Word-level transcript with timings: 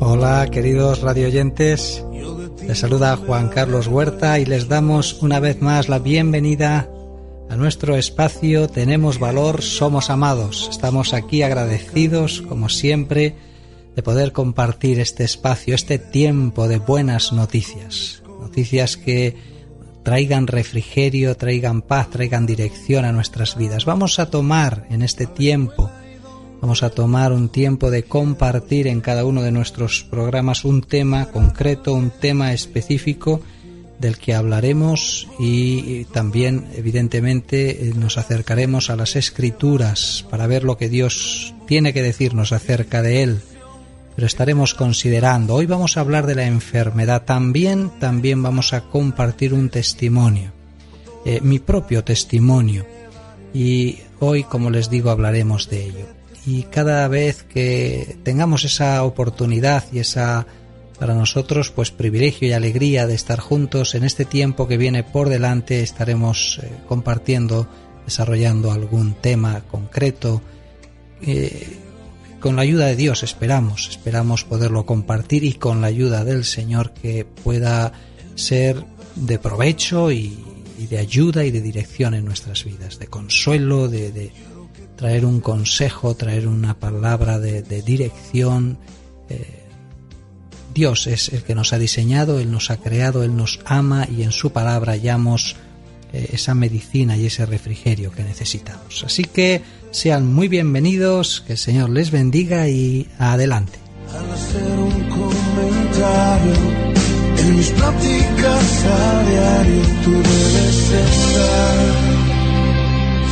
Hola, 0.00 0.48
queridos 0.50 1.00
radioyentes. 1.00 2.04
Les 2.66 2.78
saluda 2.78 3.16
Juan 3.16 3.48
Carlos 3.48 3.86
Huerta 3.86 4.38
y 4.38 4.44
les 4.44 4.68
damos 4.68 5.22
una 5.22 5.40
vez 5.40 5.60
más 5.62 5.88
la 5.88 5.98
bienvenida 5.98 6.88
a 7.48 7.56
nuestro 7.56 7.96
espacio 7.96 8.68
Tenemos 8.68 9.18
Valor, 9.18 9.62
Somos 9.62 10.10
Amados. 10.10 10.68
Estamos 10.70 11.14
aquí 11.14 11.42
agradecidos, 11.42 12.42
como 12.42 12.68
siempre, 12.68 13.36
de 13.94 14.02
poder 14.02 14.32
compartir 14.32 15.00
este 15.00 15.24
espacio, 15.24 15.74
este 15.74 15.98
tiempo 15.98 16.68
de 16.68 16.78
buenas 16.78 17.32
noticias. 17.32 18.22
Noticias 18.40 18.96
que 18.96 19.36
traigan 20.02 20.46
refrigerio, 20.46 21.36
traigan 21.36 21.82
paz, 21.82 22.10
traigan 22.10 22.46
dirección 22.46 23.04
a 23.04 23.12
nuestras 23.12 23.56
vidas. 23.56 23.84
Vamos 23.84 24.18
a 24.18 24.30
tomar 24.30 24.86
en 24.90 25.02
este 25.02 25.26
tiempo 25.26 25.90
Vamos 26.60 26.82
a 26.82 26.90
tomar 26.90 27.32
un 27.32 27.48
tiempo 27.50 27.90
de 27.90 28.04
compartir 28.04 28.86
en 28.86 29.00
cada 29.00 29.24
uno 29.24 29.42
de 29.42 29.52
nuestros 29.52 30.04
programas 30.04 30.64
un 30.64 30.82
tema 30.82 31.26
concreto, 31.26 31.92
un 31.92 32.10
tema 32.10 32.52
específico 32.52 33.42
del 33.98 34.18
que 34.18 34.34
hablaremos 34.34 35.28
y 35.38 36.04
también 36.06 36.66
evidentemente 36.74 37.92
nos 37.94 38.18
acercaremos 38.18 38.90
a 38.90 38.96
las 38.96 39.16
escrituras 39.16 40.24
para 40.30 40.46
ver 40.46 40.64
lo 40.64 40.76
que 40.76 40.88
Dios 40.88 41.54
tiene 41.66 41.92
que 41.92 42.02
decirnos 42.02 42.52
acerca 42.52 43.02
de 43.02 43.22
él. 43.22 43.40
Pero 44.14 44.26
estaremos 44.26 44.72
considerando, 44.72 45.54
hoy 45.54 45.66
vamos 45.66 45.96
a 45.96 46.00
hablar 46.00 46.26
de 46.26 46.36
la 46.36 46.46
enfermedad, 46.46 47.24
también 47.24 47.90
también 48.00 48.42
vamos 48.42 48.72
a 48.72 48.82
compartir 48.82 49.52
un 49.52 49.68
testimonio, 49.68 50.52
eh, 51.26 51.40
mi 51.42 51.58
propio 51.58 52.02
testimonio. 52.02 52.86
Y 53.52 53.98
hoy 54.20 54.44
como 54.44 54.70
les 54.70 54.88
digo 54.88 55.10
hablaremos 55.10 55.68
de 55.68 55.84
ello 55.84 56.15
y 56.46 56.62
cada 56.62 57.08
vez 57.08 57.42
que 57.42 58.16
tengamos 58.22 58.64
esa 58.64 59.02
oportunidad 59.02 59.84
y 59.92 59.98
esa 59.98 60.46
para 60.98 61.12
nosotros 61.12 61.70
pues 61.70 61.90
privilegio 61.90 62.48
y 62.48 62.52
alegría 62.52 63.06
de 63.06 63.14
estar 63.14 63.40
juntos 63.40 63.94
en 63.94 64.04
este 64.04 64.24
tiempo 64.24 64.68
que 64.68 64.78
viene 64.78 65.02
por 65.02 65.28
delante 65.28 65.82
estaremos 65.82 66.60
eh, 66.62 66.70
compartiendo 66.88 67.68
desarrollando 68.06 68.70
algún 68.70 69.14
tema 69.14 69.62
concreto 69.70 70.40
eh, 71.20 71.78
con 72.40 72.56
la 72.56 72.62
ayuda 72.62 72.86
de 72.86 72.96
Dios 72.96 73.24
esperamos 73.24 73.88
esperamos 73.90 74.44
poderlo 74.44 74.86
compartir 74.86 75.44
y 75.44 75.54
con 75.54 75.80
la 75.80 75.88
ayuda 75.88 76.24
del 76.24 76.44
Señor 76.44 76.92
que 76.92 77.24
pueda 77.24 77.92
ser 78.36 78.84
de 79.16 79.38
provecho 79.38 80.12
y, 80.12 80.44
de 80.78 80.98
ayuda 80.98 81.44
y 81.44 81.50
de 81.50 81.62
dirección 81.62 82.14
en 82.14 82.26
nuestras 82.26 82.64
vidas 82.64 82.98
de 82.98 83.06
consuelo 83.06 83.88
de 83.88 84.30
traer 84.96 85.24
un 85.24 85.40
consejo, 85.40 86.14
traer 86.14 86.48
una 86.48 86.74
palabra 86.74 87.38
de, 87.38 87.62
dirección. 87.82 88.78
Eh, 89.28 89.62
Dios 90.74 91.06
es 91.06 91.28
el 91.30 91.42
que 91.42 91.54
nos 91.54 91.72
ha 91.72 91.78
diseñado, 91.78 92.40
Él 92.40 92.50
nos 92.50 92.70
ha 92.70 92.78
creado, 92.78 93.22
Él 93.22 93.36
nos 93.36 93.60
ama 93.64 94.06
y 94.10 94.22
en 94.22 94.32
su 94.32 94.52
palabra 94.52 94.92
hallamos 94.92 95.56
eh, 96.12 96.30
esa 96.32 96.54
medicina 96.54 97.16
y 97.16 97.26
ese 97.26 97.46
refrigerio 97.46 98.10
que 98.10 98.22
necesitamos. 98.22 99.04
Así 99.04 99.24
que 99.24 99.62
sean 99.90 100.26
muy 100.32 100.48
bienvenidos, 100.48 101.42
que 101.46 101.54
el 101.54 101.58
Señor 101.58 101.90
les 101.90 102.10
bendiga 102.10 102.68
y 102.68 103.08
adelante. 103.18 103.78
Al 104.14 104.30
hacer 104.30 104.62
un 104.62 105.08
comentario 105.08 106.54
en 107.38 107.56
mis 107.56 107.70
pláticas 107.70 108.84
a 108.84 109.22
diario, 109.28 109.82
tú 110.04 110.12
debes 110.12 110.90
estar 110.90 112.05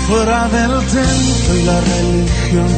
fuera 0.09 0.48
del 0.48 0.70
templo 0.87 1.54
y 1.56 1.62
la 1.62 1.81
religión, 1.81 2.69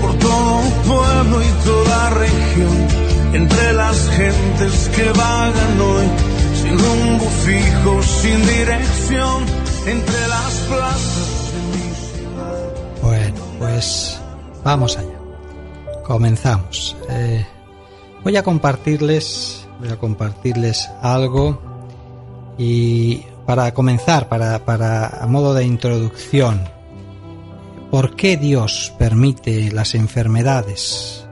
por 0.00 0.18
todo 0.18 0.60
pueblo 0.86 1.42
y 1.42 1.64
toda 1.64 2.10
región, 2.10 2.88
entre 3.32 3.72
las 3.72 4.08
gentes 4.10 4.90
que 4.94 5.04
vagan 5.12 5.80
hoy, 5.80 6.06
sin 6.54 6.78
rumbo 6.78 7.24
fijo, 7.44 8.02
sin 8.02 8.46
dirección, 8.46 9.44
entre 9.86 10.28
las 10.28 10.52
plazas 10.68 11.52
de 11.52 11.60
mi 11.72 11.94
ciudad. 11.94 13.02
Bueno, 13.02 13.40
pues 13.58 14.20
vamos 14.64 14.96
allá. 14.98 15.18
Comenzamos. 16.04 16.96
Eh, 17.08 17.44
voy 18.22 18.36
a 18.36 18.42
compartirles, 18.42 19.66
voy 19.80 19.88
a 19.88 19.96
compartirles 19.96 20.90
algo 21.02 21.58
y 22.58 23.24
para 23.46 23.72
comenzar, 23.72 24.28
para, 24.28 24.64
para 24.64 25.06
a 25.06 25.26
modo 25.26 25.54
de 25.54 25.64
introducción, 25.64 26.68
¿por 27.90 28.16
qué 28.16 28.36
Dios 28.36 28.92
permite 28.98 29.70
las 29.70 29.94
enfermedades? 29.94 31.26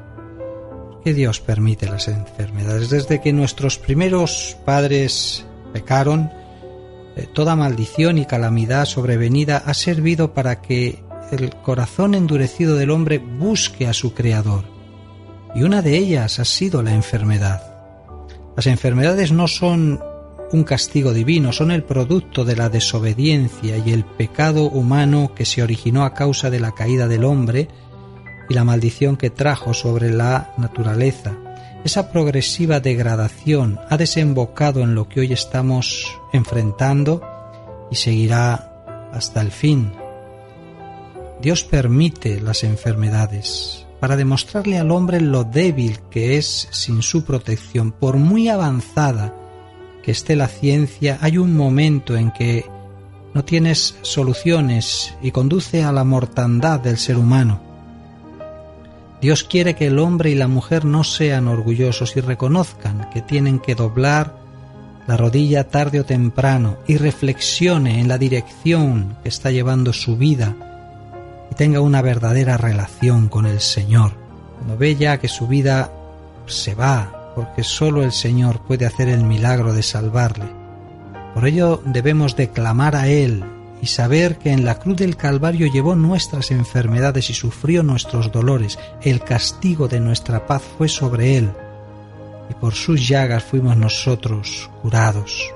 ¿Por 0.91 1.03
qué 1.03 1.13
Dios 1.13 1.41
permite 1.41 1.87
las 1.87 2.07
enfermedades? 2.07 2.89
Desde 2.91 3.21
que 3.21 3.33
nuestros 3.33 3.79
primeros 3.79 4.57
padres 4.65 5.45
pecaron, 5.73 6.31
eh, 7.17 7.27
toda 7.33 7.57
maldición 7.57 8.19
y 8.19 8.27
calamidad 8.27 8.85
sobrevenida 8.87 9.63
ha 9.67 9.75
servido 9.75 10.33
para 10.33 10.63
que 10.63 11.03
el 11.33 11.51
corazón 11.57 12.15
endurecido 12.15 12.77
del 12.77 12.91
hombre 12.91 13.19
busque 13.19 13.89
a 13.89 13.93
su 13.93 14.15
Creador. 14.15 14.65
Y 15.55 15.65
una 15.65 15.83
de 15.83 15.97
ellas 15.97 16.39
ha 16.39 16.45
sido 16.45 16.83
la 16.83 16.95
enfermedad. 16.95 17.63
Las 18.57 18.67
enfermedades 18.67 19.33
no 19.33 19.49
son 19.49 20.01
un 20.55 20.63
castigo 20.63 21.13
divino, 21.13 21.53
son 21.53 21.73
el 21.73 21.83
producto 21.83 22.45
de 22.45 22.55
la 22.55 22.69
desobediencia 22.69 23.77
y 23.77 23.93
el 23.93 24.05
pecado 24.05 24.67
humano 24.67 25.33
que 25.35 25.45
se 25.45 25.65
originó 25.65 26.05
a 26.05 26.15
causa 26.15 26.49
de 26.49 26.61
la 26.61 26.71
caída 26.73 27.09
del 27.09 27.25
hombre 27.25 27.69
y 28.49 28.55
la 28.55 28.63
maldición 28.63 29.17
que 29.17 29.31
trajo 29.31 29.75
sobre 29.75 30.11
la 30.11 30.55
naturaleza. 30.57 31.37
Esa 31.85 32.13
progresiva 32.13 32.79
degradación 32.79 33.81
ha 33.91 33.97
desembocado 33.97 34.83
en 34.83 34.95
lo 34.95 35.09
que 35.09 35.21
hoy 35.21 35.33
estamos 35.33 36.17
enfrentando 36.33 37.21
y 37.91 37.97
seguirá 37.97 39.11
hasta 39.13 39.41
el 39.41 39.51
fin. 39.51 39.93
Dios 41.43 41.65
permite 41.65 42.41
las 42.41 42.63
enfermedades 42.63 43.87
para 43.99 44.15
demostrarle 44.15 44.79
al 44.79 44.93
hombre 44.93 45.21
lo 45.21 45.43
débil 45.43 45.99
que 46.11 46.39
es 46.39 46.69
sin 46.71 47.03
su 47.03 47.25
protección, 47.25 47.91
por 47.91 48.19
muy 48.19 48.49
avanzada 48.49 49.35
que 50.05 50.13
esté 50.13 50.37
la 50.37 50.49
ciencia, 50.49 51.19
hay 51.23 51.39
un 51.39 51.57
momento 51.57 52.15
en 52.17 52.31
que 52.31 52.67
no 53.33 53.43
tienes 53.43 53.97
soluciones 54.03 55.15
y 55.23 55.31
conduce 55.31 55.83
a 55.83 55.93
la 55.93 56.05
mortandad 56.05 56.79
del 56.79 56.99
ser 56.99 57.17
humano. 57.17 57.61
Dios 59.23 59.45
quiere 59.45 59.75
que 59.75 59.87
el 59.87 59.99
hombre 59.99 60.31
y 60.31 60.35
la 60.35 60.47
mujer 60.47 60.85
no 60.85 61.05
sean 61.05 61.49
orgullosos 61.49 62.17
y 62.17 62.21
reconozcan 62.21 63.09
que 63.15 63.23
tienen 63.23 63.59
que 63.59 63.75
doblar 63.75 64.37
la 65.07 65.17
rodilla 65.17 65.69
tarde 65.69 66.01
o 66.01 66.05
temprano 66.05 66.77
y 66.87 66.99
reflexione 66.99 68.01
en 68.01 68.09
la 68.09 68.19
dirección 68.19 69.17
que 69.23 69.31
está 69.31 69.51
llevando 69.51 69.95
su 69.95 70.19
vida 70.19 70.55
y 71.51 71.55
tenga 71.55 71.81
una 71.81 72.03
verdadera 72.03 72.59
relación 72.59 73.29
con 73.29 73.47
el 73.47 73.61
Señor. 73.61 74.13
Cuando 74.59 74.77
ve 74.77 74.97
ya 74.97 75.19
que 75.19 75.29
su 75.29 75.47
vida 75.47 75.91
se 76.47 76.75
va, 76.75 77.24
porque 77.35 77.65
sólo 77.65 78.03
el 78.03 78.13
Señor 78.13 78.61
puede 78.61 78.87
hacer 78.87 79.09
el 79.09 79.25
milagro 79.25 79.73
de 79.73 79.83
salvarle. 79.83 80.47
Por 81.35 81.47
ello 81.47 81.83
debemos 81.85 82.37
de 82.37 82.51
clamar 82.51 82.95
a 82.95 83.09
Él 83.09 83.45
y 83.83 83.87
saber 83.87 84.39
que 84.39 84.53
en 84.53 84.65
la 84.65 84.79
cruz 84.79 84.97
del 84.97 85.17
Calvario 85.17 85.67
llevó 85.67 85.97
nuestras 85.97 86.51
enfermedades 86.51 87.29
y 87.31 87.35
sufrió 87.35 87.83
nuestros 87.83 88.31
dolores. 88.31 88.79
El 89.03 89.21
castigo 89.21 89.89
de 89.89 90.01
nuestra 90.01 90.47
paz 90.47 90.63
fue 90.79 90.89
sobre 90.89 91.37
Él 91.37 91.51
y 92.49 92.55
por 92.55 92.75
sus 92.75 93.07
llagas 93.07 93.43
fuimos 93.43 93.77
nosotros 93.77 94.71
curados. 94.81 95.51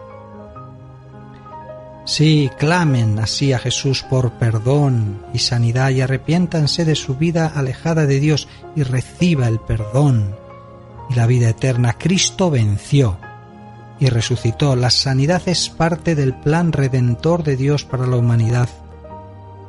Sí, 2.04 2.50
clamen 2.58 3.18
así 3.18 3.52
a 3.52 3.58
Jesús 3.58 4.02
por 4.02 4.32
perdón 4.32 5.22
y 5.34 5.38
sanidad 5.40 5.90
y 5.90 6.00
arrepiéntanse 6.00 6.86
de 6.86 6.94
su 6.94 7.16
vida 7.16 7.52
alejada 7.54 8.06
de 8.06 8.18
Dios 8.18 8.48
y 8.74 8.82
reciba 8.82 9.46
el 9.46 9.60
perdón 9.60 10.34
y 11.10 11.14
la 11.14 11.26
vida 11.26 11.48
eterna. 11.48 11.94
Cristo 11.94 12.50
venció 12.50 13.18
y 13.98 14.06
resucitó. 14.06 14.76
La 14.76 14.90
sanidad 14.90 15.42
es 15.46 15.68
parte 15.68 16.14
del 16.14 16.34
plan 16.34 16.72
redentor 16.72 17.42
de 17.42 17.56
Dios 17.56 17.84
para 17.84 18.06
la 18.06 18.16
humanidad. 18.16 18.68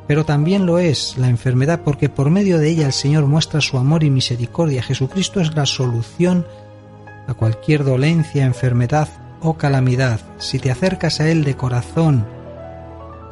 Pero 0.07 0.25
también 0.25 0.65
lo 0.65 0.79
es 0.79 1.17
la 1.17 1.29
enfermedad 1.29 1.81
porque 1.83 2.09
por 2.09 2.29
medio 2.29 2.57
de 2.57 2.69
ella 2.69 2.87
el 2.87 2.93
Señor 2.93 3.25
muestra 3.25 3.61
su 3.61 3.77
amor 3.77 4.03
y 4.03 4.09
misericordia. 4.09 4.81
Jesucristo 4.81 5.39
es 5.39 5.55
la 5.55 5.65
solución 5.65 6.45
a 7.27 7.33
cualquier 7.35 7.83
dolencia, 7.83 8.45
enfermedad 8.45 9.07
o 9.41 9.53
calamidad, 9.53 10.19
si 10.37 10.59
te 10.59 10.71
acercas 10.71 11.19
a 11.19 11.29
Él 11.29 11.43
de 11.43 11.55
corazón, 11.55 12.25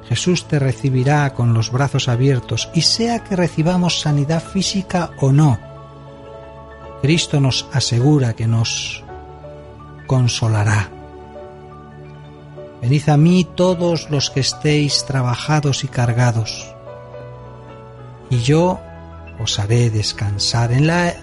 Jesús 0.08 0.48
te 0.48 0.58
recibirá 0.58 1.34
con 1.34 1.54
los 1.54 1.72
brazos 1.72 2.08
abiertos 2.08 2.70
y 2.74 2.82
sea 2.82 3.24
que 3.24 3.36
recibamos 3.36 4.00
sanidad 4.00 4.42
física 4.42 5.12
o 5.20 5.32
no, 5.34 5.60
Cristo 7.02 7.40
nos 7.40 7.68
asegura 7.74 8.36
que 8.36 8.48
nos 8.48 9.04
consolará. 10.08 10.90
Venid 12.82 13.10
a 13.10 13.18
mí 13.18 13.48
todos 13.56 14.10
los 14.10 14.30
que 14.30 14.40
estéis 14.40 15.06
trabajados 15.06 15.84
y 15.84 15.88
cargados, 15.88 16.74
y 18.30 18.40
yo 18.40 18.80
os 19.40 19.60
haré 19.60 19.90
descansar 19.90 20.72
en 20.72 20.88
la, 20.88 21.14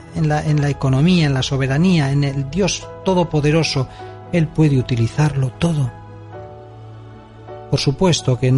economía, 0.69 1.27
en 1.27 1.35
la 1.35 1.43
soberanía, 1.43 2.11
en 2.13 2.25
el 2.25 2.51
Dios 2.51 2.87
Todopoderoso 3.05 3.89
él 4.33 4.49
puede 4.49 4.79
utilizarlo 4.79 5.51
todo. 5.59 5.91
Por 7.71 7.81
supuesto 7.81 8.39
que, 8.39 8.49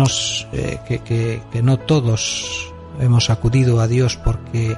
eh, 0.52 1.40
que, 1.50 1.62
no 1.62 1.78
todos 1.78 2.72
hemos 3.00 3.30
acudido 3.30 3.80
a 3.80 3.86
Dios 3.86 4.16
porque 4.16 4.76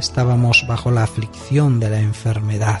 estábamos 0.00 0.66
bajo 0.66 0.90
la 0.90 1.04
aflicción 1.04 1.78
de 1.78 1.90
la 1.90 2.00
enfermedad. 2.00 2.80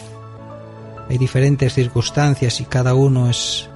Hay 1.08 1.18
diferentes 1.18 1.74
circunstancias 1.74 2.60
y 2.60 2.64
cada 2.64 2.94
uno 2.94 3.30
es 3.30 3.68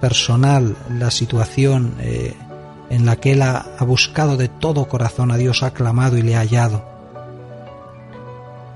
personal 0.00 0.76
la 0.90 1.10
situación 1.10 1.94
eh, 2.00 2.34
en 2.90 3.04
la 3.04 3.16
que 3.16 3.32
él 3.32 3.42
ha, 3.42 3.66
ha, 3.78 3.84
buscado 3.84 4.36
de 4.36 4.48
todo 4.48 4.86
corazón 4.86 5.30
a 5.30 5.36
Dios, 5.36 5.62
ha 5.62 5.72
clamado 5.72 6.16
y 6.16 6.22
le 6.22 6.36
ha 6.36 6.40
hallado. 6.40 6.84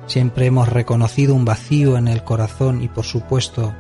Siempre 0.07 0.47
hemos 0.47 0.69
reconocido 0.69 1.35
un 1.35 1.45
vacío 1.45 1.97
en 1.97 2.09
el 2.09 2.25
corazón 2.25 2.83
y 2.83 2.89
por 2.89 3.05
supuesto 3.05 3.75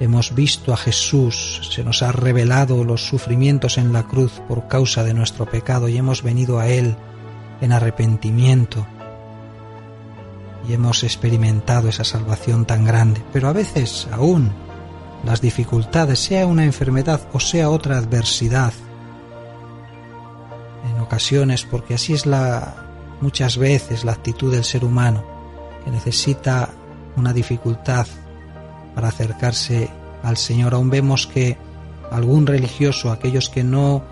Hemos 0.00 0.32
visto 0.32 0.72
a 0.72 0.76
Jesús, 0.76 1.72
se 1.72 1.82
nos 1.82 2.04
ha 2.04 2.12
revelado 2.12 2.84
los 2.84 3.04
sufrimientos 3.04 3.78
en 3.78 3.92
la 3.92 4.04
cruz 4.04 4.40
por 4.46 4.68
causa 4.68 5.02
de 5.02 5.12
nuestro 5.12 5.46
pecado 5.46 5.88
y 5.88 5.96
hemos 5.96 6.22
venido 6.22 6.60
a 6.60 6.68
Él 6.68 6.94
en 7.60 7.72
arrepentimiento 7.72 8.86
y 10.68 10.74
hemos 10.74 11.02
experimentado 11.02 11.88
esa 11.88 12.04
salvación 12.04 12.66
tan 12.66 12.84
grande. 12.84 13.22
Pero 13.32 13.48
a 13.48 13.52
veces 13.52 14.06
aún 14.12 14.52
las 15.24 15.40
dificultades, 15.40 16.20
sea 16.20 16.46
una 16.46 16.64
enfermedad 16.64 17.20
o 17.32 17.40
sea 17.40 17.70
otra 17.70 17.98
adversidad, 17.98 18.72
en 20.92 21.00
ocasiones, 21.00 21.64
porque 21.64 21.94
así 21.94 22.12
es 22.14 22.26
la 22.26 22.84
muchas 23.20 23.56
veces 23.56 24.04
la 24.04 24.12
actitud 24.12 24.52
del 24.52 24.64
ser 24.64 24.84
humano, 24.84 25.24
que 25.84 25.90
necesita 25.90 26.70
una 27.16 27.32
dificultad 27.32 28.06
para 28.94 29.08
acercarse 29.08 29.90
al 30.22 30.36
Señor. 30.36 30.74
Aún 30.74 30.90
vemos 30.90 31.26
que 31.26 31.58
algún 32.12 32.46
religioso, 32.46 33.10
aquellos 33.10 33.48
que 33.48 33.64
no 33.64 34.02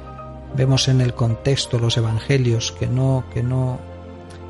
vemos 0.56 0.88
en 0.88 1.00
el 1.00 1.14
contexto 1.14 1.78
los 1.78 1.96
evangelios, 1.96 2.72
que 2.72 2.86
no, 2.88 3.24
que 3.32 3.42
no 3.42 3.78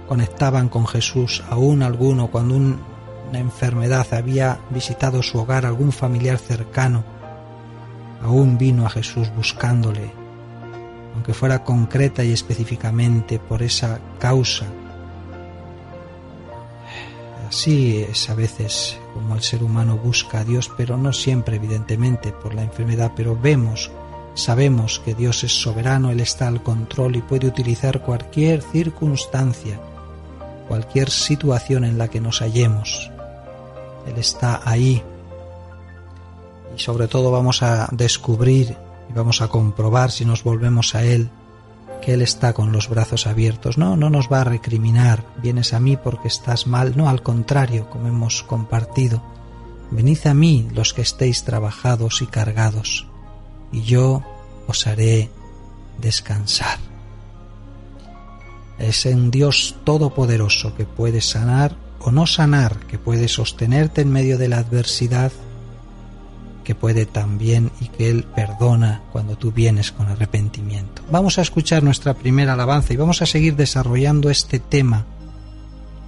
conectaban 0.07 0.69
con 0.69 0.87
Jesús, 0.87 1.43
aún 1.49 1.83
alguno 1.83 2.29
cuando 2.29 2.57
una 2.57 3.39
enfermedad 3.39 4.07
había 4.13 4.59
visitado 4.71 5.23
su 5.23 5.39
hogar, 5.39 5.67
algún 5.67 5.93
familiar 5.93 6.39
cercano, 6.39 7.05
aún 8.23 8.59
vino 8.59 8.87
a 8.87 8.91
Jesús 8.91 9.31
buscándole, 9.35 10.11
aunque 11.15 11.35
fuera 11.35 11.65
concreta 11.65 12.25
y 12.25 12.33
específicamente 12.33 13.39
por 13.39 13.63
esa 13.63 13.99
causa. 14.19 14.67
Así 17.49 17.99
es 18.03 18.29
a 18.29 18.35
veces 18.35 18.99
como 19.15 19.35
el 19.35 19.43
ser 19.43 19.63
humano 19.63 19.97
busca 19.97 20.41
a 20.41 20.45
Dios, 20.45 20.71
pero 20.77 20.97
no 20.97 21.13
siempre 21.13 21.57
evidentemente 21.57 22.33
por 22.33 22.55
la 22.55 22.63
enfermedad, 22.63 23.13
pero 23.15 23.39
vemos, 23.41 23.91
sabemos 24.35 24.99
que 24.99 25.15
Dios 25.15 25.45
es 25.45 25.53
soberano, 25.53 26.11
Él 26.11 26.21
está 26.21 26.49
al 26.49 26.63
control 26.63 27.17
y 27.17 27.23
puede 27.23 27.47
utilizar 27.47 28.03
cualquier 28.03 28.63
circunstancia, 28.63 29.81
cualquier 30.69 31.11
situación 31.11 31.85
en 31.85 31.99
la 31.99 32.09
que 32.09 32.21
nos 32.21 32.41
hallemos. 32.41 33.11
Él 34.07 34.19
está 34.19 34.61
ahí. 34.65 35.03
Y 36.77 36.79
sobre 36.81 37.09
todo 37.09 37.31
vamos 37.31 37.63
a 37.63 37.89
descubrir 37.93 38.77
y 39.09 39.13
vamos 39.13 39.41
a 39.43 39.49
comprobar 39.49 40.11
si 40.11 40.25
nos 40.25 40.45
volvemos 40.45 40.95
a 40.95 41.05
Él 41.05 41.31
que 42.01 42.15
Él 42.15 42.23
está 42.23 42.53
con 42.53 42.73
los 42.73 42.89
brazos 42.89 43.27
abiertos. 43.27 43.79
No, 43.79 43.97
no 43.97 44.11
nos 44.11 44.31
va 44.31 44.43
a 44.43 44.45
recriminar, 44.45 45.25
vienes 45.43 45.73
a 45.73 45.81
mí 45.81 45.97
porque 45.97 46.29
estás 46.29 46.67
mal, 46.67 46.97
no, 46.97 47.09
al 47.09 47.23
contrario, 47.23 47.89
como 47.91 48.09
hemos 48.09 48.43
compartido. 48.43 49.23
Venid 49.91 50.27
a 50.27 50.35
mí 50.35 50.69
los 50.73 50.95
que 50.95 51.03
estéis 51.03 51.45
trabajados 51.45 52.23
y 52.23 52.27
cargados, 52.27 53.07
y 53.73 53.83
yo 53.83 54.23
os 54.67 54.87
haré 54.87 55.31
descansar. 55.99 56.79
Es 58.79 59.05
un 59.07 59.31
Dios 59.31 59.77
todopoderoso 59.85 60.75
que 60.75 60.85
puede 60.85 61.21
sanar 61.21 61.77
o 62.01 62.11
no 62.11 62.27
sanar, 62.27 62.79
que 62.87 62.99
puede 62.99 63.29
sostenerte 63.29 64.03
en 64.03 64.13
medio 64.13 64.39
de 64.39 64.49
la 64.49 64.59
adversidad 64.59 65.33
que 66.67 66.75
puede 66.75 67.07
también 67.07 67.71
y 67.81 67.87
que 67.89 68.11
Él 68.11 68.25
perdona 68.25 69.03
cuando 69.13 69.37
tú 69.37 69.53
vienes 69.53 69.93
con 69.93 70.09
arrepentimiento. 70.09 71.01
Vamos 71.13 71.39
a 71.39 71.43
escuchar 71.43 71.85
nuestra 71.85 72.15
primera 72.15 72.55
alabanza 72.55 72.93
y 72.93 72.97
vamos 72.97 73.23
a 73.23 73.27
seguir 73.27 73.55
desarrollando 73.55 74.31
este 74.31 74.59
tema. 74.59 75.07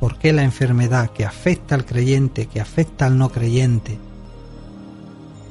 ¿Por 0.00 0.19
qué 0.19 0.32
la 0.32 0.43
enfermedad 0.43 1.11
que 1.11 1.25
afecta 1.25 1.76
al 1.76 1.85
creyente, 1.85 2.47
que 2.47 2.61
afecta 2.61 3.06
al 3.06 3.17
no 3.17 3.29
creyente? 3.29 3.99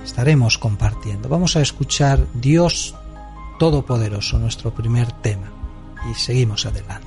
Estaremos 0.03 0.57
compartiendo. 0.57 1.29
Vamos 1.29 1.55
a 1.55 1.61
escuchar 1.61 2.25
Dios 2.33 2.93
Todopoderoso, 3.59 4.37
nuestro 4.37 4.73
primer 4.73 5.11
tema. 5.11 5.51
Y 6.11 6.13
seguimos 6.13 6.65
adelante. 6.65 7.06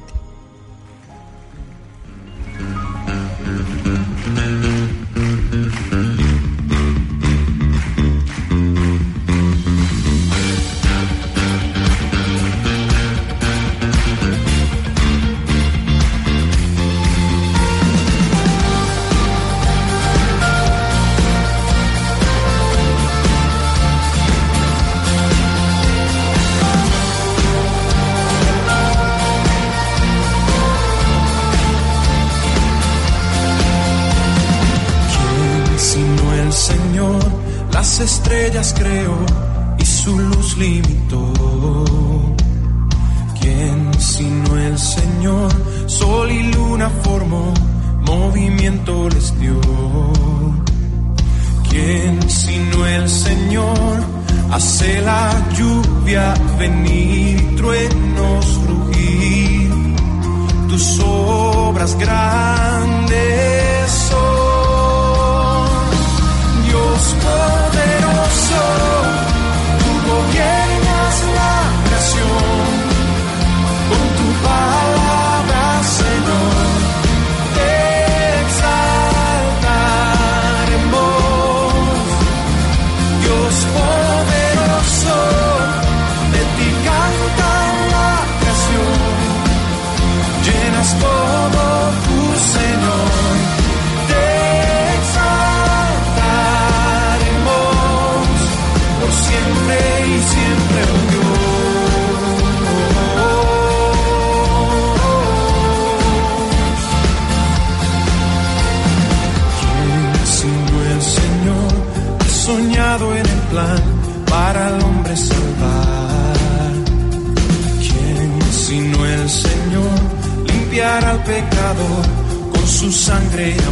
Estrellas 38.40 38.73
creó 38.73 38.89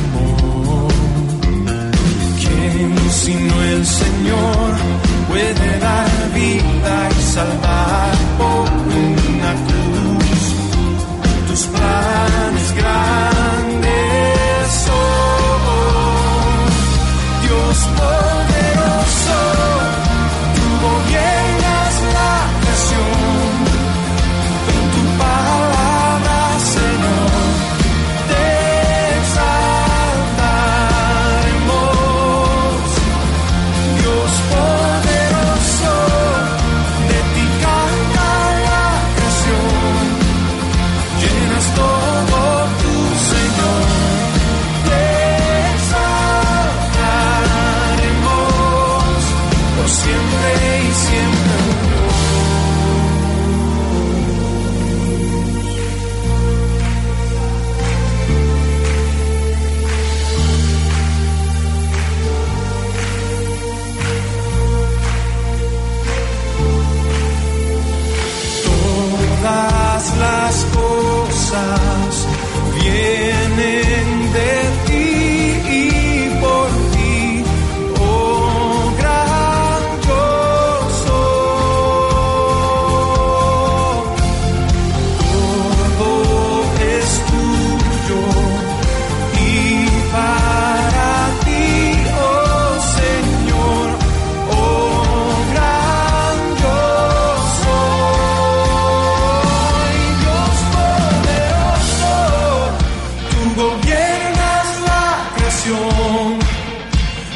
amor. 0.01 0.93
¿Quién 2.41 2.97
sino 3.11 3.63
el 3.63 3.87
Señor 3.87 4.71
puede 5.29 5.79
dar 5.79 6.11
vida 6.35 7.09
y 7.19 7.23
salvar 7.23 8.15
por 8.39 8.69
una 9.33 9.53
cruz? 9.67 10.41
Tus 11.49 11.63
planes 11.67 12.68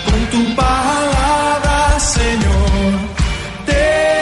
con 0.04 0.20
tu 0.30 0.56
palabra, 0.56 1.99
Señor, 1.99 2.92
te. 3.66 4.12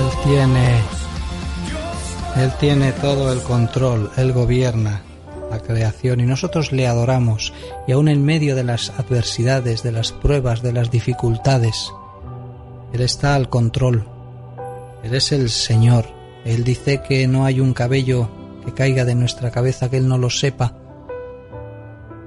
Él 0.00 0.08
tiene, 0.24 0.80
Él 2.36 2.52
tiene 2.58 2.92
todo 2.92 3.32
el 3.32 3.40
control, 3.42 4.10
Él 4.16 4.32
gobierna 4.32 5.02
la 5.50 5.58
creación 5.58 6.20
y 6.20 6.26
nosotros 6.26 6.70
le 6.70 6.86
adoramos 6.86 7.52
y 7.86 7.92
aún 7.92 8.08
en 8.08 8.24
medio 8.24 8.54
de 8.54 8.62
las 8.62 8.90
adversidades, 8.90 9.82
de 9.82 9.92
las 9.92 10.12
pruebas, 10.12 10.62
de 10.62 10.72
las 10.72 10.90
dificultades, 10.90 11.92
Él 12.92 13.00
está 13.00 13.34
al 13.34 13.48
control. 13.48 14.06
Él 15.02 15.14
es 15.14 15.32
el 15.32 15.50
Señor. 15.50 16.06
Él 16.44 16.64
dice 16.64 17.02
que 17.06 17.26
no 17.26 17.44
hay 17.44 17.60
un 17.60 17.74
cabello 17.74 18.28
que 18.64 18.72
caiga 18.72 19.04
de 19.04 19.14
nuestra 19.14 19.50
cabeza 19.50 19.90
que 19.90 19.96
Él 19.96 20.08
no 20.08 20.18
lo 20.18 20.30
sepa. 20.30 20.74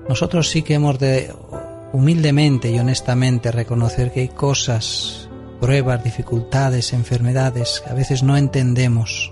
Nosotros 0.08 0.50
sí 0.50 0.62
que 0.62 0.74
hemos 0.74 1.00
de 1.00 1.34
humildemente 1.94 2.72
y 2.72 2.80
honestamente 2.80 3.52
reconocer 3.52 4.12
que 4.12 4.22
hay 4.22 4.30
cosas, 4.30 5.30
pruebas, 5.62 6.04
dificultades, 6.04 6.92
enfermedades 6.92 7.82
que 7.84 7.92
a 7.92 7.94
veces 7.94 8.24
no 8.24 8.36
entendemos. 8.36 9.32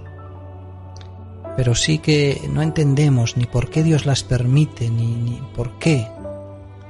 Pero 1.58 1.75
sí 1.75 1.98
que 1.98 2.39
no 2.50 2.62
entendemos 2.62 3.36
ni 3.36 3.46
por 3.46 3.70
qué 3.70 3.84
Dios 3.84 4.05
las 4.05 4.24
permite, 4.24 4.89
ni, 4.89 5.15
ni 5.15 5.41
por 5.55 5.77
qué. 5.79 6.08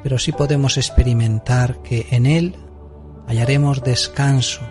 Pero 0.04 0.20
sí 0.20 0.32
podemos 0.32 0.78
experimentar 0.78 1.82
que 1.82 2.08
en 2.12 2.26
Él 2.26 2.56
hallaremos 3.28 3.82
descanso. 3.82 4.62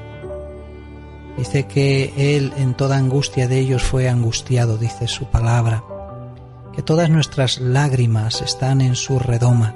Dice 1.41 1.67
que 1.67 2.13
Él 2.37 2.53
en 2.59 2.75
toda 2.75 2.99
angustia 2.99 3.49
de 3.49 3.61
ellos 3.61 3.83
fue 3.83 4.11
angustiado, 4.11 4.77
dice 4.77 5.09
su 5.09 5.25
palabra. 5.25 5.83
Que 6.75 6.83
todas 6.83 7.09
nuestras 7.09 7.59
lágrimas 7.61 8.43
están 8.43 8.83
en 8.83 8.95
su 8.95 9.19
redoma. 9.19 9.75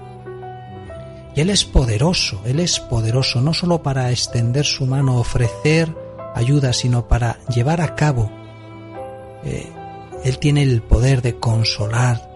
Y 1.35 1.41
Él 1.41 1.49
es 1.49 1.65
poderoso, 1.65 2.43
Él 2.45 2.61
es 2.61 2.81
poderoso 2.81 3.41
no 3.41 3.55
solo 3.55 3.83
para 3.83 4.11
extender 4.11 4.67
su 4.67 4.85
mano, 4.85 5.17
ofrecer 5.17 5.89
ayuda, 6.35 6.75
sino 6.75 7.09
para 7.09 7.39
llevar 7.47 7.81
a 7.81 7.95
cabo. 7.95 8.31
Eh, 9.43 9.73
él 10.23 10.39
tiene 10.39 10.65
el 10.65 10.83
poder 10.83 11.23
de 11.23 11.37
consolar, 11.37 12.31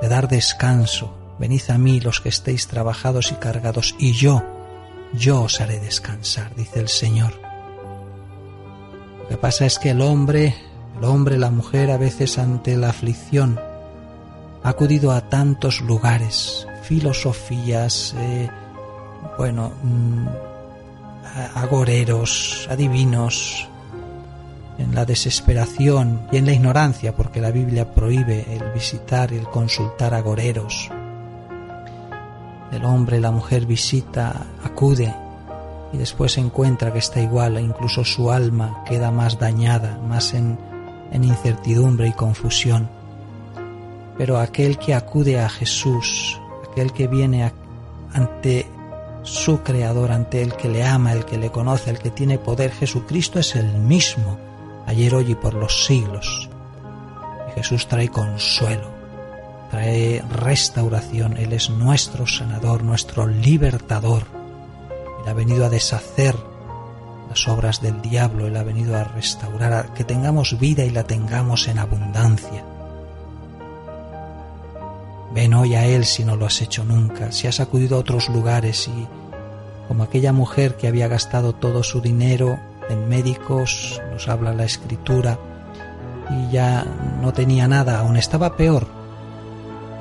de 0.00 0.08
dar 0.08 0.28
descanso. 0.28 1.14
Venid 1.38 1.64
a 1.68 1.76
mí 1.76 2.00
los 2.00 2.22
que 2.22 2.30
estéis 2.30 2.66
trabajados 2.66 3.30
y 3.30 3.34
cargados, 3.34 3.94
y 3.98 4.12
yo, 4.12 4.42
yo 5.12 5.42
os 5.42 5.60
haré 5.60 5.80
descansar, 5.80 6.54
dice 6.54 6.80
el 6.80 6.88
Señor. 6.88 7.43
Lo 9.24 9.28
que 9.30 9.36
pasa 9.38 9.64
es 9.64 9.78
que 9.78 9.90
el 9.90 10.02
hombre, 10.02 10.54
el 10.98 11.04
hombre, 11.04 11.38
la 11.38 11.50
mujer, 11.50 11.90
a 11.90 11.96
veces 11.96 12.38
ante 12.38 12.76
la 12.76 12.90
aflicción, 12.90 13.58
ha 14.62 14.68
acudido 14.68 15.12
a 15.12 15.30
tantos 15.30 15.80
lugares, 15.80 16.66
filosofías, 16.82 18.14
eh, 18.18 18.50
bueno, 19.38 19.72
mm, 19.82 20.26
agoreros, 21.54 22.68
adivinos, 22.70 23.66
en 24.76 24.94
la 24.94 25.06
desesperación 25.06 26.26
y 26.30 26.36
en 26.36 26.44
la 26.44 26.52
ignorancia, 26.52 27.16
porque 27.16 27.40
la 27.40 27.50
Biblia 27.50 27.94
prohíbe 27.94 28.44
el 28.54 28.72
visitar 28.72 29.32
y 29.32 29.36
el 29.36 29.48
consultar 29.48 30.12
agoreros. 30.12 30.90
El 32.70 32.84
hombre, 32.84 33.20
la 33.20 33.30
mujer 33.30 33.64
visita, 33.64 34.48
acude 34.62 35.14
y 35.94 35.96
después 35.96 36.36
encuentra 36.38 36.92
que 36.92 36.98
está 36.98 37.20
igual 37.20 37.58
incluso 37.60 38.04
su 38.04 38.32
alma 38.32 38.82
queda 38.84 39.12
más 39.12 39.38
dañada, 39.38 39.98
más 40.08 40.34
en, 40.34 40.58
incertidumbre 41.12 42.08
y 42.08 42.12
confusión. 42.12 42.88
Pero 44.18 44.38
aquel 44.38 44.76
que 44.76 44.94
acude 44.94 45.38
a 45.38 45.48
Jesús, 45.48 46.40
aquel 46.68 46.92
que 46.92 47.06
viene 47.06 47.52
ante 48.12 48.66
su 49.22 49.62
Creador, 49.62 50.10
ante 50.10 50.42
el 50.42 50.54
que 50.54 50.68
le 50.68 50.84
ama, 50.84 51.12
el 51.12 51.24
que 51.24 51.38
le 51.38 51.50
conoce, 51.50 51.90
el 51.90 52.00
que 52.00 52.10
tiene 52.10 52.38
poder, 52.38 52.72
Jesucristo 52.72 53.38
es 53.38 53.54
el 53.54 53.78
mismo, 53.78 54.36
ayer, 54.86 55.14
hoy 55.14 55.30
y 55.30 55.34
por 55.36 55.54
los 55.54 55.86
siglos. 55.86 56.50
Jesús 57.54 57.86
trae 57.86 58.08
consuelo, 58.08 58.88
trae 59.70 60.22
restauración, 60.28 61.36
Él 61.36 61.52
es 61.52 61.70
nuestro 61.70 62.26
sanador, 62.26 62.82
nuestro 62.82 63.28
libertador. 63.28 64.43
Él 65.24 65.30
ha 65.30 65.32
venido 65.32 65.64
a 65.64 65.70
deshacer 65.70 66.36
las 67.30 67.48
obras 67.48 67.80
del 67.80 68.02
diablo, 68.02 68.46
Él 68.46 68.56
ha 68.56 68.62
venido 68.62 68.94
a 68.94 69.04
restaurar, 69.04 69.72
a 69.72 69.94
que 69.94 70.04
tengamos 70.04 70.58
vida 70.58 70.84
y 70.84 70.90
la 70.90 71.04
tengamos 71.04 71.66
en 71.66 71.78
abundancia. 71.78 72.62
Ven 75.32 75.54
hoy 75.54 75.74
a 75.74 75.86
Él 75.86 76.04
si 76.04 76.24
no 76.24 76.36
lo 76.36 76.44
has 76.46 76.60
hecho 76.60 76.84
nunca, 76.84 77.32
si 77.32 77.46
has 77.46 77.58
acudido 77.58 77.96
a 77.96 78.00
otros 78.00 78.28
lugares 78.28 78.86
y, 78.86 79.08
como 79.88 80.02
aquella 80.04 80.32
mujer 80.32 80.76
que 80.76 80.88
había 80.88 81.08
gastado 81.08 81.54
todo 81.54 81.82
su 81.82 82.02
dinero 82.02 82.60
en 82.90 83.08
médicos, 83.08 84.00
nos 84.12 84.28
habla 84.28 84.52
la 84.52 84.64
escritura, 84.64 85.38
y 86.30 86.52
ya 86.52 86.84
no 87.20 87.32
tenía 87.32 87.66
nada, 87.66 88.00
aún 88.00 88.16
estaba 88.16 88.56
peor, 88.56 88.86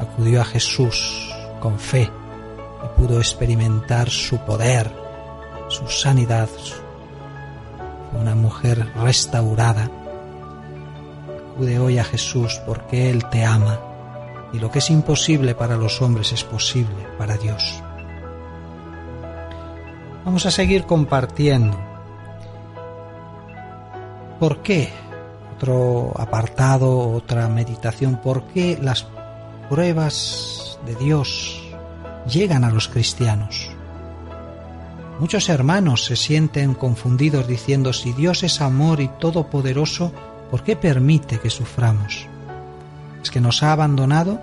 acudió 0.02 0.42
a 0.42 0.46
Jesús 0.46 1.32
con 1.60 1.80
fe 1.80 2.10
y 2.84 3.02
pudo 3.02 3.20
experimentar 3.20 4.10
su 4.10 4.38
poder, 4.40 5.03
su 5.74 5.88
sanidad. 5.88 6.50
Una 8.20 8.36
mujer 8.36 8.88
restaurada. 8.96 9.90
Acude 11.54 11.80
hoy 11.80 11.98
a 11.98 12.04
Jesús 12.04 12.62
porque 12.66 13.10
Él 13.10 13.28
te 13.30 13.44
ama 13.44 13.80
y 14.54 14.60
lo 14.60 14.70
que 14.70 14.80
es 14.80 14.90
imposible 14.92 15.56
para 15.56 15.76
los 15.78 16.02
hombres 16.02 16.32
es 16.32 16.44
posible 16.44 17.08
para 17.18 17.38
Dios. 17.38 17.82
Vamos 20.24 20.46
a 20.46 20.52
seguir 20.52 20.86
compartiendo. 20.86 21.78
¿Por 24.40 24.62
qué 24.62 24.94
otro 25.56 26.14
apartado, 26.18 27.10
otra 27.10 27.50
meditación, 27.50 28.18
¿por 28.18 28.44
qué 28.48 28.78
las 28.80 29.08
pruebas 29.70 30.80
de 30.86 30.96
Dios 30.96 31.64
llegan 32.28 32.64
a 32.64 32.70
los 32.70 32.88
cristianos? 32.88 33.73
Muchos 35.24 35.48
hermanos 35.48 36.04
se 36.04 36.18
sienten 36.18 36.74
confundidos 36.74 37.48
diciendo, 37.48 37.94
si 37.94 38.12
Dios 38.12 38.44
es 38.44 38.60
amor 38.60 39.00
y 39.00 39.08
todopoderoso, 39.08 40.12
¿por 40.52 40.64
qué 40.64 40.76
permite 40.76 41.40
que 41.40 41.50
suframos? 41.50 42.28
¿Es 43.22 43.32
que 43.32 43.40
nos 43.40 43.64
ha 43.64 43.72
abandonado? 43.72 44.42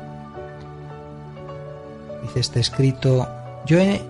Dice 2.23 2.41
este 2.41 2.61
escrito, 2.61 3.29
yo 3.67 3.79
he 3.79 4.01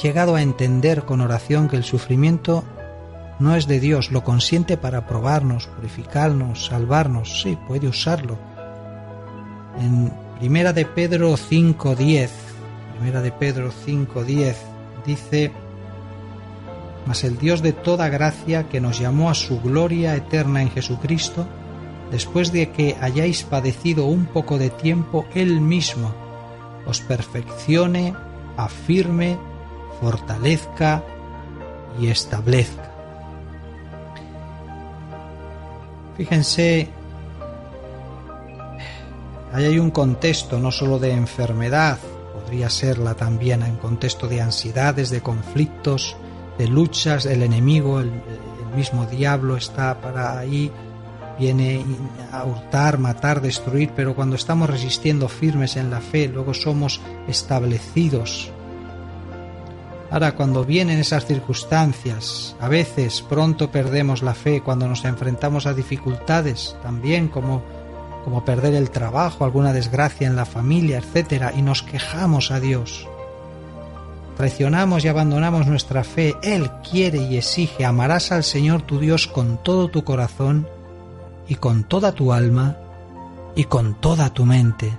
llegado 0.00 0.36
a 0.36 0.42
entender 0.42 1.02
con 1.02 1.20
oración 1.20 1.68
que 1.68 1.74
el 1.74 1.82
sufrimiento 1.82 2.62
no 3.40 3.56
es 3.56 3.66
de 3.66 3.80
Dios, 3.80 4.12
lo 4.12 4.22
consiente 4.22 4.76
para 4.76 5.08
probarnos, 5.08 5.66
purificarnos, 5.66 6.66
salvarnos, 6.66 7.42
sí, 7.42 7.58
puede 7.66 7.88
usarlo. 7.88 8.38
En 9.80 10.12
Primera 10.38 10.72
de 10.72 10.84
Pedro 10.84 11.36
5:10, 11.36 12.30
Primera 12.94 13.20
de 13.20 13.32
Pedro 13.32 13.72
5:10 13.72 14.54
dice 15.04 15.50
mas 17.06 17.24
el 17.24 17.38
Dios 17.38 17.62
de 17.62 17.72
toda 17.72 18.08
gracia 18.08 18.68
que 18.68 18.80
nos 18.80 18.98
llamó 18.98 19.30
a 19.30 19.34
su 19.34 19.60
gloria 19.60 20.14
eterna 20.16 20.62
en 20.62 20.70
Jesucristo, 20.70 21.46
después 22.10 22.52
de 22.52 22.70
que 22.70 22.96
hayáis 23.00 23.42
padecido 23.42 24.06
un 24.06 24.26
poco 24.26 24.58
de 24.58 24.70
tiempo, 24.70 25.26
Él 25.34 25.60
mismo 25.60 26.14
os 26.86 27.00
perfeccione, 27.00 28.14
afirme, 28.56 29.38
fortalezca 30.00 31.02
y 32.00 32.08
establezca. 32.08 32.90
Fíjense, 36.16 36.88
ahí 39.52 39.64
hay 39.64 39.78
un 39.78 39.90
contexto 39.90 40.58
no 40.58 40.70
solo 40.70 40.98
de 40.98 41.12
enfermedad, 41.12 41.98
podría 42.34 42.68
serla 42.68 43.14
también 43.14 43.62
en 43.62 43.76
contexto 43.76 44.28
de 44.28 44.40
ansiedades, 44.40 45.10
de 45.10 45.22
conflictos, 45.22 46.16
de 46.60 46.68
luchas, 46.68 47.24
el 47.24 47.42
enemigo, 47.42 48.00
el, 48.00 48.12
mismo 48.76 49.06
diablo 49.06 49.56
está 49.56 50.00
para 50.00 50.38
ahí, 50.38 50.70
viene 51.38 51.84
a 52.30 52.44
hurtar, 52.44 52.98
matar, 52.98 53.40
destruir, 53.40 53.90
pero 53.96 54.14
cuando 54.14 54.36
estamos 54.36 54.70
resistiendo 54.70 55.26
firmes 55.26 55.76
en 55.76 55.90
la 55.90 56.00
fe, 56.00 56.28
luego 56.28 56.54
somos 56.54 57.00
establecidos. 57.26 58.52
Ahora, 60.10 60.36
cuando 60.36 60.64
vienen 60.64 61.00
esas 61.00 61.24
circunstancias, 61.24 62.54
a 62.60 62.68
veces 62.68 63.22
pronto 63.22 63.70
perdemos 63.72 64.22
la 64.22 64.34
fe 64.34 64.60
cuando 64.60 64.86
nos 64.86 65.04
enfrentamos 65.04 65.66
a 65.66 65.74
dificultades, 65.74 66.76
también 66.82 67.28
como, 67.28 67.62
como 68.22 68.44
perder 68.44 68.74
el 68.74 68.90
trabajo, 68.90 69.44
alguna 69.44 69.72
desgracia 69.72 70.28
en 70.28 70.36
la 70.36 70.44
familia, 70.44 70.98
etc., 70.98 71.52
y 71.56 71.62
nos 71.62 71.82
quejamos 71.82 72.50
a 72.50 72.60
Dios 72.60 73.08
traicionamos 74.40 75.04
y 75.04 75.08
abandonamos 75.08 75.66
nuestra 75.66 76.02
fe, 76.02 76.34
Él 76.42 76.70
quiere 76.90 77.18
y 77.18 77.36
exige, 77.36 77.84
amarás 77.84 78.32
al 78.32 78.42
Señor 78.42 78.80
tu 78.80 78.98
Dios 78.98 79.26
con 79.26 79.62
todo 79.62 79.88
tu 79.88 80.02
corazón 80.02 80.66
y 81.46 81.56
con 81.56 81.84
toda 81.84 82.12
tu 82.12 82.32
alma 82.32 82.78
y 83.54 83.64
con 83.64 84.00
toda 84.00 84.32
tu 84.32 84.46
mente. 84.46 84.96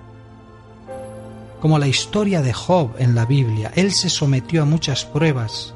Como 1.59 1.79
la 1.79 1.87
historia 1.87 2.43
de 2.43 2.53
Job 2.53 2.91
en 2.99 3.15
la 3.15 3.25
Biblia, 3.25 3.71
Él 3.73 3.93
se 3.93 4.11
sometió 4.11 4.61
a 4.61 4.65
muchas 4.65 5.05
pruebas, 5.05 5.73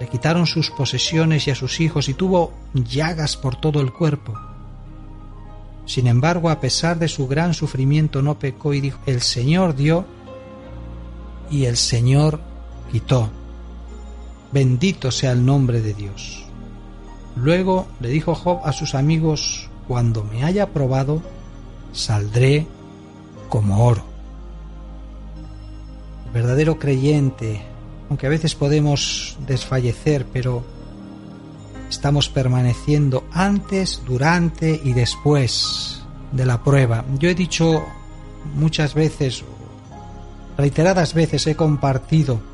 le 0.00 0.08
quitaron 0.08 0.46
sus 0.46 0.70
posesiones 0.70 1.46
y 1.46 1.50
a 1.50 1.54
sus 1.54 1.80
hijos 1.80 2.08
y 2.08 2.14
tuvo 2.14 2.54
llagas 2.72 3.36
por 3.36 3.56
todo 3.56 3.82
el 3.82 3.92
cuerpo. 3.92 4.40
Sin 5.84 6.06
embargo, 6.06 6.48
a 6.48 6.60
pesar 6.60 6.98
de 6.98 7.08
su 7.08 7.28
gran 7.28 7.52
sufrimiento, 7.52 8.22
no 8.22 8.38
pecó 8.38 8.72
y 8.72 8.80
dijo, 8.80 9.00
el 9.04 9.20
Señor 9.20 9.76
dio 9.76 10.06
y 11.50 11.66
el 11.66 11.76
Señor 11.76 12.53
Bendito 14.52 15.10
sea 15.10 15.32
el 15.32 15.44
nombre 15.44 15.80
de 15.80 15.94
Dios. 15.94 16.44
Luego 17.36 17.86
le 18.00 18.08
dijo 18.08 18.34
Job 18.34 18.60
a 18.64 18.72
sus 18.72 18.94
amigos, 18.94 19.68
cuando 19.88 20.22
me 20.22 20.44
haya 20.44 20.68
probado, 20.70 21.20
saldré 21.92 22.66
como 23.48 23.84
oro. 23.84 24.04
El 26.26 26.32
verdadero 26.32 26.78
creyente, 26.78 27.62
aunque 28.08 28.26
a 28.26 28.30
veces 28.30 28.54
podemos 28.54 29.36
desfallecer, 29.46 30.26
pero 30.32 30.62
estamos 31.90 32.28
permaneciendo 32.28 33.24
antes, 33.32 34.02
durante 34.06 34.80
y 34.84 34.92
después 34.92 36.02
de 36.30 36.46
la 36.46 36.62
prueba. 36.62 37.04
Yo 37.18 37.28
he 37.28 37.34
dicho 37.34 37.84
muchas 38.54 38.94
veces, 38.94 39.42
reiteradas 40.56 41.14
veces 41.14 41.46
he 41.48 41.56
compartido 41.56 42.53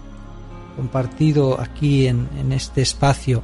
compartido 0.81 1.61
aquí 1.61 2.07
en, 2.07 2.27
este 2.53 2.81
espacio, 2.81 3.43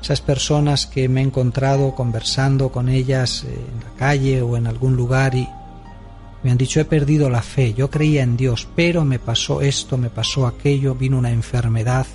esas 0.00 0.20
personas 0.20 0.86
que 0.86 1.08
me 1.08 1.20
he 1.20 1.24
encontrado 1.24 1.96
conversando 1.96 2.70
con 2.70 2.88
ellas 2.88 3.42
eh, 3.42 3.48
en 3.52 3.80
la 3.80 3.92
calle 3.98 4.40
o 4.40 4.56
en 4.56 4.68
algún 4.68 4.94
lugar 4.94 5.34
y 5.34 5.48
me 6.44 6.52
han 6.52 6.56
dicho 6.56 6.78
he 6.78 6.84
perdido 6.84 7.28
la 7.28 7.42
fe, 7.42 7.74
yo 7.74 7.90
creía 7.90 8.22
en 8.22 8.36
Dios, 8.36 8.68
pero 8.76 9.04
me 9.04 9.18
pasó 9.18 9.62
esto, 9.62 9.98
me 9.98 10.10
pasó 10.10 10.46
aquello, 10.46 10.94
vino 10.94 11.18
una 11.18 11.32
enfermedad. 11.32 12.06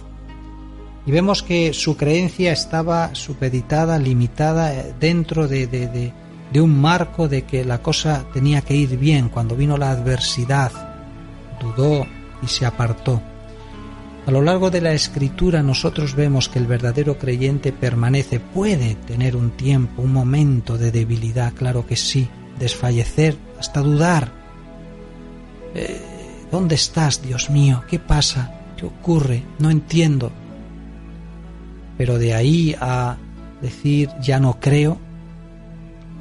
Y 1.05 1.11
vemos 1.11 1.43
que 1.43 1.73
su 1.73 1.97
creencia 1.97 2.53
estaba 2.53 3.13
supeditada, 3.13 3.99
limitada 3.99 4.73
eh, 4.73 4.95
dentro 5.01 5.49
de, 5.49 5.67
de, 5.67 6.13
de 6.53 6.61
un 6.61 6.79
marco 6.79 7.27
de 7.27 7.41
que 7.41 7.65
la 7.65 7.81
cosa 7.81 8.23
tenía 8.33 8.61
que 8.61 8.73
ir 8.73 8.97
bien. 8.97 9.27
Cuando 9.27 9.57
vino 9.57 9.77
la 9.77 9.91
adversidad, 9.91 10.71
dudó 11.59 12.07
y 12.41 12.47
se 12.47 12.65
apartó. 12.65 13.21
A 14.25 14.31
lo 14.31 14.41
largo 14.41 14.71
de 14.71 14.81
la 14.81 14.93
escritura 14.93 15.61
nosotros 15.61 16.15
vemos 16.15 16.49
que 16.49 16.57
el 16.57 16.65
verdadero 16.65 17.19
creyente 17.19 17.71
permanece, 17.71 18.39
puede 18.39 18.95
tener 18.95 19.35
un 19.35 19.51
tiempo, 19.51 20.01
un 20.01 20.13
momento 20.13 20.79
de 20.79 20.91
debilidad, 20.91 21.53
claro 21.53 21.85
que 21.85 21.95
sí, 21.95 22.27
desfallecer, 22.57 23.37
hasta 23.59 23.81
dudar. 23.81 24.31
Eh, 25.75 26.01
¿Dónde 26.51 26.73
estás, 26.73 27.21
Dios 27.21 27.51
mío? 27.51 27.83
¿Qué 27.87 27.99
pasa? 27.99 28.51
¿Qué 28.77 28.87
ocurre? 28.87 29.43
No 29.59 29.69
entiendo. 29.69 30.31
Pero 31.95 32.17
de 32.17 32.33
ahí 32.33 32.75
a 32.81 33.17
decir 33.61 34.09
ya 34.21 34.39
no 34.39 34.59
creo, 34.59 34.97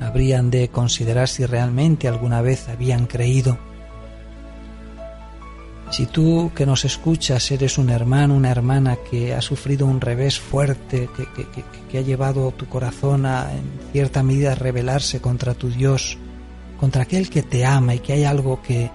habrían 0.00 0.50
de 0.50 0.68
considerar 0.68 1.28
si 1.28 1.46
realmente 1.46 2.06
alguna 2.06 2.42
vez 2.42 2.68
habían 2.68 3.06
creído 3.06 3.58
si 5.94 6.06
tú 6.06 6.50
que 6.56 6.66
nos 6.66 6.84
escuchas 6.84 7.52
eres 7.52 7.78
un 7.78 7.88
hermano, 7.88 8.34
una 8.34 8.50
hermana 8.50 8.96
que 9.08 9.32
ha 9.32 9.40
sufrido 9.40 9.86
un 9.86 10.00
revés 10.00 10.40
fuerte, 10.40 11.08
que, 11.88 11.98
ha 11.98 12.00
llevado 12.00 12.50
tu 12.50 12.66
corazón 12.66 13.26
a 13.26 13.52
en 13.52 13.62
cierta 13.92 14.24
medida 14.24 14.56
rebelarse 14.56 15.20
contra 15.20 15.54
tu 15.54 15.68
Dios, 15.70 16.18
contra 16.80 17.04
aquel 17.04 17.30
que 17.30 17.44
te 17.44 17.64
ama 17.64 17.94
y 17.94 18.00
que 18.00 18.12
hay 18.12 18.24
algo 18.24 18.60
que, 18.60 18.90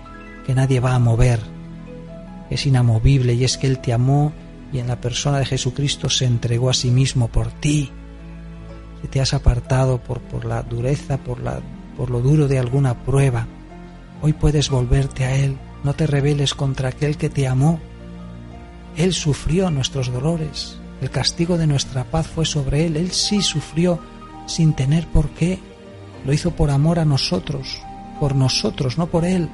que 0.45 0.53
nadie 0.53 0.81
va 0.81 0.93
a 0.93 0.99
mover, 0.99 1.39
es 2.49 2.65
inamovible 2.65 3.33
y 3.33 3.45
es 3.45 3.57
que 3.57 3.67
Él 3.67 3.79
te 3.79 3.93
amó 3.93 4.33
y 4.73 4.79
en 4.79 4.89
la 4.89 4.99
persona 4.99 5.39
de 5.39 5.45
Jesucristo 5.45 6.09
se 6.09 6.25
entregó 6.25 6.69
a 6.69 6.73
sí 6.73 6.91
mismo 6.91 7.29
por 7.29 7.49
ti, 7.49 7.89
que 9.01 9.07
te 9.07 9.21
has 9.21 9.33
apartado 9.33 9.99
por, 9.99 10.19
por 10.19 10.43
la 10.43 10.63
dureza, 10.63 11.17
por, 11.17 11.39
la, 11.39 11.62
por 11.95 12.09
lo 12.09 12.19
duro 12.19 12.49
de 12.49 12.59
alguna 12.59 13.05
prueba, 13.05 13.47
hoy 14.21 14.33
puedes 14.33 14.69
volverte 14.69 15.23
a 15.23 15.33
Él 15.38 15.57
no 15.84 15.94
te 15.94 16.08
rebeles 16.08 16.54
contra 16.54 16.89
aquel 16.89 17.18
que 17.18 17.30
te 17.30 17.48
amó. 17.48 17.80
Él 18.98 19.13
sufrió 19.13 19.70
nuestros 19.70 20.12
dolores. 20.12 20.78
El 21.02 21.10
castigo 21.10 21.58
de 21.58 21.68
nuestra 21.68 22.04
paz 22.04 22.28
fue 22.28 22.46
sobre 22.46 22.86
Él. 22.86 22.98
Él 22.98 23.12
sí 23.12 23.42
sufrió 23.42 24.00
sin 24.46 24.74
tener 24.74 25.08
por 25.08 25.30
qué. 25.30 25.60
Lo 26.26 26.34
hizo 26.34 26.52
por 26.52 26.70
amor 26.70 27.00
a 27.00 27.06
nosotros, 27.06 27.82
por 28.20 28.36
nosotros, 28.36 28.98
no 28.98 29.08
por 29.08 29.24
Él. 29.24 29.50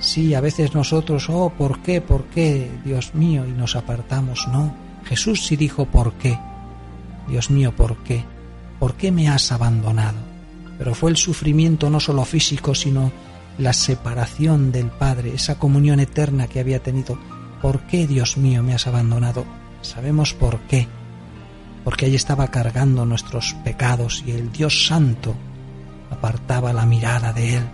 Sí, 0.00 0.34
a 0.34 0.40
veces 0.40 0.74
nosotros, 0.74 1.28
oh, 1.28 1.50
¿por 1.50 1.80
qué? 1.80 2.00
¿Por 2.00 2.24
qué? 2.24 2.70
Dios 2.84 3.14
mío, 3.14 3.46
y 3.46 3.52
nos 3.52 3.76
apartamos. 3.76 4.48
No, 4.48 4.74
Jesús 5.04 5.46
sí 5.46 5.56
dijo 5.56 5.84
por 5.84 6.14
qué. 6.14 6.38
Dios 7.28 7.50
mío, 7.50 7.76
¿por 7.76 7.98
qué? 7.98 8.24
¿Por 8.80 8.94
qué 8.94 9.12
me 9.12 9.28
has 9.28 9.52
abandonado? 9.52 10.18
Pero 10.78 10.94
fue 10.94 11.10
el 11.10 11.18
sufrimiento 11.18 11.90
no 11.90 12.00
solo 12.00 12.24
físico, 12.24 12.74
sino 12.74 13.12
la 13.60 13.72
separación 13.72 14.72
del 14.72 14.88
Padre, 14.88 15.34
esa 15.34 15.58
comunión 15.58 16.00
eterna 16.00 16.46
que 16.48 16.60
había 16.60 16.82
tenido. 16.82 17.18
¿Por 17.62 17.80
qué, 17.82 18.06
Dios 18.06 18.36
mío, 18.36 18.62
me 18.62 18.74
has 18.74 18.86
abandonado? 18.86 19.44
Sabemos 19.82 20.34
por 20.34 20.60
qué. 20.60 20.88
Porque 21.84 22.06
ahí 22.06 22.14
estaba 22.14 22.48
cargando 22.48 23.06
nuestros 23.06 23.54
pecados 23.64 24.24
y 24.26 24.32
el 24.32 24.50
Dios 24.52 24.86
Santo 24.86 25.34
apartaba 26.10 26.72
la 26.72 26.86
mirada 26.86 27.32
de 27.32 27.56
Él. 27.56 27.64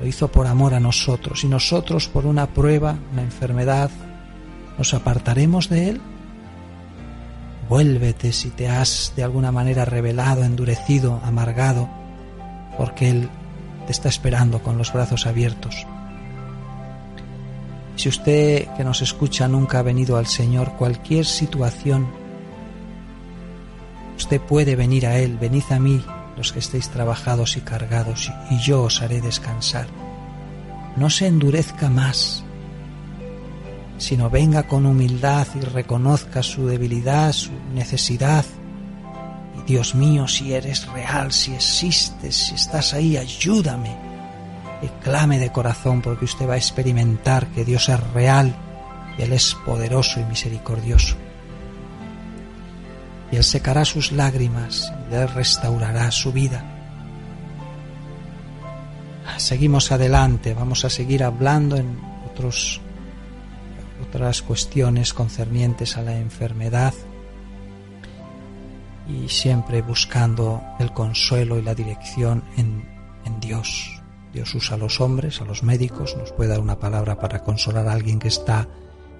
Lo 0.00 0.06
hizo 0.06 0.28
por 0.28 0.46
amor 0.46 0.74
a 0.74 0.80
nosotros 0.80 1.44
y 1.44 1.48
nosotros 1.48 2.08
por 2.08 2.26
una 2.26 2.48
prueba, 2.48 2.96
una 3.12 3.22
enfermedad, 3.22 3.90
¿nos 4.76 4.94
apartaremos 4.94 5.68
de 5.68 5.90
Él? 5.90 6.00
vuélvete 7.72 8.32
si 8.32 8.50
te 8.50 8.68
has 8.68 9.14
de 9.16 9.24
alguna 9.24 9.50
manera 9.50 9.86
revelado, 9.86 10.44
endurecido, 10.44 11.22
amargado, 11.24 11.88
porque 12.76 13.08
Él 13.08 13.30
te 13.86 13.92
está 13.92 14.08
esperando 14.08 14.62
con 14.62 14.78
los 14.78 14.92
brazos 14.92 15.26
abiertos. 15.26 15.86
Si 17.96 18.08
usted 18.08 18.68
que 18.76 18.84
nos 18.84 19.02
escucha 19.02 19.48
nunca 19.48 19.78
ha 19.78 19.82
venido 19.82 20.16
al 20.16 20.26
Señor, 20.26 20.72
cualquier 20.78 21.26
situación, 21.26 22.08
usted 24.16 24.40
puede 24.40 24.76
venir 24.76 25.06
a 25.06 25.18
Él, 25.18 25.36
venid 25.38 25.64
a 25.70 25.78
mí 25.78 26.02
los 26.36 26.52
que 26.52 26.60
estéis 26.60 26.88
trabajados 26.88 27.56
y 27.56 27.60
cargados, 27.60 28.32
y 28.50 28.58
yo 28.58 28.82
os 28.84 29.02
haré 29.02 29.20
descansar. 29.20 29.86
No 30.96 31.10
se 31.10 31.26
endurezca 31.26 31.90
más, 31.90 32.44
sino 33.98 34.30
venga 34.30 34.64
con 34.64 34.86
humildad 34.86 35.46
y 35.54 35.60
reconozca 35.60 36.42
su 36.42 36.66
debilidad, 36.66 37.32
su 37.32 37.52
necesidad. 37.74 38.44
Dios 39.66 39.94
mío, 39.94 40.26
si 40.26 40.52
eres 40.52 40.86
real, 40.88 41.32
si 41.32 41.54
existes, 41.54 42.36
si 42.36 42.54
estás 42.54 42.94
ahí, 42.94 43.16
ayúdame. 43.16 43.96
Y 44.82 44.88
clame 45.02 45.38
de 45.38 45.52
corazón 45.52 46.02
porque 46.02 46.24
usted 46.24 46.48
va 46.48 46.54
a 46.54 46.56
experimentar 46.58 47.46
que 47.48 47.64
Dios 47.64 47.88
es 47.88 48.00
real 48.12 48.54
y 49.16 49.22
Él 49.22 49.32
es 49.32 49.54
poderoso 49.54 50.20
y 50.20 50.24
misericordioso. 50.24 51.16
Y 53.30 53.36
Él 53.36 53.44
secará 53.44 53.84
sus 53.84 54.10
lágrimas 54.10 54.92
y 55.10 55.14
Él 55.14 55.28
restaurará 55.28 56.10
su 56.10 56.32
vida. 56.32 56.64
Seguimos 59.36 59.92
adelante, 59.92 60.54
vamos 60.54 60.84
a 60.84 60.90
seguir 60.90 61.22
hablando 61.22 61.76
en 61.76 61.98
otros 62.30 62.80
otras 64.02 64.42
cuestiones 64.42 65.14
concernientes 65.14 65.96
a 65.96 66.02
la 66.02 66.16
enfermedad 66.18 66.92
y 69.08 69.28
siempre 69.28 69.82
buscando 69.82 70.62
el 70.78 70.92
consuelo 70.92 71.58
y 71.58 71.62
la 71.62 71.74
dirección 71.74 72.44
en, 72.56 72.88
en, 73.24 73.40
Dios. 73.40 74.00
Dios 74.32 74.54
usa 74.54 74.76
a 74.76 74.78
los 74.78 75.00
hombres, 75.00 75.40
a 75.40 75.44
los 75.44 75.62
médicos, 75.62 76.16
nos 76.16 76.32
puede 76.32 76.50
dar 76.50 76.60
una 76.60 76.78
palabra 76.78 77.18
para 77.18 77.42
consolar 77.42 77.88
a 77.88 77.92
alguien 77.92 78.18
que 78.18 78.28
está 78.28 78.68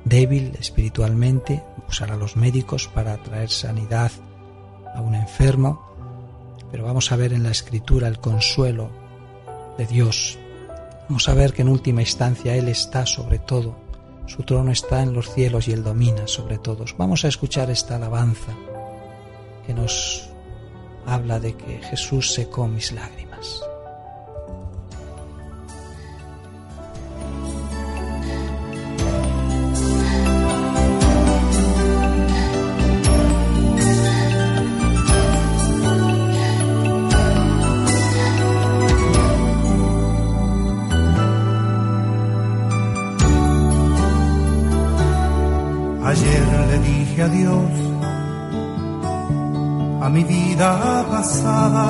débil 0.04 0.56
espiritualmente, 0.58 1.62
usar 1.88 2.10
a 2.10 2.16
los 2.16 2.36
médicos 2.36 2.88
para 2.88 3.16
traer 3.22 3.50
sanidad 3.50 4.10
a 4.94 5.00
un 5.00 5.14
enfermo, 5.14 5.86
pero 6.70 6.84
vamos 6.84 7.12
a 7.12 7.16
ver 7.16 7.32
en 7.32 7.42
la 7.42 7.50
escritura 7.50 8.08
el 8.08 8.18
consuelo 8.18 8.90
de 9.76 9.86
Dios. 9.86 10.38
Vamos 11.08 11.28
a 11.28 11.34
ver 11.34 11.52
que 11.52 11.62
en 11.62 11.68
última 11.68 12.00
instancia 12.00 12.54
Él 12.54 12.68
está 12.68 13.04
sobre 13.04 13.38
todo 13.38 13.82
su 14.26 14.44
trono 14.44 14.70
está 14.70 15.02
en 15.02 15.12
los 15.12 15.32
cielos 15.32 15.68
y 15.68 15.72
Él 15.72 15.82
domina 15.82 16.26
sobre 16.26 16.58
todos. 16.58 16.96
Vamos 16.96 17.24
a 17.24 17.28
escuchar 17.28 17.70
esta 17.70 17.96
alabanza 17.96 18.56
que 19.66 19.74
nos 19.74 20.30
habla 21.06 21.40
de 21.40 21.54
que 21.56 21.78
Jesús 21.82 22.32
secó 22.32 22.66
mis 22.66 22.92
lágrimas. 22.92 23.31
Vida 50.52 51.04
pasada. 51.10 51.88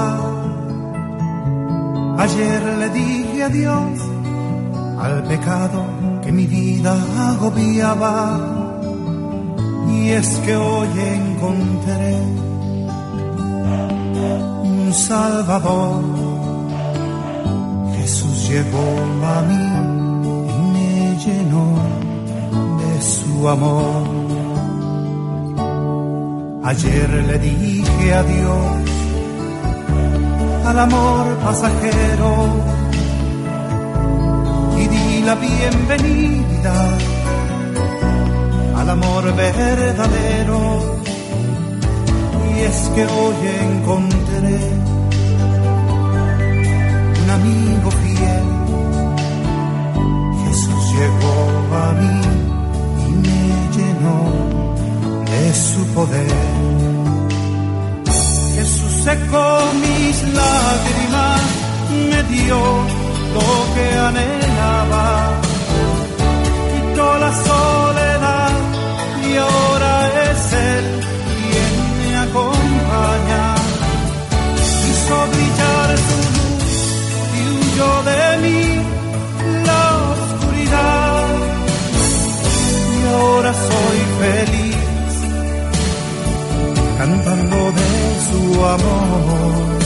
Ayer 2.19 2.63
le 2.81 2.89
dije 2.91 3.43
adiós 3.51 3.99
al 5.05 5.17
pecado 5.25 5.81
que 6.23 6.31
mi 6.31 6.47
vida 6.47 6.95
agobiaba. 7.31 8.17
Y 9.95 10.11
es 10.11 10.29
que 10.45 10.55
hoy 10.57 10.89
encontré 11.19 12.15
un 14.71 14.93
Salvador. 14.93 16.03
Jesús 17.97 18.37
llegó 18.49 18.89
a 19.35 19.39
mí 19.51 19.67
y 20.55 20.59
me 20.75 20.93
llenó 21.25 21.67
de 22.81 22.93
su 23.03 23.49
amor. 23.49 24.22
Ayer 26.65 27.11
le 27.27 27.39
dije 27.41 28.15
adiós 28.15 28.93
al 30.65 30.79
amor 30.79 31.27
pasajero 31.45 32.33
y 34.79 34.87
di 34.87 35.23
la 35.23 35.35
bienvenida 35.35 36.75
al 38.77 38.91
amor 38.91 39.35
verdadero. 39.35 40.61
Y 42.55 42.61
es 42.61 42.91
que 42.95 43.07
hoy 43.07 43.37
encontré 43.67 44.59
un 47.23 47.31
amigo 47.39 47.91
fiel. 48.03 48.47
Jesús 50.45 50.83
llegó 50.95 51.37
a 51.85 51.93
mí 52.01 52.21
y 53.09 53.13
me 53.25 53.43
llenó 53.77 54.62
de 55.43 55.55
su 55.55 55.85
poder. 55.97 56.35
Jesús 58.55 58.93
secó 59.07 59.47
mis 59.85 60.17
lágrimas, 60.41 61.43
me 62.11 62.21
dio 62.35 62.61
lo 63.37 63.51
que 63.75 63.87
anhelaba, 64.09 65.07
quitó 66.73 67.07
la 67.25 67.33
soledad 67.49 68.53
y 69.29 69.31
ahora 69.49 69.93
es 70.29 70.41
Él 70.75 70.87
quien 71.37 71.73
me 72.01 72.11
acompaña. 72.27 73.45
Hizo 74.89 75.17
brillar 75.33 75.89
su 76.09 76.19
luz 76.37 76.73
y 77.39 77.43
huyó 77.57 77.93
de 78.11 78.23
mí 78.45 78.63
la 79.71 79.85
oscuridad 80.13 81.25
y 82.97 83.01
ahora 83.15 83.53
soy 83.69 83.99
feliz 84.21 84.82
cantando 87.03 87.73
de 87.73 88.21
su 88.27 88.65
amor 88.65 89.82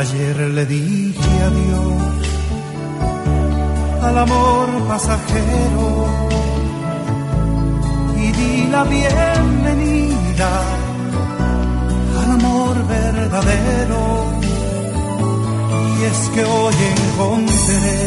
Ayer 0.00 0.36
le 0.56 0.64
dije 0.64 1.32
adiós 1.50 2.18
al 4.00 4.16
amor 4.16 4.68
pasajero 4.86 5.88
y 8.16 8.26
di 8.38 8.68
la 8.70 8.84
bienvenida 8.84 10.50
al 12.20 12.30
amor 12.38 12.74
verdadero. 12.86 14.02
Y 15.98 16.04
es 16.10 16.20
que 16.32 16.44
hoy 16.44 16.76
encontré 16.94 17.98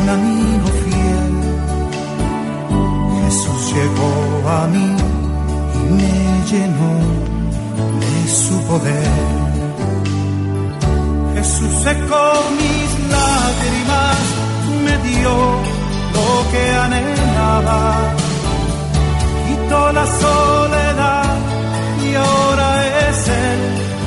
un 0.00 0.08
amigo 0.16 0.68
fiel. 0.82 1.34
Jesús 3.20 3.60
llegó 3.74 4.14
a 4.48 4.66
mí 4.68 4.88
y 5.78 5.92
me 5.98 6.14
llenó 6.50 7.35
de 7.76 8.28
su 8.28 8.60
poder. 8.62 9.46
Jesús 11.34 11.72
secó 11.84 12.24
mis 12.60 12.90
lágrimas, 13.14 14.18
me 14.84 14.94
dio 15.08 15.34
lo 16.16 16.50
que 16.50 16.64
anhelaba, 16.84 17.82
quitó 19.46 19.92
la 19.92 20.06
soledad 20.06 21.36
y 22.04 22.14
ahora 22.14 22.68
es 23.08 23.28
Él 23.28 23.60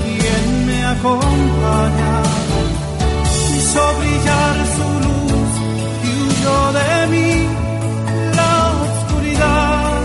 quien 0.04 0.66
me 0.66 0.86
acompaña. 0.86 2.16
Hizo 3.56 3.82
brillar 4.00 4.56
su 4.76 4.88
luz 5.06 5.52
y 6.08 6.10
huyó 6.24 6.60
de 6.80 7.08
mí 7.14 7.32
la 8.36 8.54
oscuridad 8.86 10.02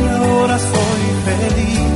y 0.00 0.06
ahora 0.16 0.58
soy 0.58 1.04
feliz 1.24 1.93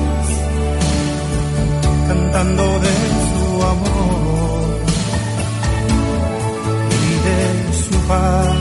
de 2.38 2.44
su 2.44 3.62
amor 3.64 4.78
y 6.94 7.12
de 7.26 7.72
su 7.74 7.98
paz. 8.06 8.54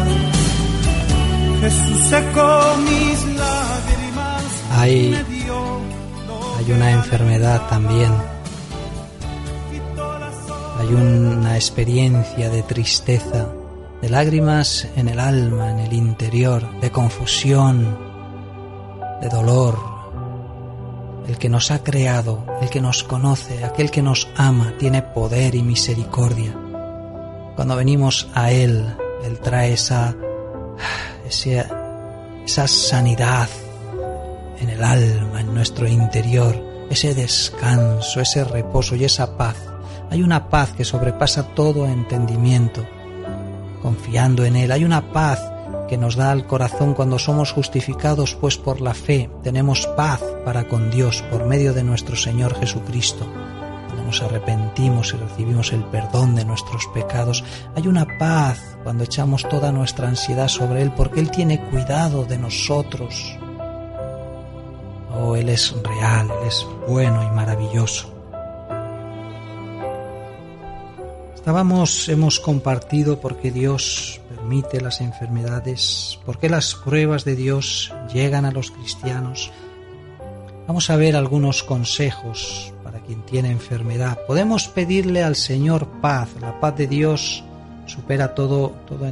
Jesús 1.61 2.07
secó 2.09 2.75
mis 2.79 3.25
lágrimas. 3.35 4.43
Hay, 4.71 5.25
hay 6.57 6.71
una 6.71 6.91
enfermedad 6.91 7.69
también. 7.69 8.11
Hay 10.79 10.87
una 10.87 11.55
experiencia 11.55 12.49
de 12.49 12.63
tristeza, 12.63 13.47
de 14.01 14.09
lágrimas 14.09 14.87
en 14.95 15.09
el 15.09 15.19
alma, 15.19 15.69
en 15.69 15.79
el 15.79 15.93
interior, 15.93 16.79
de 16.79 16.89
confusión, 16.89 17.95
de 19.21 19.29
dolor, 19.29 19.96
el 21.37 21.41
que 21.41 21.49
nos 21.49 21.69
ha 21.69 21.83
creado, 21.83 22.43
el 22.63 22.69
que 22.71 22.81
nos 22.81 23.03
conoce, 23.03 23.63
aquel 23.63 23.91
que 23.91 24.01
nos 24.01 24.27
ama, 24.37 24.73
tiene 24.79 25.03
poder 25.03 25.53
y 25.53 25.61
misericordia. 25.61 26.51
Cuando 27.55 27.75
venimos 27.75 28.27
a 28.33 28.51
Él, 28.51 28.83
Él 29.23 29.37
trae 29.37 29.73
esa, 29.73 30.15
esa, 31.29 31.67
esa 32.43 32.67
sanidad 32.67 33.47
en 34.59 34.71
el 34.71 34.83
alma, 34.83 35.41
en 35.41 35.53
nuestro 35.53 35.87
interior, 35.87 36.59
ese 36.89 37.13
descanso, 37.13 38.19
ese 38.19 38.43
reposo 38.43 38.95
y 38.95 39.03
esa 39.03 39.37
paz. 39.37 39.57
Hay 40.09 40.23
una 40.23 40.49
paz 40.49 40.71
que 40.71 40.85
sobrepasa 40.85 41.53
todo 41.53 41.85
entendimiento. 41.85 42.83
Confiando 43.83 44.43
en 44.43 44.55
Él, 44.55 44.71
hay 44.71 44.83
una 44.83 45.11
paz 45.11 45.39
que 45.87 45.99
nos 45.99 46.15
da 46.15 46.31
al 46.31 46.47
corazón 46.47 46.95
cuando 46.95 47.19
somos 47.19 47.51
justificados, 47.51 48.33
pues 48.33 48.57
por 48.57 48.81
la 48.81 48.95
fe 48.95 49.29
tenemos 49.43 49.85
paz 49.95 50.23
para 50.47 50.65
con 50.65 50.89
Dios 50.89 51.25
por 51.29 51.45
medio 51.45 51.73
de 51.73 51.83
nuestro 51.83 52.15
Señor 52.15 52.57
Jesucristo. 52.57 53.27
Cuando 53.87 54.05
nos 54.05 54.21
arrepentimos 54.21 55.13
y 55.13 55.17
recibimos 55.17 55.73
el 55.73 55.83
perdón 55.83 56.35
de 56.35 56.45
nuestros 56.45 56.87
pecados, 56.93 57.43
hay 57.75 57.85
una 57.85 58.07
paz 58.17 58.77
cuando 58.81 59.03
echamos 59.03 59.43
toda 59.49 59.73
nuestra 59.73 60.07
ansiedad 60.07 60.47
sobre 60.47 60.83
Él, 60.83 60.93
porque 60.95 61.19
Él 61.19 61.31
tiene 61.31 61.59
cuidado 61.65 62.23
de 62.23 62.37
nosotros. 62.37 63.37
Oh, 65.19 65.35
Él 65.35 65.49
es 65.49 65.75
real, 65.83 66.31
Él 66.41 66.47
es 66.47 66.65
bueno 66.87 67.23
y 67.23 67.35
maravilloso. 67.35 68.09
Estábamos, 71.35 72.07
hemos 72.07 72.39
compartido 72.39 73.19
por 73.19 73.35
qué 73.35 73.51
Dios 73.51 74.21
permite 74.29 74.79
las 74.79 75.01
enfermedades, 75.01 76.19
por 76.25 76.39
qué 76.39 76.47
las 76.47 76.73
pruebas 76.73 77.25
de 77.25 77.35
Dios 77.35 77.93
llegan 78.13 78.45
a 78.45 78.51
los 78.51 78.71
cristianos. 78.71 79.51
Vamos 80.67 80.89
a 80.89 80.97
ver 80.97 81.15
algunos 81.15 81.63
consejos 81.63 82.73
para 82.83 82.99
quien 82.99 83.21
tiene 83.21 83.51
enfermedad. 83.51 84.19
Podemos 84.27 84.67
pedirle 84.67 85.23
al 85.23 85.37
Señor 85.37 85.87
paz. 86.01 86.27
La 86.41 86.59
paz 86.59 86.75
de 86.75 86.87
Dios 86.87 87.45
supera 87.85 88.35
todo, 88.35 88.71
todo, 88.85 89.09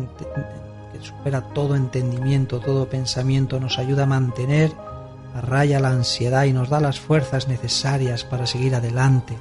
supera 1.01 1.41
todo 1.53 1.77
entendimiento, 1.77 2.59
todo 2.59 2.89
pensamiento. 2.89 3.57
Nos 3.57 3.79
ayuda 3.79 4.03
a 4.03 4.07
mantener 4.07 4.73
a 5.33 5.39
raya 5.39 5.79
la 5.79 5.91
ansiedad 5.91 6.43
y 6.43 6.51
nos 6.51 6.69
da 6.69 6.81
las 6.81 6.99
fuerzas 6.99 7.47
necesarias 7.47 8.25
para 8.25 8.45
seguir 8.45 8.75
adelante. 8.75 9.37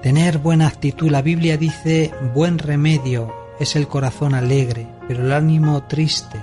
Tener 0.00 0.38
buena 0.38 0.66
actitud. 0.66 1.10
La 1.10 1.20
Biblia 1.20 1.58
dice, 1.58 2.10
buen 2.34 2.58
remedio 2.58 3.30
es 3.60 3.76
el 3.76 3.86
corazón 3.86 4.34
alegre, 4.34 4.86
pero 5.06 5.26
el 5.26 5.32
ánimo 5.32 5.82
triste, 5.84 6.40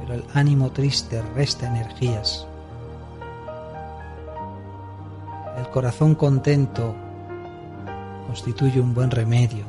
pero 0.00 0.14
el 0.14 0.24
ánimo 0.34 0.72
triste 0.72 1.22
resta 1.36 1.68
energías. 1.68 2.47
El 5.58 5.68
corazón 5.70 6.14
contento 6.14 6.94
constituye 8.26 8.80
un 8.80 8.94
buen 8.94 9.10
remedio. 9.10 9.64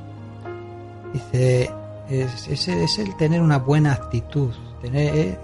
Dice, 1.13 1.71
es, 2.10 2.47
es, 2.67 2.99
el 2.99 3.15
tener 3.17 3.41
una 3.41 3.58
buena 3.58 3.93
actitud. 3.93 4.54
Eh, 4.84 5.38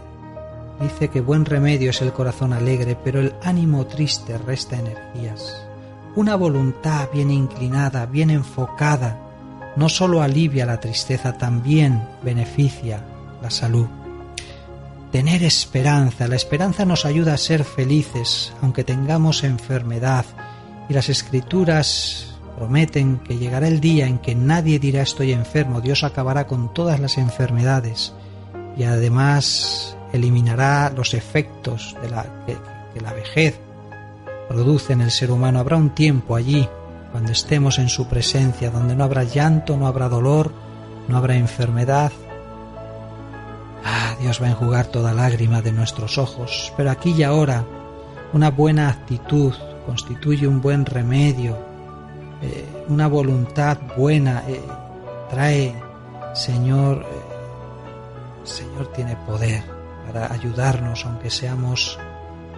dice 0.79 1.07
que 1.07 1.21
buen 1.21 1.45
remedio 1.45 1.89
es 1.89 2.01
el 2.01 2.13
corazón 2.13 2.53
alegre, 2.53 2.97
pero 3.01 3.19
el 3.19 3.33
ánimo 3.43 3.85
triste 3.85 4.37
resta 4.37 4.77
energías. 4.77 5.65
Una 6.15 6.35
voluntad 6.35 7.09
bien 7.11 7.31
inclinada, 7.31 8.05
bien 8.05 8.29
enfocada, 8.29 9.19
no 9.75 9.89
solo 9.89 10.21
alivia 10.21 10.65
la 10.65 10.79
tristeza, 10.79 11.37
también 11.37 12.07
beneficia 12.23 13.01
la 13.41 13.49
salud. 13.49 13.87
Tener 15.15 15.43
esperanza. 15.43 16.27
La 16.27 16.35
esperanza 16.35 16.83
nos 16.83 17.05
ayuda 17.05 17.35
a 17.35 17.37
ser 17.37 17.63
felices, 17.63 18.51
aunque 18.61 18.83
tengamos 18.83 19.45
enfermedad. 19.45 20.25
Y 20.89 20.93
las 20.93 21.07
escrituras 21.07 22.35
prometen 22.57 23.19
que 23.19 23.37
llegará 23.37 23.69
el 23.69 23.79
día 23.79 24.07
en 24.07 24.17
que 24.17 24.35
nadie 24.35 24.77
dirá 24.77 25.03
estoy 25.03 25.31
enfermo. 25.31 25.79
Dios 25.79 26.03
acabará 26.03 26.47
con 26.47 26.73
todas 26.73 26.99
las 26.99 27.17
enfermedades 27.17 28.11
y 28.75 28.83
además 28.83 29.95
eliminará 30.11 30.91
los 30.93 31.13
efectos 31.13 31.95
de 32.01 32.09
la, 32.09 32.43
que, 32.45 32.57
que 32.93 32.99
la 32.99 33.13
vejez 33.13 33.57
produce 34.49 34.91
en 34.91 34.99
el 34.99 35.11
ser 35.11 35.31
humano. 35.31 35.59
Habrá 35.59 35.77
un 35.77 35.91
tiempo 35.91 36.35
allí, 36.35 36.67
cuando 37.13 37.31
estemos 37.31 37.79
en 37.79 37.87
su 37.87 38.09
presencia, 38.09 38.69
donde 38.69 38.97
no 38.97 39.05
habrá 39.05 39.23
llanto, 39.23 39.77
no 39.77 39.87
habrá 39.87 40.09
dolor, 40.09 40.51
no 41.07 41.15
habrá 41.15 41.37
enfermedad. 41.37 42.11
Ah, 43.87 44.15
Dios 44.19 44.41
va 44.41 44.47
a 44.47 44.49
enjugar 44.49 44.87
toda 44.87 45.13
lágrima 45.13 45.61
de 45.61 45.71
nuestros 45.71 46.17
ojos, 46.17 46.73
pero 46.75 46.89
aquí 46.89 47.11
y 47.11 47.21
ahora 47.21 47.63
una 48.33 48.49
buena 48.49 48.89
actitud 48.89 49.53
constituye 49.85 50.47
un 50.47 50.59
buen 50.59 50.87
remedio, 50.87 51.55
eh, 52.41 52.65
una 52.87 53.07
voluntad 53.07 53.77
buena 53.95 54.43
eh, 54.47 54.59
trae, 55.29 55.75
Señor, 56.33 57.05
eh, 57.05 58.45
Señor 58.47 58.87
tiene 58.87 59.15
poder 59.17 59.63
para 60.07 60.33
ayudarnos, 60.33 61.05
aunque 61.05 61.29
seamos 61.29 61.99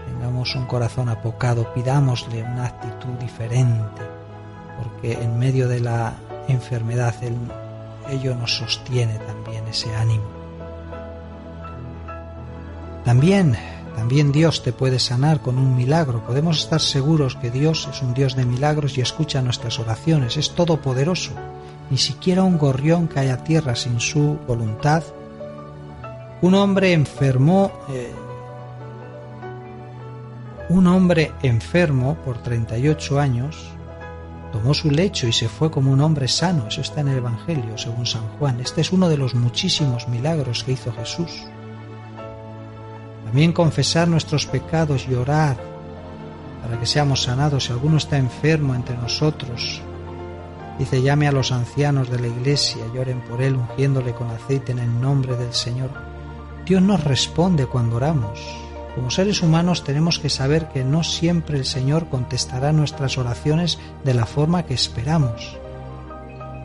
tengamos 0.05 0.55
un 0.55 0.65
corazón 0.65 1.09
apocado, 1.09 1.73
pidámosle 1.73 2.41
una 2.41 2.67
actitud 2.67 3.19
diferente, 3.19 4.01
porque 4.81 5.21
en 5.21 5.37
medio 5.37 5.67
de 5.67 5.81
la 5.81 6.13
enfermedad 6.47 7.13
él, 7.21 7.35
ello 8.09 8.33
nos 8.33 8.55
sostiene 8.55 9.19
también 9.19 9.67
ese 9.67 9.93
ánimo. 9.93 10.36
También, 13.07 13.55
también 13.95 14.33
Dios 14.33 14.63
te 14.63 14.73
puede 14.73 14.99
sanar 14.99 15.39
con 15.39 15.57
un 15.57 15.77
milagro. 15.77 16.25
Podemos 16.25 16.59
estar 16.59 16.81
seguros 16.81 17.37
que 17.37 17.49
Dios 17.49 17.87
es 17.89 18.01
un 18.01 18.13
Dios 18.13 18.35
de 18.35 18.43
milagros 18.43 18.97
y 18.97 19.01
escucha 19.01 19.41
nuestras 19.41 19.79
oraciones. 19.79 20.35
Es 20.35 20.53
todopoderoso. 20.53 21.31
Ni 21.89 21.97
siquiera 21.97 22.43
un 22.43 22.57
gorrión 22.57 23.07
cae 23.07 23.31
a 23.31 23.45
tierra 23.45 23.77
sin 23.77 24.01
su 24.01 24.37
voluntad. 24.45 25.03
Un 26.41 26.55
hombre 26.55 26.91
enfermó 26.91 27.71
eh, 27.89 28.11
un 30.67 30.85
hombre 30.87 31.31
enfermo 31.43 32.17
por 32.25 32.39
38 32.39 33.21
años 33.21 33.69
tomó 34.51 34.73
su 34.73 34.91
lecho 34.91 35.27
y 35.27 35.31
se 35.31 35.47
fue 35.47 35.71
como 35.71 35.93
un 35.93 36.01
hombre 36.01 36.27
sano. 36.27 36.67
Eso 36.67 36.81
está 36.81 36.99
en 36.99 37.07
el 37.07 37.19
Evangelio, 37.19 37.77
según 37.77 38.05
San 38.05 38.27
Juan. 38.37 38.59
Este 38.59 38.81
es 38.81 38.91
uno 38.91 39.07
de 39.07 39.15
los 39.15 39.33
muchísimos 39.33 40.09
milagros 40.09 40.65
que 40.65 40.73
hizo 40.73 40.91
Jesús. 40.91 41.47
También 43.27 43.51
confesar 43.51 44.07
nuestros 44.07 44.45
pecados 44.45 45.05
y 45.09 45.13
orar 45.13 45.57
para 46.61 46.79
que 46.79 46.85
seamos 46.85 47.23
sanados. 47.23 47.65
Si 47.65 47.73
alguno 47.73 47.97
está 47.97 48.17
enfermo 48.17 48.73
entre 48.73 48.95
nosotros, 48.95 49.81
dice 50.79 51.01
llame 51.01 51.27
a 51.27 51.33
los 51.33 51.51
ancianos 51.51 52.09
de 52.09 52.21
la 52.21 52.27
iglesia 52.27 52.85
y 52.85 53.13
por 53.29 53.41
él 53.41 53.57
ungiéndole 53.57 54.13
con 54.13 54.29
aceite 54.29 54.71
en 54.71 54.79
el 54.79 55.01
nombre 55.01 55.35
del 55.35 55.53
Señor. 55.53 55.89
Dios 56.65 56.81
nos 56.81 57.03
responde 57.03 57.65
cuando 57.65 57.97
oramos. 57.97 58.39
Como 58.95 59.11
seres 59.11 59.43
humanos 59.43 59.83
tenemos 59.83 60.19
que 60.19 60.29
saber 60.29 60.69
que 60.69 60.85
no 60.85 61.03
siempre 61.03 61.57
el 61.57 61.65
Señor 61.65 62.07
contestará 62.07 62.71
nuestras 62.71 63.17
oraciones 63.17 63.77
de 64.05 64.13
la 64.13 64.25
forma 64.25 64.63
que 64.63 64.73
esperamos. 64.73 65.57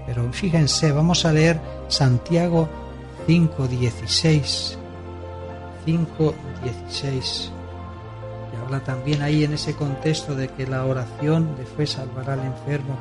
Pero 0.07 0.33
fíjense, 0.33 0.93
vamos 0.93 1.25
a 1.25 1.33
leer 1.33 1.61
Santiago 1.89 2.69
5.16. 3.27 4.82
5.16. 5.87 7.51
Y 8.53 8.57
habla 8.57 8.85
también 8.85 9.23
ahí 9.23 9.45
en 9.45 9.55
ese 9.55 9.75
contexto 9.75 10.35
de 10.35 10.49
que 10.49 10.67
la 10.67 10.85
oración 10.85 11.57
de 11.57 11.65
fe 11.65 11.87
salvará 11.87 12.35
al 12.35 12.45
enfermo. 12.45 12.97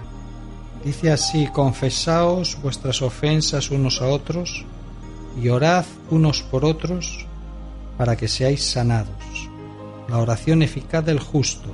Dice 0.84 1.12
así, 1.12 1.48
confesaos 1.48 2.58
vuestras 2.62 3.02
ofensas 3.02 3.70
unos 3.70 4.02
a 4.02 4.08
otros 4.08 4.65
y 5.39 5.50
orad 5.50 5.86
unos 6.10 6.41
por 6.41 6.65
otros 6.65 7.26
para 7.98 8.15
que 8.17 8.28
seáis 8.28 8.65
sanados. 8.65 9.50
La 10.10 10.17
oración 10.17 10.63
eficaz 10.63 11.06
del 11.06 11.20
justo 11.20 11.70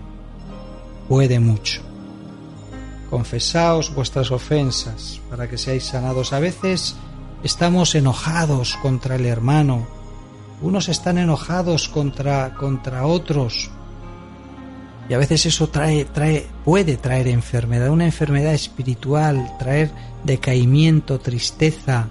puede 1.07 1.39
mucho. 1.39 1.81
Confesaos 3.09 3.93
vuestras 3.95 4.31
ofensas 4.31 5.21
para 5.29 5.49
que 5.49 5.57
seáis 5.57 5.85
sanados. 5.85 6.33
A 6.33 6.39
veces 6.39 6.95
estamos 7.43 7.95
enojados 7.95 8.75
contra 8.81 9.15
el 9.15 9.25
hermano. 9.25 9.87
Unos 10.61 10.89
están 10.89 11.17
enojados 11.17 11.87
contra, 11.87 12.53
contra 12.55 13.05
otros. 13.05 13.69
Y 15.09 15.13
a 15.13 15.17
veces 15.17 15.45
eso 15.45 15.69
trae, 15.69 16.05
trae, 16.05 16.47
puede 16.65 16.97
traer 16.97 17.27
enfermedad, 17.27 17.89
una 17.89 18.05
enfermedad 18.05 18.53
espiritual, 18.53 19.55
traer 19.59 19.91
decaimiento, 20.23 21.19
tristeza, 21.19 22.07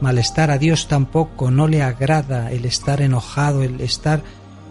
malestar. 0.00 0.50
A 0.50 0.58
Dios 0.58 0.88
tampoco 0.88 1.50
no 1.50 1.68
le 1.68 1.82
agrada 1.82 2.50
el 2.50 2.64
estar 2.64 3.02
enojado, 3.02 3.62
el 3.62 3.80
estar 3.80 4.22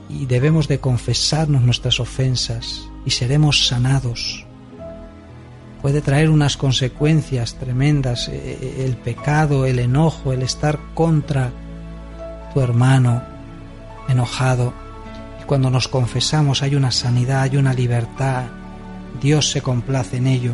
y 0.09 0.25
debemos 0.25 0.67
de 0.67 0.79
confesarnos 0.79 1.61
nuestras 1.61 1.99
ofensas 1.99 2.89
y 3.05 3.11
seremos 3.11 3.67
sanados. 3.67 4.45
Puede 5.81 6.01
traer 6.01 6.29
unas 6.29 6.57
consecuencias 6.57 7.55
tremendas 7.55 8.27
eh, 8.27 8.57
eh, 8.61 8.85
el 8.85 8.95
pecado, 8.97 9.65
el 9.65 9.79
enojo, 9.79 10.33
el 10.33 10.41
estar 10.41 10.79
contra 10.93 11.51
tu 12.53 12.61
hermano 12.61 13.21
enojado. 14.07 14.73
Y 15.41 15.45
cuando 15.45 15.69
nos 15.69 15.87
confesamos 15.87 16.61
hay 16.61 16.75
una 16.75 16.91
sanidad, 16.91 17.41
hay 17.41 17.57
una 17.57 17.73
libertad. 17.73 18.43
Dios 19.21 19.51
se 19.51 19.61
complace 19.61 20.17
en 20.17 20.27
ello. 20.27 20.53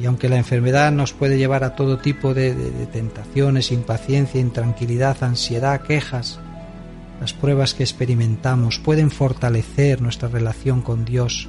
Y 0.00 0.06
aunque 0.06 0.28
la 0.28 0.36
enfermedad 0.36 0.92
nos 0.92 1.12
puede 1.12 1.38
llevar 1.38 1.64
a 1.64 1.74
todo 1.74 1.98
tipo 1.98 2.32
de, 2.32 2.54
tentaciones, 2.92 3.72
impaciencia, 3.72 4.40
intranquilidad, 4.40 5.24
ansiedad, 5.24 5.80
quejas, 5.80 6.38
las 7.20 7.32
pruebas 7.32 7.74
que 7.74 7.82
experimentamos 7.82 8.78
pueden 8.78 9.10
fortalecer 9.10 10.00
nuestra 10.00 10.28
relación 10.28 10.82
con 10.82 11.04
Dios. 11.04 11.48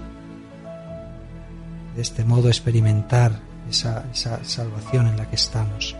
De 1.96 2.02
este 2.02 2.26
modo 2.26 2.48
experimentar 2.48 3.39
esa, 3.70 4.06
esa 4.12 4.44
salvación 4.44 5.08
en 5.08 5.18
la 5.18 5.30
que 5.30 5.36
estamos. 5.36 5.96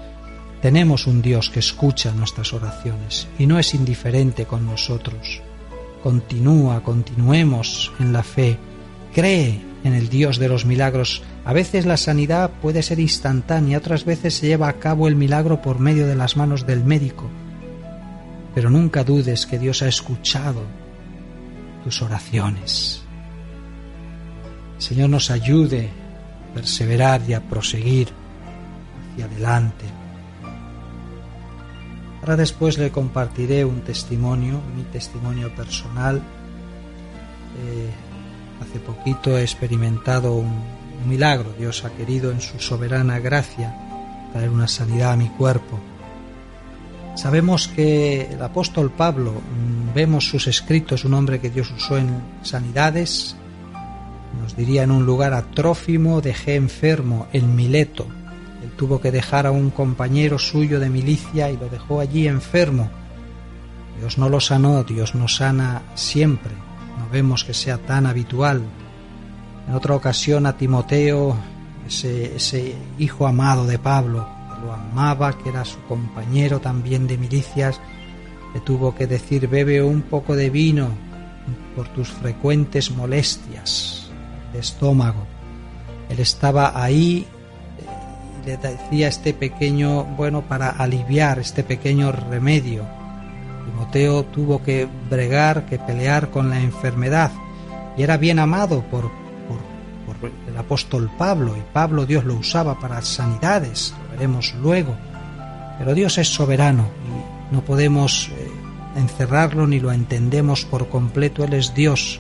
Tenemos 0.62 1.08
un 1.08 1.22
Dios 1.22 1.50
que 1.50 1.60
escucha 1.60 2.12
nuestras 2.12 2.54
oraciones 2.54 3.28
y 3.38 3.48
no 3.48 3.60
es 3.60 3.74
indiferente 3.74 4.45
con 4.45 4.65
nosotros. 4.65 5.41
Continúa, 6.04 6.84
continuemos 6.84 7.93
en 8.00 8.12
la 8.12 8.24
fe. 8.24 8.58
Cree 9.13 9.62
en 9.86 9.93
el 9.93 10.10
Dios 10.10 10.38
de 10.38 10.50
los 10.50 10.65
milagros. 10.65 11.24
A 11.45 11.54
veces 11.54 11.86
la 11.86 11.95
sanidad 11.95 12.52
puede 12.62 12.84
ser 12.84 13.00
instantánea, 13.00 13.78
otras 13.78 14.04
veces 14.04 14.36
se 14.36 14.48
lleva 14.48 14.67
a 14.67 14.80
cabo 14.80 15.08
el 15.08 15.15
milagro 15.15 15.62
por 15.62 15.80
medio 15.80 16.06
de 16.08 16.15
las 16.15 16.36
manos 16.36 16.65
del 16.65 16.84
médico. 16.84 17.30
Pero 18.54 18.69
nunca 18.69 19.06
dudes 19.06 19.45
que 19.45 19.60
Dios 19.60 19.82
ha 19.82 19.88
escuchado 19.88 20.63
tus 21.86 22.02
oraciones. 22.02 23.02
Señor 24.78 25.10
nos 25.10 25.32
ayude 25.32 25.89
a 26.52 26.54
perseverar 26.56 27.22
y 27.28 27.34
a 27.34 27.41
proseguir 27.41 28.10
hacia 29.13 29.26
adelante. 29.26 29.98
Ahora 32.30 32.38
después 32.38 32.78
le 32.78 32.92
compartiré 32.92 33.65
un 33.65 33.82
testimonio, 33.82 34.62
mi 34.76 34.84
testimonio 34.84 35.50
personal. 35.56 36.18
Eh, 37.58 37.89
Hace 38.62 38.80
poquito 38.80 39.36
he 39.36 39.42
experimentado 39.42 40.36
un, 40.36 40.62
milagro. 41.08 41.56
Dios 41.58 41.86
ha 41.86 41.89
querido 41.89 42.30
en 42.30 42.39
su 42.39 42.60
soberana 42.60 43.18
gracia 43.18 43.76
traer 44.32 44.52
una 44.52 44.68
sanidad 44.68 45.13
a 45.13 45.15
mi 45.15 45.30
cuerpo. 45.30 45.80
Sabemos 47.15 47.68
que 47.68 48.28
el 48.32 48.42
apóstol 48.44 48.92
Pablo, 48.92 49.32
mm, 49.32 49.96
vemos 49.96 50.30
sus 50.30 50.46
escritos, 50.46 51.06
un 51.06 51.15
hombre 51.15 51.39
que 51.39 51.50
Dios 51.50 51.72
usó 51.72 51.98
en 51.98 52.22
sanidades, 52.44 53.36
nos 54.39 54.56
diría 54.56 54.84
en 54.84 54.92
un 54.92 55.04
lugar 55.04 55.34
a 55.34 55.42
Trófimo 55.42 56.22
dejé 56.22 56.54
enfermo 56.54 57.26
en 57.34 57.56
Mileto. 57.56 58.06
Él 58.63 58.72
tuvo 58.72 59.00
que 59.00 59.12
dejar 59.12 59.45
a 59.45 59.52
un 59.52 59.69
compañero 59.69 60.38
suyo 60.38 60.80
de 60.80 60.89
milicia 60.89 61.50
y 61.50 61.58
lo 61.58 61.69
dejó 61.69 62.00
allí 62.00 62.28
enfermo. 62.28 62.89
Dios 64.00 64.17
no 64.17 64.30
lo 64.30 64.39
sanó, 64.39 64.84
Dios 64.84 65.15
nos 65.15 65.38
sana 65.38 65.82
siempre 65.95 66.54
no 67.00 67.10
vemos 67.10 67.43
que 67.43 67.54
sea 67.54 67.78
tan 67.78 68.06
habitual. 68.06 68.62
En 69.67 69.74
otra 69.74 69.95
ocasión 69.95 70.45
a 70.45 70.58
Timoteo, 70.58 71.36
ese, 71.88 72.76
hijo 72.98 73.26
amado 73.26 73.65
de 73.65 73.80
Pablo, 73.80 74.28
que 74.54 74.65
lo 74.65 74.74
amaba, 74.74 75.38
que 75.38 75.50
era 75.50 75.63
su 75.63 75.80
compañero 75.84 76.60
también 76.60 77.08
de 77.08 77.17
milicias, 77.17 77.80
le 78.54 78.60
tuvo 78.60 78.95
que 78.95 79.08
decir 79.08 79.48
bebe 79.48 79.82
un 79.82 80.02
poco 80.02 80.36
de 80.36 80.50
vino 80.50 80.89
por 81.76 81.88
tus 81.89 82.10
frecuentes 82.10 82.91
molestias 82.91 84.10
de 84.52 84.60
estómago. 84.60 85.26
Él 86.10 86.19
estaba 86.19 86.84
ahí 86.84 87.28
le 88.45 88.58
decía 88.58 89.08
este 89.08 89.34
pequeño, 89.34 90.04
bueno, 90.04 90.41
para 90.41 90.69
aliviar 90.69 91.39
este 91.39 91.63
pequeño 91.63 92.12
remedio 92.12 92.86
Timoteo 93.69 94.23
tuvo 94.23 94.63
que 94.63 94.88
bregar, 95.10 95.65
que 95.65 95.78
pelear 95.80 96.30
con 96.30 96.49
la 96.49 96.60
enfermedad 96.60 97.32
y 97.97 98.04
era 98.04 98.17
bien 98.17 98.39
amado 98.39 98.82
por, 98.82 99.04
por, 99.04 100.30
el 100.47 100.58
apóstol 100.58 101.10
Pablo 101.17 101.56
y 101.56 101.62
Pablo 101.71 102.06
Dios 102.06 102.25
lo 102.25 102.36
usaba 102.36 102.80
para 102.80 103.02
sanidades, 103.02 103.93
lo 104.04 104.17
veremos 104.17 104.54
luego. 104.56 104.95
Pero 105.78 105.93
Dios 105.93 106.17
es 106.17 106.28
soberano 106.28 106.88
y 107.06 107.56
no 107.56 107.62
podemos 107.62 108.30
eh, 108.30 108.52
encerrarlo 108.97 109.65
ni 109.65 109.80
lo 109.80 109.91
entendemos 109.91 110.65
por 110.65 110.89
completo, 110.89 111.43
Él 111.43 111.54
es 111.54 111.73
Dios. 111.73 112.19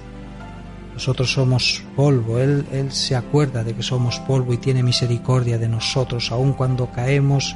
Nosotros 0.99 1.31
somos 1.31 1.81
polvo, 1.95 2.39
él, 2.39 2.65
él 2.73 2.91
se 2.91 3.15
acuerda 3.15 3.63
de 3.63 3.73
que 3.73 3.83
somos 3.83 4.19
polvo 4.19 4.51
y 4.51 4.57
tiene 4.57 4.83
misericordia 4.83 5.57
de 5.57 5.69
nosotros, 5.69 6.29
aun 6.29 6.51
cuando 6.51 6.91
caemos 6.91 7.55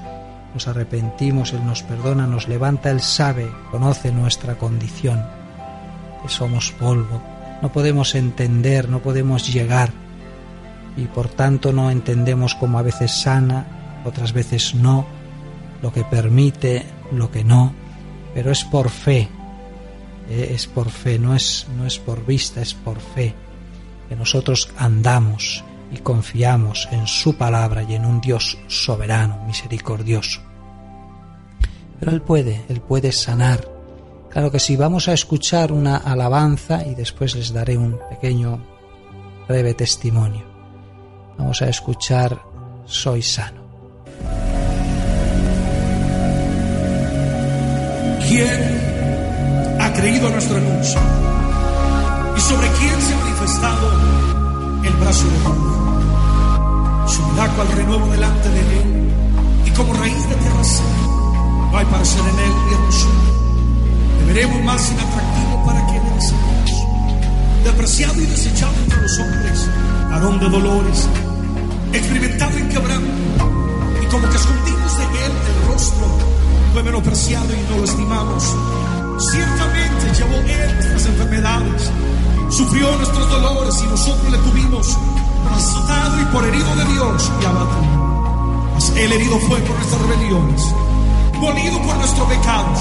nos 0.53 0.69
arrepentimos, 0.69 1.51
Él 1.51 1.65
nos 1.65 1.83
perdona, 1.83 2.25
nos 2.25 2.47
levanta, 2.47 2.89
Él 2.89 3.01
sabe, 3.01 3.51
conoce 3.69 4.13
nuestra 4.13 4.55
condición, 4.55 5.25
que 6.21 6.29
somos 6.29 6.71
polvo, 6.71 7.21
no 7.61 7.69
podemos 7.69 8.15
entender, 8.15 8.87
no 8.87 8.99
podemos 8.99 9.51
llegar. 9.51 9.91
Y 10.95 11.07
por 11.07 11.27
tanto 11.27 11.73
no 11.73 11.91
entendemos 11.91 12.55
como 12.55 12.79
a 12.79 12.81
veces 12.81 13.11
sana, 13.11 13.65
otras 14.05 14.31
veces 14.31 14.73
no, 14.73 15.05
lo 15.81 15.91
que 15.91 16.05
permite, 16.05 16.85
lo 17.11 17.29
que 17.29 17.43
no, 17.43 17.73
pero 18.33 18.51
es 18.51 18.63
por 18.63 18.89
fe, 18.89 19.27
es 20.29 20.67
por 20.67 20.89
fe, 20.89 21.19
no 21.19 21.35
es, 21.35 21.67
no 21.77 21.85
es 21.85 21.99
por 21.99 22.25
vista, 22.25 22.61
es 22.61 22.73
por 22.73 22.99
fe, 22.99 23.33
que 24.09 24.15
nosotros 24.15 24.69
andamos 24.77 25.63
y 25.91 25.97
confiamos 25.97 26.87
en 26.91 27.07
su 27.07 27.35
palabra 27.35 27.83
y 27.83 27.95
en 27.95 28.05
un 28.05 28.21
Dios 28.21 28.57
soberano, 28.67 29.43
misericordioso. 29.45 30.41
Pero 31.99 32.11
Él 32.11 32.21
puede, 32.21 32.65
Él 32.69 32.81
puede 32.81 33.11
sanar. 33.11 33.67
Claro 34.29 34.51
que 34.51 34.59
sí, 34.59 34.75
vamos 34.75 35.07
a 35.07 35.13
escuchar 35.13 35.71
una 35.71 35.97
alabanza 35.97 36.85
y 36.85 36.95
después 36.95 37.35
les 37.35 37.53
daré 37.53 37.77
un 37.77 37.99
pequeño, 38.09 38.59
breve 39.47 39.73
testimonio. 39.73 40.43
Vamos 41.37 41.61
a 41.61 41.69
escuchar 41.69 42.41
Soy 42.85 43.21
sano. 43.21 43.63
¿Quién 48.27 48.92
creído 49.93 50.29
nuestro 50.29 50.57
anuncio? 50.57 50.99
¿Y 52.35 52.41
sobre 52.41 52.67
quién 52.79 53.01
se 53.01 53.13
ha 53.13 53.17
manifestado 53.17 53.91
el 54.83 54.93
brazo 54.93 55.23
de 55.25 55.39
Dios? 55.39 57.13
Su 57.13 57.21
milagro 57.27 57.61
al 57.61 57.67
renuevo 57.69 58.07
delante 58.07 58.49
de 58.49 58.59
él 58.59 59.13
y 59.65 59.69
como 59.71 59.93
raíz 59.93 60.29
de 60.29 60.35
tierra 60.35 60.63
seca, 60.63 60.87
no 61.71 61.77
hay 61.77 61.85
parecer 61.85 62.21
en 62.21 62.39
él 62.39 62.53
y 62.69 62.73
hermosura. 62.73 63.13
Le 64.19 64.25
veremos 64.33 64.63
más 64.63 64.91
inatractivo 64.91 65.65
para 65.65 65.85
quienes 65.85 66.29
somos, 66.29 66.71
despreciado 67.63 68.21
y 68.21 68.25
desechado 68.25 68.73
entre 68.83 69.01
los 69.01 69.19
hombres, 69.19 69.69
varón 70.09 70.39
de 70.39 70.49
dolores, 70.49 71.07
experimentado 71.93 72.57
en 72.57 72.69
quebranto, 72.69 73.07
y 74.01 74.05
como 74.07 74.29
que 74.29 74.37
escondimos 74.37 74.97
de 74.97 75.03
él 75.03 75.31
el 75.31 75.71
rostro, 75.71 76.07
fue 76.73 76.83
menospreciado 76.83 77.53
y 77.53 77.71
no 77.71 77.77
lo 77.77 77.83
estimamos. 77.83 78.55
Ciertamente 79.17 80.13
llevó 80.15 80.35
él 80.35 80.75
nuestras 80.75 81.05
enfermedades, 81.05 81.91
sufrió 82.49 82.95
nuestros 82.97 83.29
dolores 83.29 83.81
y 83.83 83.87
nosotros 83.87 84.31
le 84.31 84.37
tuvimos 84.39 84.97
azotado 85.51 86.21
y 86.21 86.25
por 86.25 86.43
herido 86.45 86.75
de 86.75 86.85
Dios 86.85 87.31
y 87.41 87.45
abatido. 87.45 88.71
Mas 88.73 88.89
él 88.95 89.11
herido 89.11 89.39
fue 89.47 89.59
por 89.59 89.75
nuestras 89.75 90.01
rebeliones, 90.01 90.63
molido 91.39 91.81
por 91.81 91.95
nuestros 91.97 92.27
pecados. 92.27 92.79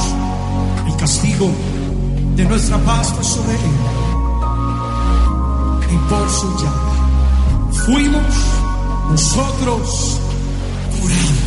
El 0.86 0.96
castigo 0.96 1.50
de 2.36 2.44
nuestra 2.44 2.78
paz 2.78 3.12
fue 3.14 3.24
sobre 3.24 3.52
él. 3.52 3.60
Y 5.90 5.96
por 6.08 6.30
su 6.30 6.56
llave 6.58 6.92
fuimos 7.84 8.22
nosotros 9.10 10.20
curados. 11.00 11.41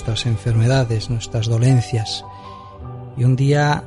Nuestras 0.00 0.24
enfermedades, 0.24 1.10
nuestras 1.10 1.46
dolencias. 1.46 2.24
Y 3.18 3.24
un 3.24 3.36
día, 3.36 3.84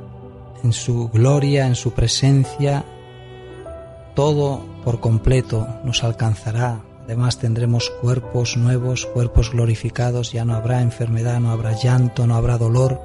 en 0.63 0.71
su 0.71 1.09
gloria, 1.09 1.65
en 1.65 1.73
su 1.73 1.91
presencia, 1.91 2.85
todo 4.13 4.63
por 4.83 4.99
completo 4.99 5.67
nos 5.83 6.03
alcanzará. 6.03 6.81
Además 7.05 7.39
tendremos 7.39 7.89
cuerpos 7.99 8.57
nuevos, 8.57 9.07
cuerpos 9.07 9.49
glorificados, 9.49 10.31
ya 10.31 10.45
no 10.45 10.53
habrá 10.53 10.81
enfermedad, 10.81 11.39
no 11.39 11.49
habrá 11.49 11.71
llanto, 11.71 12.27
no 12.27 12.35
habrá 12.35 12.59
dolor. 12.59 13.01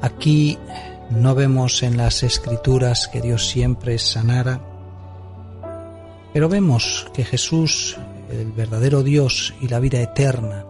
Aquí 0.00 0.58
no 1.10 1.36
vemos 1.36 1.84
en 1.84 1.96
las 1.96 2.24
escrituras 2.24 3.06
que 3.06 3.20
Dios 3.20 3.46
siempre 3.46 3.96
sanara, 3.98 4.60
pero 6.32 6.48
vemos 6.48 7.06
que 7.14 7.24
Jesús, 7.24 7.96
el 8.28 8.50
verdadero 8.50 9.04
Dios 9.04 9.54
y 9.60 9.68
la 9.68 9.78
vida 9.78 10.00
eterna, 10.00 10.64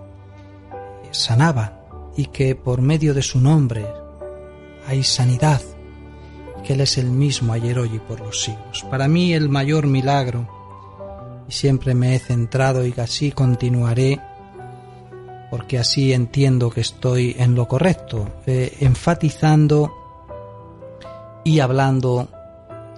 sanaba 1.12 1.80
y 2.16 2.26
que 2.26 2.54
por 2.54 2.82
medio 2.82 3.14
de 3.14 3.22
su 3.22 3.40
nombre 3.40 3.86
hay 4.86 5.02
sanidad, 5.04 5.60
que 6.64 6.74
Él 6.74 6.80
es 6.80 6.98
el 6.98 7.10
mismo 7.10 7.52
ayer, 7.52 7.78
hoy 7.78 7.90
y 7.94 7.98
por 7.98 8.20
los 8.20 8.42
siglos. 8.42 8.84
Para 8.90 9.08
mí 9.08 9.32
el 9.32 9.48
mayor 9.48 9.86
milagro, 9.86 10.48
y 11.48 11.52
siempre 11.52 11.94
me 11.94 12.14
he 12.14 12.18
centrado 12.18 12.86
y 12.86 12.94
así 12.98 13.32
continuaré, 13.32 14.20
porque 15.50 15.78
así 15.78 16.12
entiendo 16.12 16.70
que 16.70 16.80
estoy 16.80 17.36
en 17.38 17.54
lo 17.54 17.68
correcto, 17.68 18.28
eh, 18.46 18.76
enfatizando 18.80 19.92
y 21.44 21.60
hablando 21.60 22.28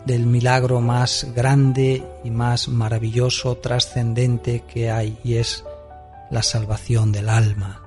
del 0.04 0.26
milagro 0.26 0.80
más 0.80 1.26
grande 1.34 2.04
y 2.22 2.30
más 2.30 2.68
maravilloso, 2.68 3.56
trascendente 3.56 4.62
que 4.62 4.90
hay, 4.90 5.18
y 5.24 5.36
es 5.36 5.64
la 6.30 6.42
salvación 6.42 7.10
del 7.10 7.28
alma. 7.28 7.83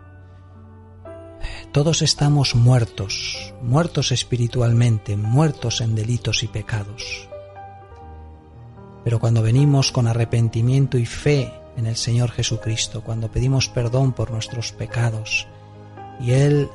Todos 1.71 2.01
estamos 2.01 2.55
muertos, 2.55 3.53
muertos 3.61 4.11
espiritualmente, 4.11 5.15
muertos 5.15 5.81
en 5.81 5.95
delitos 5.95 6.41
y 6.41 6.47
pecados. 6.47 7.29
Pero 9.03 9.19
cuando 9.19 9.43
venimos 9.43 9.91
con 9.91 10.07
arrepentimiento 10.07 10.97
y 10.97 11.05
fe 11.05 11.53
en 11.75 11.85
el 11.85 11.95
Señor 11.95 12.31
Jesucristo, 12.31 13.03
cuando 13.03 13.29
pedimos 13.31 13.69
perdón 13.69 14.13
por 14.13 14.31
nuestros 14.31 14.71
pecados, 14.71 15.47
y 16.19 16.31
Él 16.31 16.69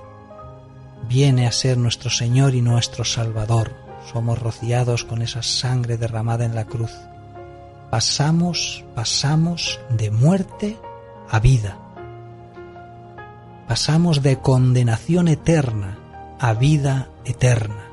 viene 1.08 1.48
a 1.48 1.52
ser 1.52 1.78
nuestro 1.78 2.08
Señor 2.08 2.54
y 2.54 2.62
nuestro 2.62 3.04
Salvador, 3.04 3.72
somos 4.12 4.38
rociados 4.38 5.04
con 5.04 5.20
esa 5.22 5.42
sangre 5.42 5.96
derramada 5.96 6.44
en 6.44 6.54
la 6.54 6.66
cruz. 6.66 6.92
Pasamos, 7.90 8.84
pasamos 8.94 9.80
de 9.90 10.10
muerte 10.10 10.78
a 11.28 11.40
vida. 11.40 11.81
Pasamos 13.72 14.20
de 14.20 14.38
condenación 14.38 15.28
eterna 15.28 15.96
a 16.38 16.52
vida 16.52 17.08
eterna. 17.24 17.90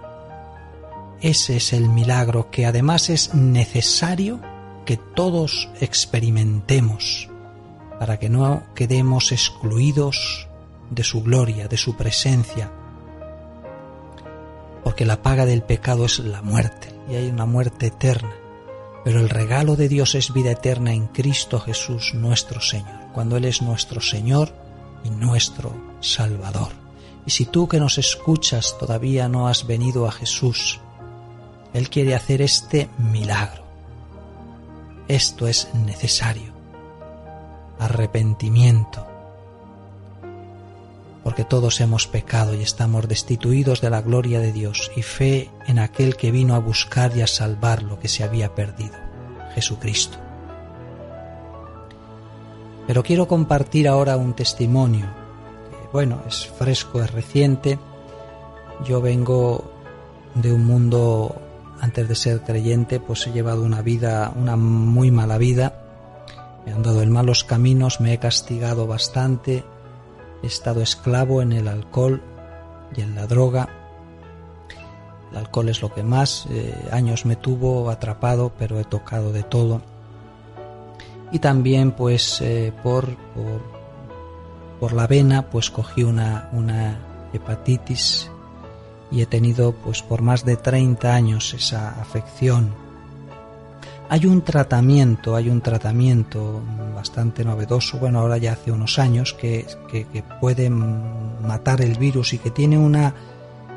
Ese 1.22 1.56
es 1.56 1.72
el 1.72 1.88
milagro 1.88 2.52
que 2.52 2.66
además 2.66 3.10
es 3.10 3.34
necesario 3.34 4.42
que 4.86 4.98
todos 4.98 5.70
experimentemos 5.80 7.30
para 7.98 8.20
que 8.20 8.28
no 8.28 8.64
quedemos 8.76 9.32
excluidos 9.32 10.50
de 10.90 11.06
su 11.06 11.24
gloria, 11.24 11.70
de 11.70 11.78
su 11.78 11.96
presencia, 11.96 12.70
porque 14.84 15.06
la 15.06 15.22
paga 15.22 15.46
del 15.46 15.62
pecado 15.62 16.04
es 16.04 16.20
la 16.20 16.42
muerte 16.42 16.90
y 17.10 17.16
hay 17.16 17.30
una 17.30 17.46
muerte 17.46 17.88
eterna. 17.88 18.36
Pero 19.06 19.22
el 19.22 19.30
regalo 19.30 19.78
de 19.78 19.88
Dios 19.88 20.14
es 20.16 20.34
vida 20.34 20.52
eterna 20.52 20.92
en 20.92 21.08
Cristo 21.08 21.58
Jesús 21.58 22.12
nuestro 22.16 22.60
Señor, 22.60 23.14
cuando 23.14 23.38
Él 23.38 23.46
es 23.46 23.62
nuestro 23.62 24.02
Señor 24.02 24.68
y 25.04 25.10
nuestro 25.10 25.74
Salvador. 26.02 26.72
Y 27.26 27.32
si 27.32 27.46
tú 27.46 27.68
que 27.68 27.80
nos 27.80 27.98
escuchas 27.98 28.78
todavía 28.80 29.28
no 29.30 29.48
has 29.48 29.68
venido 29.68 30.08
a 30.08 30.12
Jesús, 30.12 30.80
Él 31.74 31.90
quiere 31.90 32.16
hacer 32.16 32.42
este 32.42 32.90
milagro. 32.98 33.64
Esto 35.08 35.48
es 35.48 35.74
necesario. 35.74 36.54
Arrepentimiento, 37.80 39.06
porque 41.24 41.44
todos 41.44 41.80
hemos 41.82 42.08
pecado 42.08 42.54
y 42.54 42.62
estamos 42.62 43.08
destituidos 43.08 43.82
de 43.82 43.90
la 43.90 44.02
gloria 44.02 44.40
de 44.40 44.52
Dios, 44.52 44.92
y 44.96 45.02
fe 45.02 45.50
en 45.68 45.80
aquel 45.80 46.16
que 46.16 46.32
vino 46.32 46.56
a 46.56 46.60
buscar 46.60 47.16
y 47.16 47.22
a 47.22 47.28
salvar 47.28 47.84
lo 47.84 48.00
que 48.00 48.08
se 48.08 48.24
había 48.24 48.56
perdido, 48.56 48.96
Jesucristo. 49.56 50.29
Pero 52.90 53.04
quiero 53.04 53.28
compartir 53.28 53.88
ahora 53.88 54.18
un 54.18 54.34
testimonio, 54.34 55.06
bueno, 55.94 56.24
es 56.28 56.48
fresco, 56.48 57.04
es 57.04 57.12
reciente. 57.12 57.78
Yo 58.84 59.00
vengo 59.00 59.64
de 60.34 60.52
un 60.52 60.66
mundo, 60.66 61.40
antes 61.80 62.10
de 62.10 62.16
ser 62.16 62.42
creyente, 62.42 63.00
pues 63.00 63.28
he 63.28 63.32
llevado 63.32 63.62
una 63.62 63.84
vida, 63.84 64.34
una 64.36 64.56
muy 64.56 65.12
mala 65.12 65.38
vida. 65.38 65.84
Me 66.66 66.74
han 66.74 66.82
dado 66.82 67.04
en 67.04 67.12
malos 67.12 67.44
caminos, 67.44 68.02
me 68.02 68.14
he 68.14 68.18
castigado 68.18 68.88
bastante, 68.88 69.64
he 70.42 70.48
estado 70.48 70.82
esclavo 70.82 71.44
en 71.44 71.54
el 71.54 71.68
alcohol 71.68 72.24
y 72.98 73.02
en 73.02 73.14
la 73.14 73.28
droga. 73.28 73.70
El 75.30 75.38
alcohol 75.38 75.70
es 75.70 75.84
lo 75.84 75.94
que 75.94 76.02
más 76.02 76.48
eh, 76.50 76.74
años 76.92 77.28
me 77.28 77.36
tuvo 77.36 77.92
atrapado, 77.92 78.52
pero 78.58 78.80
he 78.80 78.84
tocado 78.84 79.32
de 79.32 79.44
todo. 79.44 79.99
Y 81.32 81.40
también 81.40 81.92
pues 81.92 82.42
eh, 82.42 82.74
por, 82.82 83.16
por, 84.80 84.94
la 84.94 85.06
vena 85.08 85.50
pues 85.50 85.70
cogí 85.70 86.04
una, 86.04 86.50
una 86.54 87.00
hepatitis 87.34 88.32
y 89.12 89.22
he 89.22 89.26
tenido 89.26 89.74
pues 89.74 90.02
por 90.02 90.22
más 90.22 90.44
de 90.46 90.56
30 90.56 91.14
años 91.14 91.54
esa 91.54 91.90
afección 92.02 92.74
hay 94.12 94.26
un 94.26 94.42
tratamiento, 94.42 95.36
hay 95.36 95.50
un 95.50 95.62
tratamiento 95.62 96.64
bastante 96.96 97.46
novedoso, 97.46 98.00
bueno, 98.00 98.20
ahora 98.20 98.38
ya 98.38 98.54
hace 98.54 98.72
unos 98.72 98.98
años, 98.98 99.36
que, 99.36 99.68
que, 99.88 100.24
puede 100.42 100.72
matar 100.72 101.82
el 101.82 101.96
virus 101.96 102.34
y 102.34 102.40
que 102.40 102.50
tiene 102.50 102.80
una, 102.80 103.14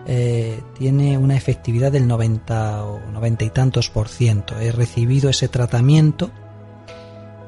eh, 0.06 0.58
tiene 0.78 1.18
una 1.18 1.36
efectividad 1.36 1.92
del 1.92 2.08
90 2.08 2.84
o 2.84 3.00
90 3.12 3.44
y 3.44 3.50
tantos 3.50 3.90
por 3.90 4.08
ciento. 4.08 4.58
He 4.58 4.72
recibido 4.72 5.28
ese 5.28 5.48
tratamiento, 5.48 6.30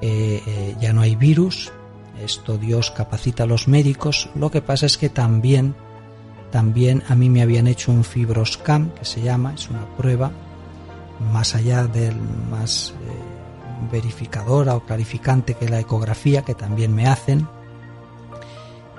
eh, 0.07 0.43
eh, 0.47 0.77
ya 0.79 0.93
no 0.93 1.01
hay 1.01 1.17
virus, 1.17 1.73
esto 2.23 2.59
Dios 2.59 2.91
capacita 2.91 3.45
a 3.45 3.47
los 3.47 3.69
médicos, 3.69 4.29
lo 4.35 4.51
que 4.51 4.61
pasa 4.61 4.85
es 4.85 4.99
que 4.99 5.09
también, 5.09 5.75
también 6.51 7.03
a 7.09 7.15
mí 7.15 7.31
me 7.31 7.41
habían 7.41 7.67
hecho 7.67 7.91
un 7.91 8.05
fibroscan, 8.05 8.91
que 8.91 9.07
se 9.07 9.23
llama, 9.23 9.55
es 9.55 9.71
una 9.71 9.87
prueba 9.97 10.31
más 11.33 11.55
allá 11.55 11.87
del 11.87 12.17
más 12.51 12.91
eh, 12.91 13.91
verificadora 13.91 14.77
o 14.77 14.85
clarificante 14.85 15.55
que 15.55 15.71
la 15.71 15.81
ecografía 15.81 16.43
que 16.43 16.55
también 16.55 16.95
me 16.95 17.07
hacen. 17.07 17.49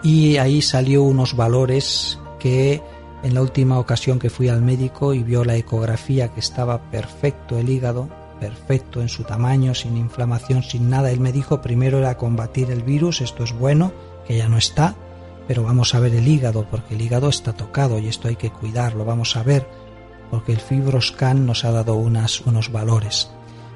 Y 0.02 0.38
ahí 0.38 0.64
salió 0.64 1.04
unos 1.04 1.36
valores 1.36 2.18
que 2.40 2.82
en 3.22 3.36
la 3.36 3.44
última 3.44 3.78
ocasión 3.78 4.18
que 4.18 4.32
fui 4.32 4.50
al 4.50 4.64
médico 4.64 5.14
y 5.14 5.22
vio 5.22 5.46
la 5.46 5.56
ecografía 5.56 6.30
que 6.30 6.40
estaba 6.40 6.90
perfecto 6.90 7.60
el 7.60 7.70
hígado, 7.70 8.10
perfecto 8.40 9.02
en 9.02 9.10
su 9.10 9.24
tamaño, 9.24 9.74
sin 9.74 9.98
inflamación, 9.98 10.64
sin 10.64 10.90
nada, 10.90 11.12
él 11.12 11.20
me 11.20 11.32
dijo 11.32 11.62
primero 11.62 12.00
era 12.00 12.18
combatir 12.18 12.72
el 12.72 12.84
virus, 12.84 13.22
esto 13.22 13.44
es 13.44 13.54
bueno, 13.54 13.94
que 14.28 14.38
ya 14.38 14.50
no 14.50 14.58
está, 14.58 14.96
pero 15.48 15.64
vamos 15.64 15.96
a 15.96 16.00
ver 16.00 16.14
el 16.16 16.28
hígado, 16.28 16.68
porque 16.70 16.96
el 16.96 17.02
hígado 17.02 17.30
está 17.30 17.54
tocado 17.54 18.00
y 18.00 18.08
esto 18.08 18.28
hay 18.28 18.36
que 18.36 18.52
cuidarlo, 18.52 19.06
vamos 19.06 19.36
a 19.38 19.44
ver 19.44 19.68
porque 20.30 20.52
el 20.52 20.60
fibroscan 20.60 21.46
nos 21.46 21.66
ha 21.66 21.72
dado 21.72 21.96
unas, 21.96 22.42
unos 22.42 22.72
valores. 22.72 23.30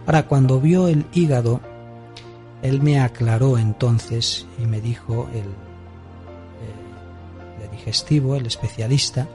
Ahora, 0.06 0.28
cuando 0.28 0.60
vio 0.60 0.88
el 0.88 1.06
hígado, 1.14 1.62
él 2.62 2.82
me 2.82 3.00
aclaró 3.00 3.58
entonces 3.58 4.48
y 4.58 4.66
me 4.66 4.82
dijo 4.82 5.30
el, 5.34 5.46
el 7.64 7.72
digestivo, 7.72 8.36
el 8.36 8.48
especialista, 8.48 9.28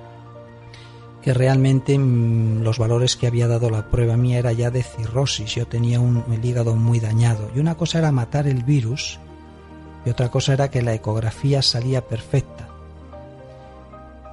que 1.24 1.32
realmente 1.32 1.98
mm, 1.98 2.62
los 2.62 2.78
valores 2.78 3.16
que 3.16 3.26
había 3.26 3.48
dado 3.48 3.70
la 3.70 3.90
prueba 3.90 4.18
mía 4.18 4.38
era 4.38 4.52
ya 4.52 4.70
de 4.70 4.82
cirrosis, 4.82 5.54
yo 5.54 5.66
tenía 5.66 5.98
un, 5.98 6.22
el 6.30 6.44
hígado 6.44 6.76
muy 6.76 7.00
dañado. 7.00 7.50
Y 7.56 7.60
una 7.60 7.76
cosa 7.76 7.98
era 7.98 8.12
matar 8.12 8.46
el 8.46 8.62
virus 8.62 9.18
y 10.04 10.10
otra 10.10 10.30
cosa 10.30 10.52
era 10.52 10.70
que 10.70 10.82
la 10.82 10.92
ecografía 10.92 11.62
salía 11.62 12.06
perfecta. 12.06 12.68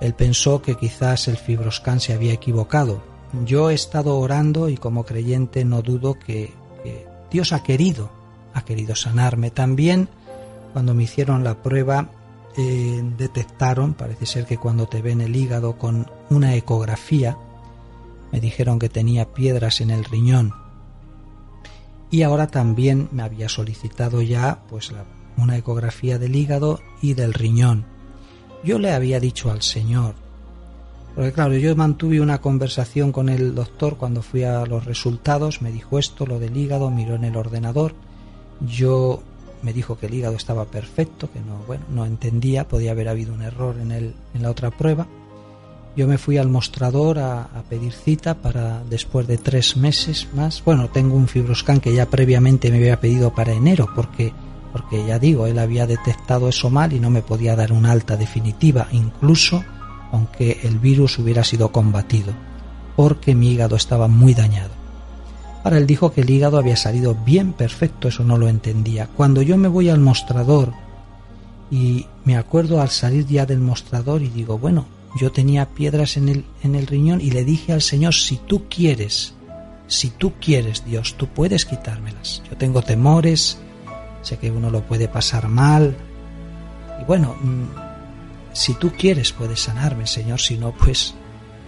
Él 0.02 0.14
pensó 0.16 0.62
que 0.62 0.76
quizás 0.76 1.30
el 1.30 1.38
fibroscan 1.38 2.02
se 2.02 2.12
había 2.12 2.34
equivocado. 2.34 3.02
Yo 3.46 3.70
he 3.70 3.74
estado 3.74 4.18
orando 4.18 4.68
y 4.68 4.76
como 4.76 5.06
creyente 5.06 5.64
no 5.64 5.82
dudo 5.82 6.20
que, 6.20 6.60
Dios 7.32 7.54
ha 7.54 7.64
querido, 7.64 8.10
ha 8.54 8.66
querido 8.66 8.94
sanarme. 8.94 9.52
También 9.52 10.10
cuando 10.74 10.94
me 10.94 11.04
hicieron 11.04 11.46
la 11.46 11.64
prueba 11.64 12.10
eh, 12.58 13.02
detectaron, 13.18 13.94
parece 13.94 14.26
ser 14.26 14.46
que 14.46 14.58
cuando 14.58 14.88
te 14.88 15.02
ven 15.02 15.22
el 15.22 15.34
hígado 15.34 15.78
con 15.78 16.11
una 16.32 16.56
ecografía, 16.56 17.38
me 18.32 18.40
dijeron 18.40 18.80
que 18.80 18.88
tenía 18.88 19.34
piedras 19.34 19.82
en 19.82 19.92
el 19.92 20.06
riñón. 20.06 20.54
y 22.10 22.24
ahora 22.24 22.48
también 22.48 23.08
me 23.12 23.24
había 23.24 23.48
solicitado 23.48 24.22
ya 24.22 24.64
pues 24.70 24.92
una 25.38 25.58
ecografía 25.58 26.18
del 26.18 26.36
hígado 26.36 26.80
y 27.02 27.14
del 27.14 27.34
riñón. 27.34 27.86
Yo 28.64 28.80
le 28.80 28.92
había 28.92 29.20
dicho 29.20 29.52
al 29.52 29.62
Señor, 29.62 30.16
porque 31.16 31.34
claro, 31.34 31.56
yo 31.56 31.76
mantuve 31.76 32.22
una 32.22 32.40
conversación 32.40 33.12
con 33.12 33.28
el 33.28 33.54
doctor 33.54 33.98
cuando 33.98 34.22
fui 34.22 34.44
a 34.44 34.66
los 34.66 34.86
resultados, 34.86 35.62
me 35.62 35.72
dijo 35.72 36.00
esto, 36.00 36.26
lo 36.26 36.40
del 36.40 36.56
hígado, 36.56 36.90
miró 36.90 37.16
en 37.16 37.26
el 37.26 37.36
ordenador, 37.36 37.94
yo 38.62 39.22
me 39.62 39.74
dijo 39.74 39.98
que 39.98 40.06
el 40.08 40.14
hígado 40.14 40.36
estaba 40.36 40.66
perfecto, 40.66 41.30
que 41.32 41.40
no, 41.40 41.58
bueno, 41.68 41.86
no 41.90 42.06
entendía, 42.06 42.68
podía 42.68 42.92
haber 42.92 43.10
habido 43.10 43.34
un 43.34 43.42
error 43.42 43.78
en, 43.82 43.92
el, 43.92 44.16
en 44.34 44.42
la 44.42 44.50
otra 44.50 44.72
prueba. 44.72 45.08
Yo 45.96 46.08
me 46.08 46.18
fui 46.18 46.38
al 46.38 46.48
mostrador 46.48 47.20
a, 47.20 47.50
pedir 47.70 47.92
cita 47.92 48.36
para 48.36 48.82
después 48.90 49.28
de 49.28 49.38
tres 49.38 49.76
meses 49.76 50.28
más. 50.34 50.64
Bueno, 50.64 50.90
tengo 50.90 51.16
un 51.16 51.28
fibroscan 51.28 51.82
que 51.82 51.94
ya 51.94 52.06
previamente 52.06 52.72
me 52.72 52.78
había 52.78 53.00
pedido 53.00 53.34
para 53.34 53.54
enero, 53.54 53.90
porque, 53.94 54.34
porque 54.72 55.06
ya 55.06 55.20
digo, 55.20 55.48
él 55.48 55.60
había 55.60 55.88
detectado 55.88 56.48
eso 56.48 56.70
mal 56.70 56.94
y 56.94 57.00
no 57.00 57.10
me 57.10 57.22
podía 57.22 57.56
dar 57.56 57.74
una 57.74 57.92
alta 57.92 58.16
definitiva, 58.16 58.88
incluso 58.92 59.64
aunque 60.14 60.60
el 60.64 60.80
virus 60.80 61.20
hubiera 61.20 61.44
sido 61.44 61.72
combatido, 61.72 62.34
porque 62.96 63.36
mi 63.36 63.52
hígado 63.52 63.76
estaba 63.76 64.08
muy 64.08 64.34
dañado. 64.34 64.72
Ahora 65.64 65.78
él 65.78 65.88
dijo 65.88 66.12
que 66.12 66.22
el 66.22 66.30
hígado 66.30 66.58
había 66.58 66.76
salido 66.76 67.16
bien 67.16 67.54
perfecto, 67.54 68.08
eso 68.08 68.24
no 68.24 68.38
lo 68.38 68.48
entendía. 68.48 69.08
Cuando 69.08 69.42
yo 69.42 69.58
me 69.58 69.68
voy 69.68 69.90
al 69.90 70.00
mostrador 70.00 70.74
y 71.70 72.08
me 72.26 72.36
acuerdo 72.36 72.82
al 72.82 72.90
salir 72.90 73.26
ya 73.28 73.46
del 73.46 73.60
mostrador 73.60 74.22
y 74.22 74.30
digo, 74.30 74.58
bueno, 74.58 74.86
yo 75.16 75.32
tenía 75.32 75.70
piedras 75.70 76.18
en 76.18 76.30
el, 76.30 76.46
en 76.64 76.76
el 76.76 76.88
riñón 76.88 77.22
y 77.22 77.32
le 77.32 77.44
dije 77.44 77.74
al 77.74 77.82
Señor, 77.82 78.14
si 78.14 78.38
tú 78.38 78.68
quieres, 78.70 79.34
si 79.88 80.10
tú 80.10 80.34
quieres, 80.40 80.86
Dios, 80.86 81.16
tú 81.18 81.28
puedes 81.28 81.66
quitármelas. 81.66 82.44
Yo 82.50 82.58
tengo 82.58 82.82
temores, 82.82 83.58
sé 84.22 84.38
que 84.38 84.52
uno 84.52 84.70
lo 84.70 84.82
puede 84.82 85.08
pasar 85.08 85.48
mal. 85.48 85.96
Y 87.02 87.06
bueno, 87.06 87.36
mm, 87.42 88.54
si 88.54 88.74
tú 88.76 88.92
quieres 88.98 89.32
puedes 89.34 89.60
sanarme, 89.60 90.08
Señor, 90.08 90.40
si 90.40 90.58
no, 90.58 90.72
pues 90.72 91.14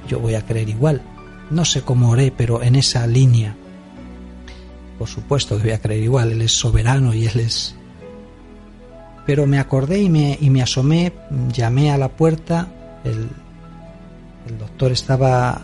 yo 0.08 0.20
voy 0.20 0.36
a 0.36 0.46
creer 0.46 0.70
igual. 0.70 1.02
No 1.50 1.66
sé 1.66 1.82
cómo 1.82 2.12
oré, 2.12 2.32
pero 2.36 2.64
en 2.64 2.76
esa 2.76 3.06
línea 3.08 3.56
por 4.98 5.08
supuesto 5.08 5.58
que 5.58 5.64
voy 5.64 5.72
a 5.72 5.82
creer 5.82 6.04
igual, 6.04 6.32
Él 6.32 6.42
es 6.42 6.54
soberano 6.54 7.14
y 7.14 7.26
Él 7.26 7.40
es... 7.42 7.76
Pero 9.26 9.48
me 9.48 9.60
acordé 9.60 10.02
y 10.02 10.10
me, 10.10 10.38
y 10.40 10.50
me 10.50 10.62
asomé, 10.62 11.14
llamé 11.52 11.92
a 11.92 11.98
la 11.98 12.10
puerta, 12.10 12.73
el, 13.04 13.30
doctor 14.60 14.92
estaba 14.92 15.62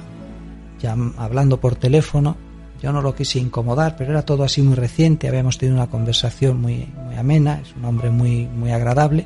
llam- 0.81 1.13
hablando 1.17 1.59
por 1.59 1.75
teléfono, 1.75 2.35
yo 2.81 2.93
no 2.93 3.01
lo 3.01 3.13
quise 3.13 3.39
incomodar, 3.39 3.95
pero 3.97 4.11
era 4.11 4.21
todo 4.23 4.43
así 4.43 4.61
muy 4.61 4.75
reciente, 4.75 5.27
habíamos 5.27 5.57
tenido 5.57 5.75
una 5.77 5.87
conversación 5.89 6.61
muy, 6.61 6.87
muy 7.05 7.15
amena, 7.15 7.59
es 7.61 7.75
un 7.75 7.83
hombre 7.85 8.09
muy, 8.09 8.45
muy 8.47 8.71
agradable. 8.71 9.25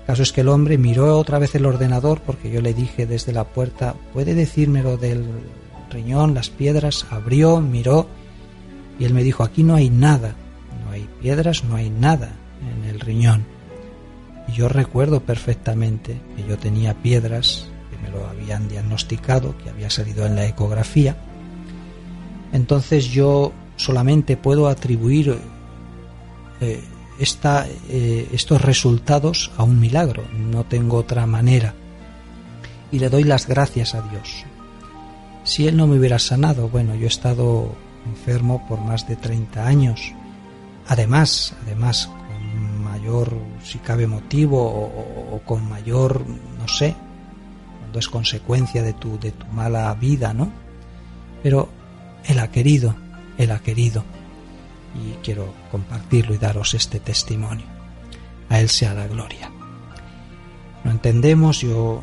El 0.00 0.06
caso 0.06 0.22
es 0.22 0.32
que 0.32 0.42
el 0.42 0.48
hombre 0.48 0.76
miró 0.78 1.18
otra 1.18 1.38
vez 1.38 1.54
el 1.54 1.66
ordenador 1.66 2.20
porque 2.20 2.50
yo 2.50 2.60
le 2.60 2.74
dije 2.74 3.06
desde 3.06 3.32
la 3.32 3.44
puerta, 3.44 3.94
¿puede 4.12 4.34
decirme 4.34 4.82
lo 4.82 4.96
del 4.98 5.24
riñón, 5.90 6.34
las 6.34 6.50
piedras? 6.50 7.06
Abrió, 7.10 7.60
miró 7.60 8.06
y 8.98 9.04
él 9.04 9.14
me 9.14 9.22
dijo, 9.24 9.42
aquí 9.42 9.62
no 9.64 9.74
hay 9.74 9.88
nada, 9.90 10.34
no 10.84 10.92
hay 10.92 11.08
piedras, 11.20 11.64
no 11.64 11.76
hay 11.76 11.88
nada 11.90 12.30
en 12.60 12.88
el 12.90 13.00
riñón. 13.00 13.44
Y 14.48 14.52
yo 14.52 14.68
recuerdo 14.68 15.20
perfectamente 15.20 16.20
que 16.36 16.46
yo 16.48 16.58
tenía 16.58 16.94
piedras, 16.94 17.68
que 17.90 17.98
me 17.98 18.16
lo 18.16 18.26
habían 18.26 18.68
diagnosticado, 18.68 19.56
que 19.58 19.70
había 19.70 19.90
salido 19.90 20.26
en 20.26 20.36
la 20.36 20.46
ecografía. 20.46 21.16
Entonces 22.52 23.06
yo 23.06 23.52
solamente 23.76 24.36
puedo 24.36 24.68
atribuir 24.68 25.38
eh, 26.60 26.80
esta, 27.18 27.66
eh, 27.88 28.28
estos 28.32 28.62
resultados 28.62 29.50
a 29.56 29.62
un 29.62 29.80
milagro, 29.80 30.24
no 30.32 30.64
tengo 30.64 30.96
otra 30.96 31.26
manera. 31.26 31.74
Y 32.92 32.98
le 32.98 33.08
doy 33.08 33.24
las 33.24 33.46
gracias 33.46 33.94
a 33.94 34.02
Dios. 34.02 34.44
Si 35.44 35.66
Él 35.66 35.76
no 35.76 35.86
me 35.86 35.98
hubiera 35.98 36.18
sanado, 36.18 36.68
bueno, 36.68 36.94
yo 36.94 37.04
he 37.04 37.08
estado 37.08 37.74
enfermo 38.06 38.66
por 38.68 38.80
más 38.80 39.06
de 39.08 39.16
30 39.16 39.66
años. 39.66 40.12
Además, 40.88 41.54
además, 41.64 42.10
si 43.62 43.78
cabe 43.78 44.06
motivo, 44.06 44.62
o, 44.62 45.40
con 45.44 45.68
mayor, 45.68 46.24
no 46.26 46.68
sé, 46.68 46.94
cuando 47.80 47.98
es 47.98 48.08
consecuencia 48.08 48.82
de 48.82 48.92
tu, 48.92 49.18
de 49.18 49.32
tu 49.32 49.46
mala 49.46 49.92
vida, 49.94 50.32
¿no? 50.32 50.50
Pero 51.42 51.68
Él 52.24 52.38
ha 52.38 52.50
querido, 52.50 52.94
Él 53.38 53.50
ha 53.50 53.58
querido. 53.60 54.04
Y 54.94 55.12
quiero 55.22 55.52
compartirlo 55.70 56.34
y 56.34 56.38
daros 56.38 56.74
este 56.74 57.00
testimonio. 57.00 57.66
A 58.48 58.60
Él 58.60 58.68
sea 58.68 58.94
la 58.94 59.06
gloria. 59.06 59.50
No 60.84 60.90
entendemos, 60.90 61.60
yo 61.60 62.02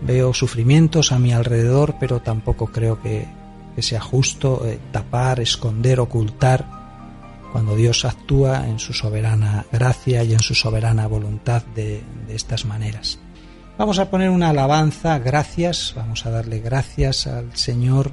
veo 0.00 0.32
sufrimientos 0.32 1.12
a 1.12 1.18
mi 1.18 1.32
alrededor, 1.32 1.96
pero 2.00 2.20
tampoco 2.20 2.66
creo 2.66 3.00
que, 3.02 3.26
que 3.74 3.82
sea 3.82 4.00
justo 4.00 4.66
eh, 4.66 4.78
tapar, 4.92 5.40
esconder, 5.40 6.00
ocultar 6.00 6.81
cuando 7.52 7.76
Dios 7.76 8.06
actúa 8.06 8.66
en 8.66 8.78
su 8.78 8.94
soberana 8.94 9.66
gracia 9.70 10.24
y 10.24 10.32
en 10.32 10.40
su 10.40 10.54
soberana 10.54 11.06
voluntad 11.06 11.62
de, 11.74 12.02
estas 12.28 12.64
maneras. 12.64 13.18
Vamos 13.76 13.98
a 13.98 14.10
poner 14.10 14.30
una 14.30 14.48
alabanza, 14.48 15.18
gracias, 15.18 15.92
vamos 15.94 16.24
a 16.24 16.30
darle 16.30 16.60
gracias 16.60 17.26
al 17.26 17.54
Señor 17.54 18.12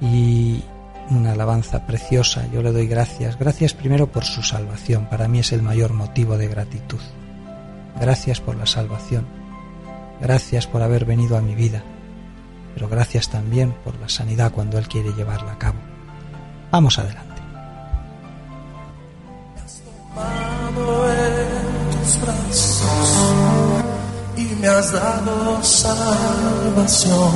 y 0.00 0.62
una 1.10 1.32
alabanza 1.32 1.86
preciosa. 1.86 2.48
Yo 2.52 2.62
le 2.62 2.72
doy 2.72 2.86
gracias, 2.86 3.38
gracias 3.38 3.74
primero 3.74 4.10
por 4.10 4.24
su 4.24 4.42
salvación, 4.42 5.06
para 5.10 5.28
mí 5.28 5.40
es 5.40 5.52
el 5.52 5.62
mayor 5.62 5.92
motivo 5.92 6.38
de 6.38 6.48
gratitud. 6.48 7.00
Gracias 8.00 8.40
por 8.40 8.56
la 8.56 8.66
salvación, 8.66 9.26
gracias 10.22 10.66
por 10.66 10.82
haber 10.82 11.04
venido 11.04 11.36
a 11.36 11.42
mi 11.42 11.54
vida, 11.54 11.82
pero 12.72 12.88
gracias 12.88 13.28
también 13.28 13.72
por 13.84 13.98
la 14.00 14.08
sanidad 14.08 14.52
cuando 14.52 14.78
Él 14.78 14.88
quiere 14.88 15.12
llevarla 15.12 15.52
a 15.52 15.58
cabo. 15.58 15.78
Vamos 16.70 16.98
adelante. 16.98 17.33
Brazos 22.20 23.08
y 24.36 24.44
me 24.60 24.68
has 24.68 24.92
dado 24.92 25.62
salvación. 25.62 27.30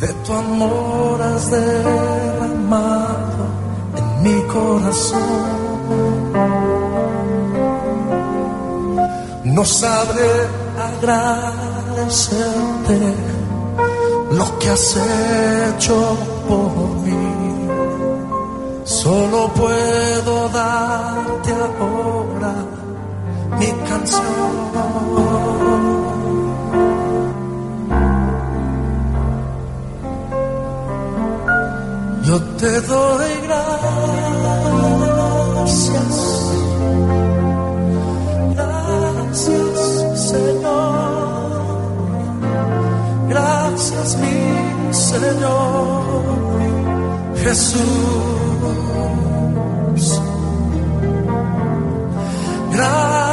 De 0.00 0.08
tu 0.24 0.32
amor 0.32 1.22
has 1.22 1.50
derramado 1.50 3.44
en 3.98 4.22
mi 4.24 4.42
corazón. 4.42 5.22
No 9.44 9.64
sabré 9.64 10.48
agradecerte 10.90 12.98
lo 14.32 14.58
que 14.58 14.70
has 14.70 14.96
hecho 14.96 16.16
por 16.48 16.72
mí. 17.04 17.12
Solo 18.84 19.48
puedo 19.54 20.48
darte 20.48 21.52
ahora 21.52 22.31
mi 23.62 23.70
canción. 23.88 24.22
Yo 32.24 32.36
te 32.60 32.72
doy 32.92 33.30
gracias. 33.46 33.74
Gracias, 38.56 39.78
Señor. 40.30 41.50
Gracias, 43.28 44.08
mi 44.22 44.38
Señor. 44.92 46.02
Jesús. 47.42 48.32
Gracias, 52.72 53.31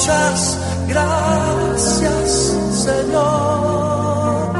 muchas 0.00 0.56
gracias, 0.88 2.30
Señor. 2.86 4.52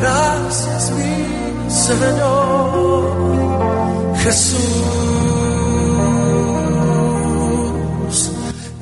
Gracias, 0.00 0.90
mi 0.90 1.70
Señor. 1.70 3.04
Jesús, 4.24 4.58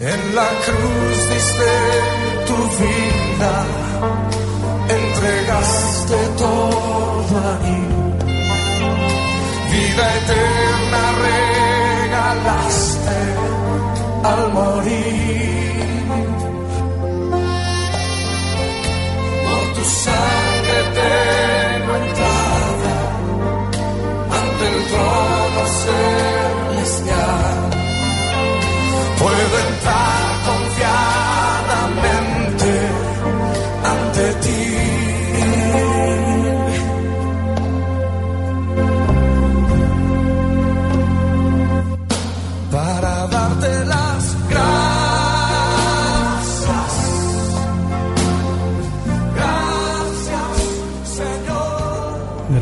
en 0.01 0.35
la 0.35 0.49
cruz 0.65 1.17
diste 1.35 1.71
tu 2.47 2.57
vida 2.81 3.55
entregaste 4.89 6.19
todo 6.39 7.35
ahí. 7.51 7.81
Vida 9.71 10.05
eterna 10.17 10.74
sangre 19.85 20.83
tengo 20.95 21.44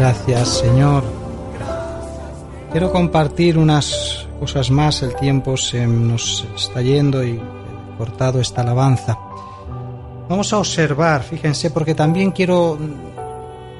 Gracias, 0.03 0.48
Señor. 0.48 1.05
Quiero 2.72 2.90
compartir 2.90 3.57
unas 3.57 4.26
cosas 4.40 4.68
más. 4.68 5.00
El 5.05 5.14
tiempo 5.14 5.57
se 5.57 5.86
nos 5.86 6.44
está 6.57 6.82
yendo 6.82 7.22
y 7.22 7.34
he 7.34 7.96
cortado 7.96 8.40
esta 8.40 8.62
alabanza. 8.62 9.16
Vamos 10.28 10.53
a 10.53 10.59
observar, 10.59 11.22
fíjense, 11.22 11.70
porque 11.70 11.94
también 11.94 12.32
quiero 12.32 12.76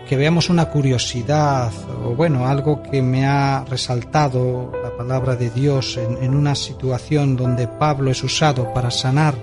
que 0.08 0.16
veamos 0.16 0.48
una 0.48 0.66
curiosidad 0.66 1.72
o 2.06 2.14
bueno, 2.14 2.46
algo 2.46 2.84
que 2.84 3.02
me 3.02 3.26
ha 3.26 3.64
resaltado 3.64 4.70
la 4.80 4.96
palabra 4.96 5.34
de 5.34 5.50
Dios 5.50 5.96
en, 5.96 6.22
en 6.22 6.36
una 6.36 6.54
situación 6.54 7.34
donde 7.34 7.66
Pablo 7.66 8.12
es 8.12 8.22
usado 8.22 8.72
para 8.72 8.92
sanar. 8.92 9.34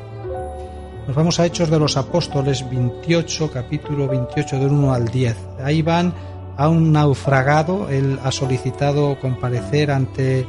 Nos 1.06 1.14
vamos 1.14 1.42
a 1.42 1.46
Hechos 1.46 1.70
de 1.70 1.78
los 1.78 1.98
Apóstoles 1.98 2.64
28, 2.70 3.52
capítulo 3.52 4.08
28 4.08 4.60
del 4.60 4.70
1 4.70 4.94
al 4.94 5.10
10. 5.10 5.36
Ahí 5.62 5.82
van 5.82 6.14
a 6.60 6.68
un 6.68 6.92
naufragado, 6.92 7.88
él 7.90 8.20
ha 8.22 8.34
solicitado 8.34 9.18
comparecer 9.22 9.92
ante 9.92 10.46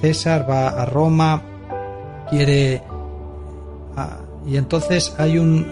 César, 0.00 0.48
va 0.48 0.68
a 0.68 0.86
Roma, 0.86 1.42
quiere... 2.30 2.80
y 4.46 4.56
entonces 4.56 5.16
hay 5.18 5.38
un 5.38 5.66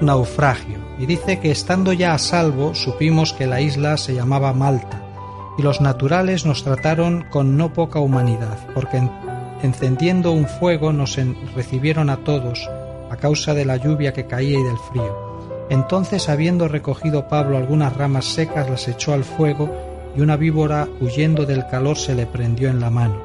naufragio. 0.00 0.78
Y 0.98 1.04
dice 1.04 1.40
que 1.40 1.50
estando 1.50 1.92
ya 1.92 2.14
a 2.14 2.18
salvo, 2.18 2.74
supimos 2.74 3.34
que 3.34 3.46
la 3.46 3.60
isla 3.60 3.98
se 3.98 4.14
llamaba 4.14 4.54
Malta, 4.54 5.02
y 5.58 5.62
los 5.62 5.82
naturales 5.82 6.46
nos 6.46 6.64
trataron 6.64 7.26
con 7.30 7.58
no 7.58 7.74
poca 7.74 8.00
humanidad, 8.00 8.56
porque 8.72 9.06
encendiendo 9.62 10.32
un 10.32 10.46
fuego 10.46 10.94
nos 10.94 11.18
recibieron 11.54 12.08
a 12.08 12.24
todos, 12.24 12.66
a 13.10 13.16
causa 13.16 13.52
de 13.52 13.66
la 13.66 13.76
lluvia 13.76 14.14
que 14.14 14.26
caía 14.26 14.58
y 14.58 14.62
del 14.62 14.78
frío 14.78 15.35
entonces, 15.68 16.28
habiendo 16.28 16.68
recogido 16.68 17.28
Pablo 17.28 17.56
algunas 17.56 17.96
ramas 17.96 18.26
secas, 18.26 18.70
las 18.70 18.86
echó 18.86 19.12
al 19.12 19.24
fuego, 19.24 19.70
y 20.16 20.20
una 20.20 20.36
víbora, 20.36 20.88
huyendo 21.00 21.44
del 21.44 21.66
calor, 21.66 21.96
se 21.96 22.14
le 22.14 22.26
prendió 22.26 22.68
en 22.68 22.80
la 22.80 22.90
mano. 22.90 23.16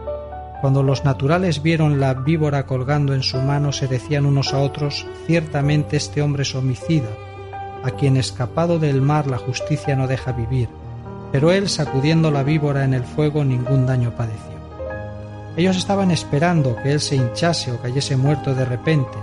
Cuando 0.60 0.84
los 0.84 1.06
naturales 1.06 1.64
vieron 1.64 2.00
la 2.00 2.14
víbora 2.14 2.66
colgando 2.66 3.14
en 3.14 3.24
su 3.24 3.38
mano, 3.38 3.72
se 3.72 3.88
decían 3.88 4.26
unos 4.26 4.54
a 4.54 4.60
otros, 4.60 5.06
ciertamente 5.26 5.98
este 5.98 6.22
hombre 6.22 6.44
es 6.44 6.54
homicida, 6.54 7.10
a 7.84 7.92
quien 7.92 8.18
escapado 8.18 8.78
del 8.78 9.02
mar 9.02 9.28
la 9.28 9.38
justicia 9.38 9.96
no 9.96 10.08
deja 10.08 10.32
vivir. 10.32 10.70
Pero 11.32 11.52
él, 11.52 11.70
sacudiendo 11.70 12.30
la 12.30 12.44
víbora 12.44 12.84
en 12.84 12.94
el 12.94 13.04
fuego, 13.04 13.44
ningún 13.44 13.86
daño 13.86 14.12
padeció. 14.12 14.52
Ellos 15.56 15.78
estaban 15.78 16.12
esperando 16.12 16.76
que 16.82 16.92
él 16.92 17.00
se 17.00 17.16
hinchase 17.16 17.72
o 17.72 17.82
cayese 17.82 18.16
muerto 18.16 18.54
de 18.54 18.66
repente, 18.66 19.18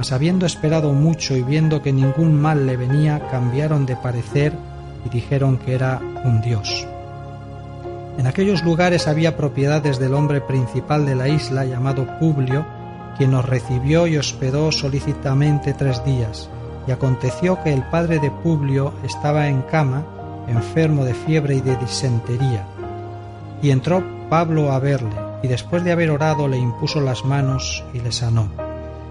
mas 0.00 0.12
habiendo 0.12 0.46
esperado 0.46 0.94
mucho 0.94 1.36
y 1.36 1.42
viendo 1.42 1.82
que 1.82 1.92
ningún 1.92 2.40
mal 2.40 2.66
le 2.66 2.78
venía, 2.78 3.20
cambiaron 3.30 3.84
de 3.84 3.96
parecer 3.96 4.54
y 5.04 5.10
dijeron 5.10 5.58
que 5.58 5.74
era 5.74 6.00
un 6.24 6.40
dios. 6.40 6.86
En 8.16 8.26
aquellos 8.26 8.64
lugares 8.64 9.06
había 9.06 9.36
propiedades 9.36 9.98
del 9.98 10.14
hombre 10.14 10.40
principal 10.40 11.04
de 11.04 11.16
la 11.16 11.28
isla 11.28 11.66
llamado 11.66 12.06
Publio, 12.18 12.64
quien 13.18 13.32
nos 13.32 13.44
recibió 13.44 14.06
y 14.06 14.16
hospedó 14.16 14.72
solícitamente 14.72 15.74
tres 15.74 16.02
días. 16.02 16.48
Y 16.86 16.92
aconteció 16.92 17.62
que 17.62 17.74
el 17.74 17.82
padre 17.82 18.20
de 18.20 18.30
Publio 18.30 18.94
estaba 19.04 19.48
en 19.48 19.60
cama, 19.60 20.06
enfermo 20.48 21.04
de 21.04 21.12
fiebre 21.12 21.56
y 21.56 21.60
de 21.60 21.76
disentería. 21.76 22.64
Y 23.60 23.68
entró 23.68 24.02
Pablo 24.30 24.72
a 24.72 24.78
verle, 24.78 25.14
y 25.42 25.48
después 25.48 25.84
de 25.84 25.92
haber 25.92 26.10
orado 26.10 26.48
le 26.48 26.56
impuso 26.56 27.02
las 27.02 27.22
manos 27.26 27.84
y 27.92 28.00
le 28.00 28.12
sanó. 28.12 28.69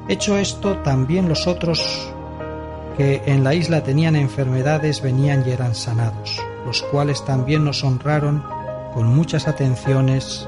Hecho 0.10 0.40
esto, 0.40 0.76
también 0.80 1.30
los 1.30 1.46
otros 1.46 2.12
que 2.98 3.22
en 3.28 3.44
la 3.44 3.54
isla 3.54 3.84
tenían 3.84 4.16
enfermedades 4.16 5.04
venían 5.04 5.44
y 5.48 5.52
eran 5.52 5.76
sanados, 5.76 6.42
los 6.66 6.82
cuales 6.82 7.24
también 7.24 7.64
nos 7.64 7.84
honraron 7.84 8.44
con 8.96 9.06
muchas 9.06 9.48
atenciones 9.48 10.48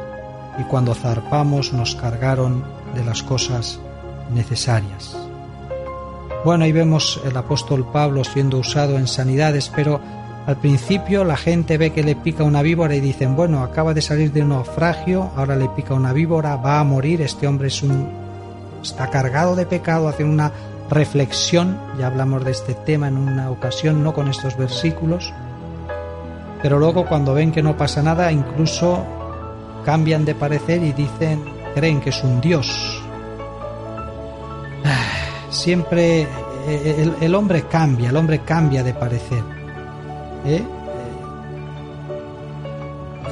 y 0.58 0.64
cuando 0.64 0.96
zarpamos 0.96 1.74
nos 1.74 1.94
cargaron 1.94 2.64
de 2.96 3.06
las 3.06 3.22
cosas 3.22 3.80
necesarias. 4.34 5.16
Bueno, 6.44 6.66
ahí 6.66 6.72
vemos 6.72 7.22
el 7.24 7.38
apóstol 7.38 7.88
Pablo 7.94 8.24
siendo 8.24 8.58
usado 8.58 8.98
en 8.98 9.06
sanidades, 9.06 9.72
pero 9.76 10.02
al 10.48 10.58
principio 10.58 11.24
la 11.24 11.38
gente 11.38 11.78
ve 11.78 11.92
que 11.92 12.02
le 12.02 12.16
pica 12.16 12.44
una 12.44 12.64
víbora 12.64 12.96
y 12.96 13.00
dicen, 13.00 13.36
bueno, 13.36 13.62
acaba 13.62 13.94
de 13.94 14.02
salir 14.02 14.32
de 14.32 14.42
un 14.42 14.50
naufragio, 14.50 15.30
ahora 15.36 15.56
le 15.56 15.70
pica 15.70 15.94
una 15.94 16.14
víbora, 16.14 16.56
va 16.56 16.80
a 16.80 16.84
morir, 16.84 17.22
este 17.22 17.46
hombre 17.46 17.68
es 17.68 17.84
un 17.84 18.21
está 18.82 19.10
cargado 19.10 19.56
de 19.56 19.66
pecado, 19.66 20.08
hacen 20.08 20.28
una 20.28 20.52
reflexión, 20.90 21.78
ya 21.98 22.08
hablamos 22.08 22.44
de 22.44 22.52
este 22.52 22.74
tema 22.74 23.08
en 23.08 23.18
una 23.18 23.50
ocasión, 23.50 24.04
no 24.04 24.14
con 24.14 24.28
estos 24.28 24.58
versículos, 24.58 25.34
pero 26.62 26.78
luego 26.78 27.06
cuando 27.06 27.34
ven 27.34 27.52
que 27.52 27.64
no 27.64 27.78
pasa 27.78 28.04
nada, 28.04 28.32
incluso 28.32 29.06
cambian 29.86 30.26
de 30.26 30.36
parecer 30.36 30.84
y 30.84 30.92
dicen, 30.92 31.44
creen 31.74 32.02
que 32.02 32.10
es 32.10 32.24
un 32.24 32.42
Dios. 32.42 33.02
Siempre 35.50 36.28
eh, 36.68 37.12
el, 37.22 37.36
hombre 37.36 37.64
cambia, 37.64 38.10
el 38.10 38.18
hombre 38.18 38.40
cambia 38.40 38.84
de 38.84 38.94
parecer. 38.94 39.44
¿eh? 40.46 40.64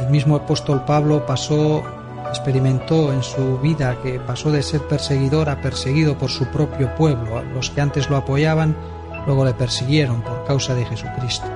El 0.02 0.10
mismo 0.10 0.36
apóstol 0.36 0.84
Pablo 0.86 1.26
pasó 1.26 1.84
experimentó 2.30 3.12
en 3.12 3.24
su 3.24 3.58
vida 3.60 3.98
que 4.02 4.20
pasó 4.20 4.52
de 4.52 4.64
ser 4.64 4.82
perseguidor 4.88 5.50
a 5.50 5.62
perseguido 5.62 6.18
por 6.18 6.30
su 6.30 6.46
propio 6.46 6.94
pueblo. 6.96 7.44
Los 7.44 7.70
que 7.70 7.82
antes 7.82 8.10
lo 8.10 8.18
apoyaban 8.18 8.76
luego 9.26 9.46
le 9.46 9.54
persiguieron 9.54 10.22
por 10.22 10.46
causa 10.46 10.74
de 10.76 10.86
Jesucristo. 10.86 11.48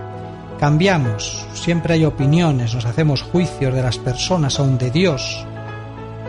Cambiamos, 0.59 1.45
siempre 1.53 1.95
hay 1.95 2.05
opiniones, 2.05 2.73
nos 2.73 2.85
hacemos 2.85 3.21
juicios 3.21 3.73
de 3.73 3.81
las 3.81 3.97
personas, 3.97 4.59
aun 4.59 4.77
de 4.77 4.91
Dios, 4.91 5.45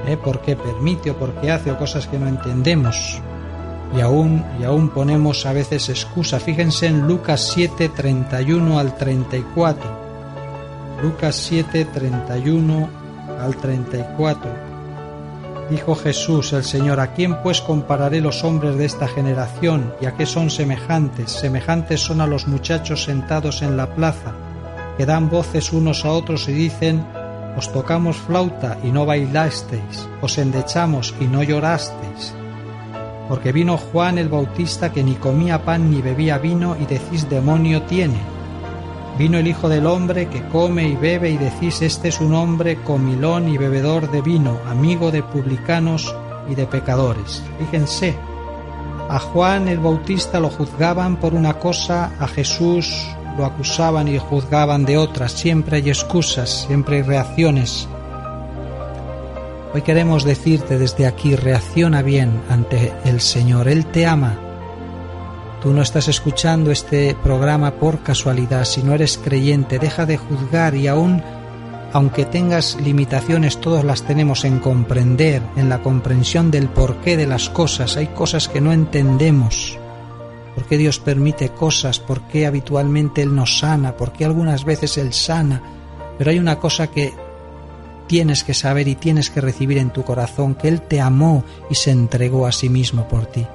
¿eh? 0.06 0.16
por 0.16 0.40
qué 0.40 0.56
permite 0.56 1.10
o 1.10 1.16
por 1.16 1.34
qué 1.34 1.50
hace 1.50 1.70
o 1.70 1.78
cosas 1.78 2.06
que 2.06 2.18
no 2.18 2.26
entendemos. 2.26 3.20
Y 3.96 4.00
aún, 4.00 4.44
y 4.58 4.64
aún 4.64 4.88
ponemos 4.88 5.46
a 5.46 5.52
veces 5.52 5.88
excusa. 5.88 6.40
Fíjense 6.40 6.86
en 6.86 7.06
Lucas 7.06 7.52
7, 7.54 7.90
31 7.90 8.78
al 8.78 8.96
34. 8.96 10.04
Lucas 11.00 11.36
7, 11.36 11.84
31 11.84 13.03
al 13.44 13.56
34. 13.56 14.50
Dijo 15.70 15.94
Jesús 15.94 16.52
el 16.52 16.64
Señor, 16.64 17.00
¿a 17.00 17.14
quién 17.14 17.40
pues 17.42 17.60
compararé 17.60 18.20
los 18.20 18.44
hombres 18.44 18.76
de 18.76 18.84
esta 18.84 19.08
generación 19.08 19.94
y 20.00 20.06
a 20.06 20.14
qué 20.14 20.26
son 20.26 20.50
semejantes? 20.50 21.30
Semejantes 21.30 22.00
son 22.00 22.20
a 22.20 22.26
los 22.26 22.46
muchachos 22.46 23.04
sentados 23.04 23.62
en 23.62 23.76
la 23.76 23.94
plaza, 23.94 24.32
que 24.98 25.06
dan 25.06 25.30
voces 25.30 25.72
unos 25.72 26.04
a 26.04 26.10
otros 26.10 26.48
y 26.48 26.52
dicen, 26.52 27.04
os 27.56 27.72
tocamos 27.72 28.16
flauta 28.16 28.78
y 28.82 28.90
no 28.90 29.06
bailasteis, 29.06 30.08
os 30.20 30.36
endechamos 30.36 31.14
y 31.20 31.24
no 31.24 31.42
llorasteis. 31.42 32.34
Porque 33.28 33.52
vino 33.52 33.78
Juan 33.78 34.18
el 34.18 34.28
Bautista 34.28 34.92
que 34.92 35.02
ni 35.02 35.14
comía 35.14 35.64
pan 35.64 35.90
ni 35.90 36.02
bebía 36.02 36.36
vino 36.36 36.76
y 36.78 36.84
decís 36.84 37.28
demonio 37.30 37.82
tiene 37.82 38.33
Vino 39.18 39.38
el 39.38 39.46
Hijo 39.46 39.68
del 39.68 39.86
Hombre 39.86 40.28
que 40.28 40.42
come 40.48 40.88
y 40.88 40.96
bebe 40.96 41.30
y 41.30 41.36
decís 41.36 41.82
este 41.82 42.08
es 42.08 42.20
un 42.20 42.34
hombre 42.34 42.82
comilón 42.82 43.48
y 43.48 43.56
bebedor 43.56 44.10
de 44.10 44.20
vino, 44.20 44.58
amigo 44.66 45.12
de 45.12 45.22
publicanos 45.22 46.12
y 46.50 46.56
de 46.56 46.66
pecadores. 46.66 47.40
Fíjense, 47.58 48.16
a 49.08 49.20
Juan 49.20 49.68
el 49.68 49.78
Bautista 49.78 50.40
lo 50.40 50.50
juzgaban 50.50 51.16
por 51.16 51.32
una 51.32 51.54
cosa, 51.54 52.12
a 52.18 52.26
Jesús 52.26 53.06
lo 53.38 53.44
acusaban 53.44 54.08
y 54.08 54.18
juzgaban 54.18 54.84
de 54.84 54.98
otra. 54.98 55.28
Siempre 55.28 55.76
hay 55.76 55.90
excusas, 55.90 56.66
siempre 56.66 56.96
hay 56.96 57.02
reacciones. 57.02 57.88
Hoy 59.72 59.82
queremos 59.82 60.24
decirte 60.24 60.76
desde 60.76 61.06
aquí, 61.06 61.36
reacciona 61.36 62.02
bien 62.02 62.42
ante 62.48 62.92
el 63.04 63.20
Señor. 63.20 63.68
Él 63.68 63.86
te 63.86 64.06
ama 64.06 64.43
Tú 65.64 65.72
no 65.72 65.80
estás 65.80 66.08
escuchando 66.08 66.70
este 66.70 67.16
programa 67.22 67.76
por 67.76 68.02
casualidad, 68.02 68.66
si 68.66 68.82
no 68.82 68.92
eres 68.92 69.16
creyente, 69.16 69.78
deja 69.78 70.04
de 70.04 70.18
juzgar 70.18 70.74
y 70.74 70.88
aún, 70.88 71.22
aunque 71.94 72.26
tengas 72.26 72.78
limitaciones, 72.82 73.58
todos 73.58 73.82
las 73.82 74.02
tenemos 74.02 74.44
en 74.44 74.58
comprender, 74.58 75.40
en 75.56 75.70
la 75.70 75.80
comprensión 75.80 76.50
del 76.50 76.68
porqué 76.68 77.16
de 77.16 77.26
las 77.26 77.48
cosas. 77.48 77.96
Hay 77.96 78.08
cosas 78.08 78.46
que 78.46 78.60
no 78.60 78.74
entendemos. 78.74 79.78
¿Por 80.54 80.66
qué 80.66 80.76
Dios 80.76 80.98
permite 80.98 81.48
cosas? 81.48 81.98
¿Por 81.98 82.20
qué 82.28 82.46
habitualmente 82.46 83.22
Él 83.22 83.34
nos 83.34 83.60
sana? 83.60 83.96
¿Por 83.96 84.12
qué 84.12 84.26
algunas 84.26 84.66
veces 84.66 84.98
Él 84.98 85.14
sana? 85.14 85.62
Pero 86.18 86.30
hay 86.30 86.38
una 86.38 86.58
cosa 86.58 86.88
que 86.88 87.14
tienes 88.06 88.44
que 88.44 88.52
saber 88.52 88.86
y 88.86 88.96
tienes 88.96 89.30
que 89.30 89.40
recibir 89.40 89.78
en 89.78 89.94
tu 89.94 90.02
corazón, 90.02 90.56
que 90.56 90.68
Él 90.68 90.82
te 90.82 91.00
amó 91.00 91.42
y 91.70 91.74
se 91.74 91.90
entregó 91.90 92.46
a 92.46 92.52
sí 92.52 92.68
mismo 92.68 93.08
por 93.08 93.24
ti 93.24 93.46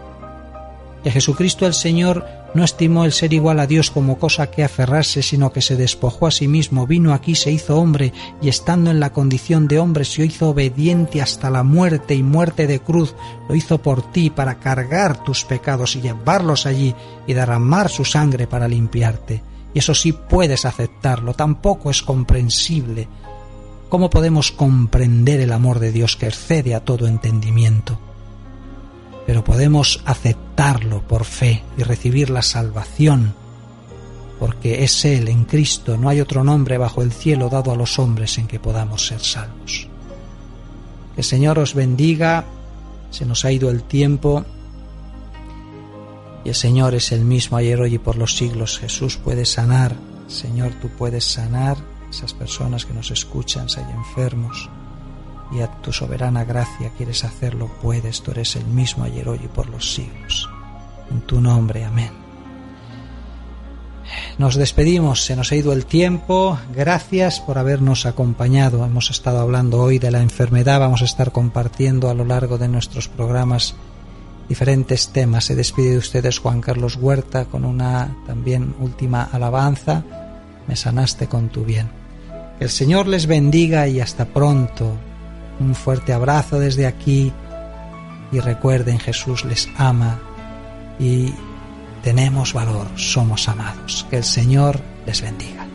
que 1.03 1.11
Jesucristo 1.11 1.65
el 1.65 1.73
Señor 1.73 2.25
no 2.53 2.63
estimó 2.63 3.05
el 3.05 3.11
ser 3.11 3.33
igual 3.33 3.59
a 3.59 3.67
Dios 3.67 3.91
como 3.91 4.17
cosa 4.17 4.49
que 4.49 4.63
aferrarse, 4.63 5.21
sino 5.21 5.51
que 5.51 5.61
se 5.61 5.75
despojó 5.75 6.27
a 6.27 6.31
sí 6.31 6.47
mismo, 6.47 6.87
vino 6.87 7.13
aquí, 7.13 7.35
se 7.35 7.51
hizo 7.51 7.77
hombre, 7.77 8.11
y 8.41 8.49
estando 8.49 8.89
en 8.91 8.99
la 8.99 9.11
condición 9.11 9.67
de 9.67 9.79
hombre 9.79 10.05
se 10.05 10.25
hizo 10.25 10.49
obediente 10.49 11.21
hasta 11.21 11.49
la 11.49 11.63
muerte 11.63 12.15
y 12.15 12.23
muerte 12.23 12.67
de 12.67 12.79
cruz, 12.79 13.15
lo 13.47 13.55
hizo 13.55 13.77
por 13.79 14.11
ti 14.11 14.29
para 14.29 14.55
cargar 14.55 15.23
tus 15.23 15.45
pecados 15.45 15.95
y 15.95 16.01
llevarlos 16.01 16.65
allí 16.65 16.95
y 17.27 17.33
derramar 17.33 17.89
su 17.89 18.05
sangre 18.05 18.47
para 18.47 18.67
limpiarte. 18.67 19.43
Y 19.73 19.79
eso 19.79 19.93
sí 19.93 20.13
puedes 20.13 20.65
aceptarlo, 20.65 21.33
tampoco 21.33 21.91
es 21.91 22.01
comprensible. 22.01 23.07
¿Cómo 23.89 24.09
podemos 24.09 24.51
comprender 24.51 25.39
el 25.39 25.51
amor 25.51 25.79
de 25.79 25.91
Dios 25.91 26.15
que 26.15 26.27
excede 26.27 26.75
a 26.75 26.83
todo 26.83 27.07
entendimiento? 27.07 27.99
Pero 29.29 29.43
podemos 29.43 30.01
aceptarlo 30.05 31.07
por 31.07 31.23
fe 31.23 31.61
y 31.77 31.83
recibir 31.83 32.31
la 32.31 32.41
salvación, 32.41 33.35
porque 34.39 34.83
es 34.83 35.05
Él 35.05 35.27
en 35.27 35.45
Cristo, 35.45 35.97
no 35.97 36.09
hay 36.09 36.19
otro 36.19 36.43
nombre 36.43 36.79
bajo 36.79 37.03
el 37.03 37.11
cielo 37.11 37.47
dado 37.47 37.71
a 37.71 37.75
los 37.75 37.99
hombres 37.99 38.39
en 38.39 38.47
que 38.47 38.59
podamos 38.59 39.05
ser 39.05 39.19
salvos. 39.19 39.87
Que 41.13 41.21
el 41.21 41.23
Señor 41.23 41.59
os 41.59 41.75
bendiga, 41.75 42.43
se 43.11 43.27
nos 43.27 43.45
ha 43.45 43.51
ido 43.51 43.69
el 43.69 43.83
tiempo 43.83 44.45
y 46.43 46.49
el 46.49 46.55
Señor 46.55 46.95
es 46.95 47.11
el 47.11 47.23
mismo 47.23 47.57
ayer, 47.57 47.79
hoy 47.79 47.93
y 47.93 47.99
por 47.99 48.15
los 48.15 48.35
siglos. 48.35 48.79
Jesús 48.79 49.17
puede 49.17 49.45
sanar. 49.45 49.95
Señor, 50.27 50.71
tú 50.81 50.89
puedes 50.97 51.23
sanar 51.23 51.77
esas 52.09 52.33
personas 52.33 52.83
que 52.83 52.95
nos 52.95 53.11
escuchan, 53.11 53.69
si 53.69 53.79
hay 53.79 53.91
enfermos. 53.91 54.71
Y 55.51 55.61
a 55.61 55.67
tu 55.81 55.91
soberana 55.91 56.43
gracia 56.43 56.91
quieres 56.95 57.23
hacerlo, 57.23 57.69
puedes. 57.81 58.21
Tú 58.21 58.31
eres 58.31 58.55
el 58.55 58.65
mismo 58.65 59.03
ayer, 59.03 59.27
hoy 59.27 59.41
y 59.43 59.47
por 59.47 59.69
los 59.69 59.93
siglos. 59.93 60.49
En 61.09 61.21
tu 61.21 61.41
nombre, 61.41 61.83
amén. 61.83 62.29
Nos 64.37 64.55
despedimos, 64.55 65.25
se 65.25 65.35
nos 65.35 65.51
ha 65.51 65.55
ido 65.55 65.73
el 65.73 65.85
tiempo. 65.85 66.57
Gracias 66.73 67.39
por 67.39 67.57
habernos 67.57 68.05
acompañado. 68.05 68.85
Hemos 68.85 69.09
estado 69.09 69.39
hablando 69.39 69.81
hoy 69.81 69.99
de 69.99 70.11
la 70.11 70.21
enfermedad. 70.21 70.79
Vamos 70.79 71.01
a 71.01 71.05
estar 71.05 71.31
compartiendo 71.31 72.09
a 72.09 72.13
lo 72.13 72.25
largo 72.25 72.57
de 72.57 72.67
nuestros 72.67 73.07
programas 73.07 73.75
diferentes 74.47 75.09
temas. 75.09 75.45
Se 75.45 75.55
despide 75.55 75.91
de 75.91 75.97
ustedes 75.97 76.39
Juan 76.39 76.61
Carlos 76.61 76.95
Huerta 76.95 77.45
con 77.45 77.65
una 77.65 78.15
también 78.25 78.75
última 78.79 79.23
alabanza. 79.23 80.03
Me 80.67 80.75
sanaste 80.75 81.27
con 81.27 81.49
tu 81.49 81.63
bien. 81.63 81.89
Que 82.57 82.65
el 82.65 82.69
Señor 82.69 83.07
les 83.07 83.27
bendiga 83.27 83.87
y 83.87 83.99
hasta 83.99 84.25
pronto. 84.25 84.93
Un 85.59 85.75
fuerte 85.75 86.13
abrazo 86.13 86.59
desde 86.59 86.87
aquí 86.87 87.31
y 88.31 88.39
recuerden 88.39 88.99
Jesús 88.99 89.45
les 89.45 89.67
ama 89.77 90.19
y 90.99 91.33
tenemos 92.03 92.53
valor, 92.53 92.87
somos 92.95 93.47
amados. 93.49 94.05
Que 94.09 94.17
el 94.17 94.23
Señor 94.23 94.79
les 95.05 95.21
bendiga. 95.21 95.68